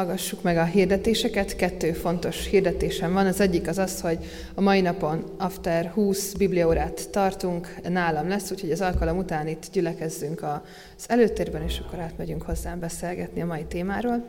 hallgassuk 0.00 0.42
meg 0.42 0.56
a 0.56 0.64
hirdetéseket. 0.64 1.56
Kettő 1.56 1.92
fontos 1.92 2.46
hirdetésem 2.46 3.12
van. 3.12 3.26
Az 3.26 3.40
egyik 3.40 3.68
az 3.68 3.78
az, 3.78 4.00
hogy 4.00 4.18
a 4.54 4.60
mai 4.60 4.80
napon 4.80 5.24
After 5.38 5.86
20 5.86 6.32
bibliaórát 6.32 7.08
tartunk, 7.10 7.74
nálam 7.88 8.28
lesz, 8.28 8.50
úgyhogy 8.50 8.70
az 8.70 8.80
alkalom 8.80 9.18
után 9.18 9.48
itt 9.48 9.66
gyülekezzünk 9.72 10.42
az 10.42 11.04
előtérben, 11.06 11.62
és 11.62 11.78
akkor 11.78 11.98
átmegyünk 11.98 12.42
hozzám 12.42 12.78
beszélgetni 12.78 13.40
a 13.42 13.46
mai 13.46 13.64
témáról. 13.68 14.24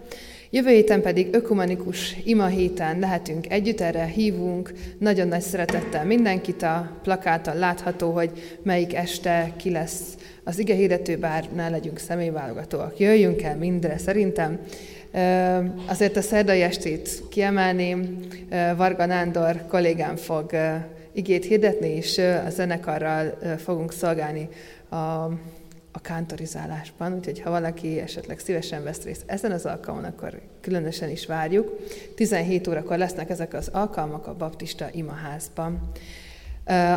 Jövő 0.49 0.69
héten 0.69 1.01
pedig 1.01 1.27
ökumenikus 1.31 2.17
ima 2.23 2.45
héten 2.45 2.99
lehetünk 2.99 3.51
együtt, 3.51 3.81
erre 3.81 4.05
hívunk 4.05 4.73
nagyon 4.97 5.27
nagy 5.27 5.41
szeretettel 5.41 6.05
mindenkit, 6.05 6.61
a 6.61 6.97
plakáton 7.03 7.57
látható, 7.57 8.11
hogy 8.11 8.57
melyik 8.63 8.93
este 8.93 9.53
ki 9.57 9.69
lesz 9.69 10.01
az 10.43 10.59
ige 10.59 10.73
hirdető, 10.73 11.17
bár 11.17 11.49
ne 11.55 11.69
legyünk 11.69 11.97
személyválogatóak. 11.97 12.99
Jöjjünk 12.99 13.41
el 13.41 13.55
mindre 13.55 13.97
szerintem. 13.97 14.59
Azért 15.87 16.17
a 16.17 16.21
szerdai 16.21 16.61
estét 16.61 17.23
kiemelném, 17.29 18.17
Varga 18.75 19.05
Nándor 19.05 19.65
kollégám 19.67 20.15
fog 20.15 20.51
igét 21.13 21.45
hirdetni, 21.45 21.89
és 21.89 22.17
a 22.17 22.49
zenekarral 22.49 23.37
fogunk 23.57 23.91
szolgálni 23.91 24.49
a 24.89 25.29
a 25.91 25.99
kántorizálásban, 25.99 27.13
úgyhogy 27.13 27.41
ha 27.41 27.49
valaki 27.49 27.99
esetleg 27.99 28.39
szívesen 28.39 28.83
vesz 28.83 29.03
részt 29.03 29.23
ezen 29.25 29.51
az 29.51 29.65
alkalmon, 29.65 30.03
akkor 30.03 30.41
különösen 30.61 31.09
is 31.09 31.25
várjuk. 31.25 31.79
17 32.15 32.67
órakor 32.67 32.97
lesznek 32.97 33.29
ezek 33.29 33.53
az 33.53 33.67
alkalmak 33.67 34.27
a 34.27 34.35
baptista 34.35 34.89
imaházban. 34.91 35.91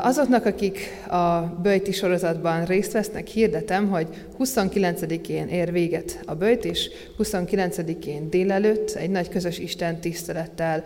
Azoknak, 0.03 0.47
akik 0.47 0.79
a 1.09 1.41
böjti 1.63 1.93
sorozatban 1.93 2.65
részt 2.65 2.93
vesznek, 2.93 3.27
hirdetem, 3.27 3.89
hogy 3.89 4.07
29-én 4.39 5.49
ér 5.49 5.73
véget 5.73 6.21
a 6.27 6.35
böjt, 6.35 6.65
és 6.65 6.91
29-én 7.19 8.31
délelőtt 8.31 8.91
egy 8.91 9.11
nagy 9.11 9.29
közös 9.29 9.59
Isten 9.59 10.01
tisztelettel 10.01 10.85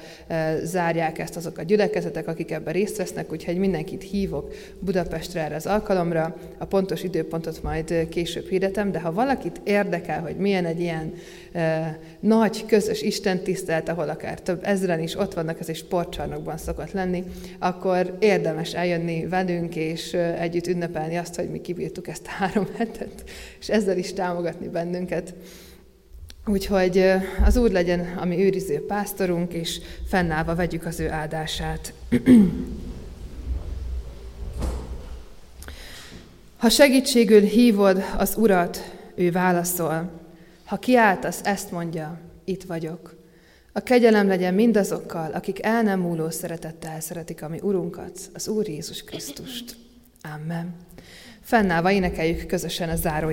zárják 0.62 1.18
ezt 1.18 1.36
azok 1.36 1.58
a 1.58 1.62
gyülekezetek, 1.62 2.28
akik 2.28 2.50
ebben 2.50 2.72
részt 2.72 2.96
vesznek, 2.96 3.32
úgyhogy 3.32 3.58
mindenkit 3.58 4.02
hívok 4.02 4.54
Budapestre 4.78 5.44
erre 5.44 5.54
az 5.54 5.66
alkalomra. 5.66 6.36
A 6.58 6.64
pontos 6.64 7.02
időpontot 7.02 7.62
majd 7.62 8.08
később 8.08 8.48
hirdetem, 8.48 8.92
de 8.92 9.00
ha 9.00 9.12
valakit 9.12 9.60
érdekel, 9.64 10.20
hogy 10.20 10.36
milyen 10.36 10.64
egy 10.64 10.80
ilyen 10.80 11.12
nagy 12.20 12.66
közös 12.66 13.02
Isten 13.02 13.42
tisztelet, 13.42 13.88
ahol 13.88 14.08
akár 14.08 14.40
több 14.40 14.64
ezren 14.64 15.00
is 15.00 15.18
ott 15.18 15.34
vannak, 15.34 15.60
ez 15.60 15.68
egy 15.68 15.76
sportcsarnokban 15.76 16.58
szokott 16.58 16.92
lenni, 16.92 17.24
akkor 17.58 18.16
érdemes 18.20 18.74
eljönni 18.74 19.26
velünk, 19.26 19.76
és 19.76 20.12
együtt 20.14 20.66
ünnepelni 20.66 21.16
azt, 21.16 21.34
hogy 21.34 21.50
mi 21.50 21.60
kibírtuk 21.60 22.08
ezt 22.08 22.26
a 22.26 22.30
három 22.30 22.66
hetet, 22.78 23.24
és 23.60 23.68
ezzel 23.68 23.98
is 23.98 24.12
támogatni 24.12 24.68
bennünket. 24.68 25.34
Úgyhogy 26.46 27.04
az 27.44 27.56
Úr 27.56 27.70
legyen 27.70 28.16
a 28.20 28.24
mi 28.24 28.44
őriző 28.44 28.86
pásztorunk, 28.86 29.52
és 29.52 29.80
fennállva 30.08 30.54
vegyük 30.54 30.86
az 30.86 31.00
ő 31.00 31.10
áldását. 31.10 31.92
Ha 36.58 36.68
segítségül 36.68 37.40
hívod 37.40 38.04
az 38.16 38.34
Urat, 38.36 38.94
ő 39.14 39.30
válaszol. 39.30 40.10
Ha 40.68 40.76
kiáltasz, 40.76 41.40
ezt 41.44 41.70
mondja, 41.70 42.20
itt 42.44 42.62
vagyok. 42.62 43.16
A 43.72 43.80
kegyelem 43.80 44.28
legyen 44.28 44.54
mindazokkal, 44.54 45.32
akik 45.32 45.64
el 45.64 45.82
nem 45.82 46.00
múló 46.00 46.30
szeretettel 46.30 47.00
szeretik 47.00 47.42
a 47.42 47.48
mi 47.48 47.58
Urunkat, 47.62 48.18
az 48.34 48.48
Úr 48.48 48.68
Jézus 48.68 49.04
Krisztust. 49.04 49.76
Amen. 50.34 50.74
Fennállva 51.40 51.90
énekeljük 51.90 52.46
közösen 52.46 52.88
a 52.88 52.96
záró 52.96 53.30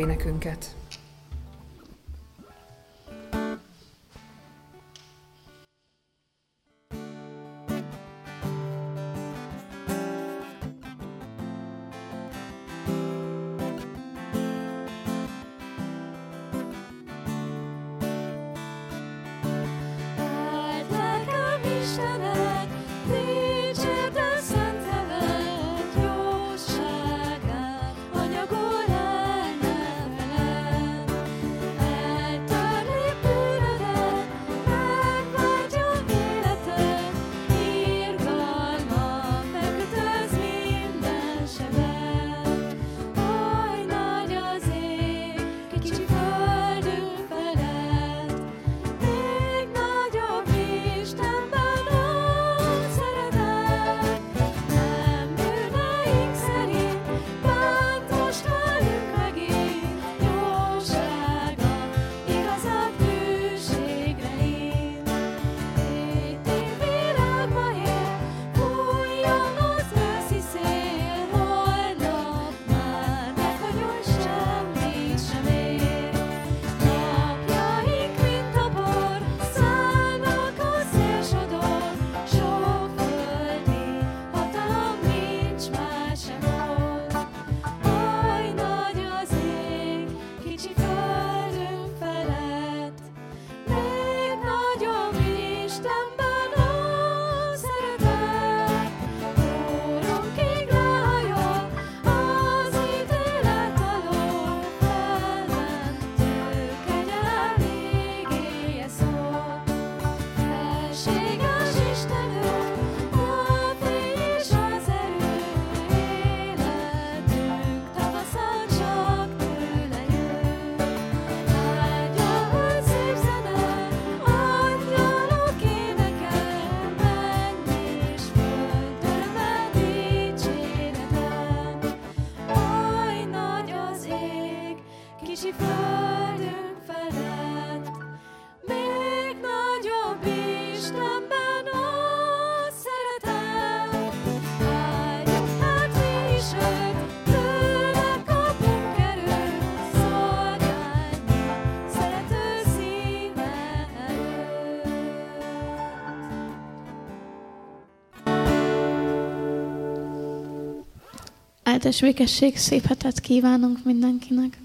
áldás 161.85 162.01
békesség, 162.01 162.57
szép 162.57 162.85
hetet 162.85 163.19
kívánunk 163.19 163.83
mindenkinek. 163.83 164.57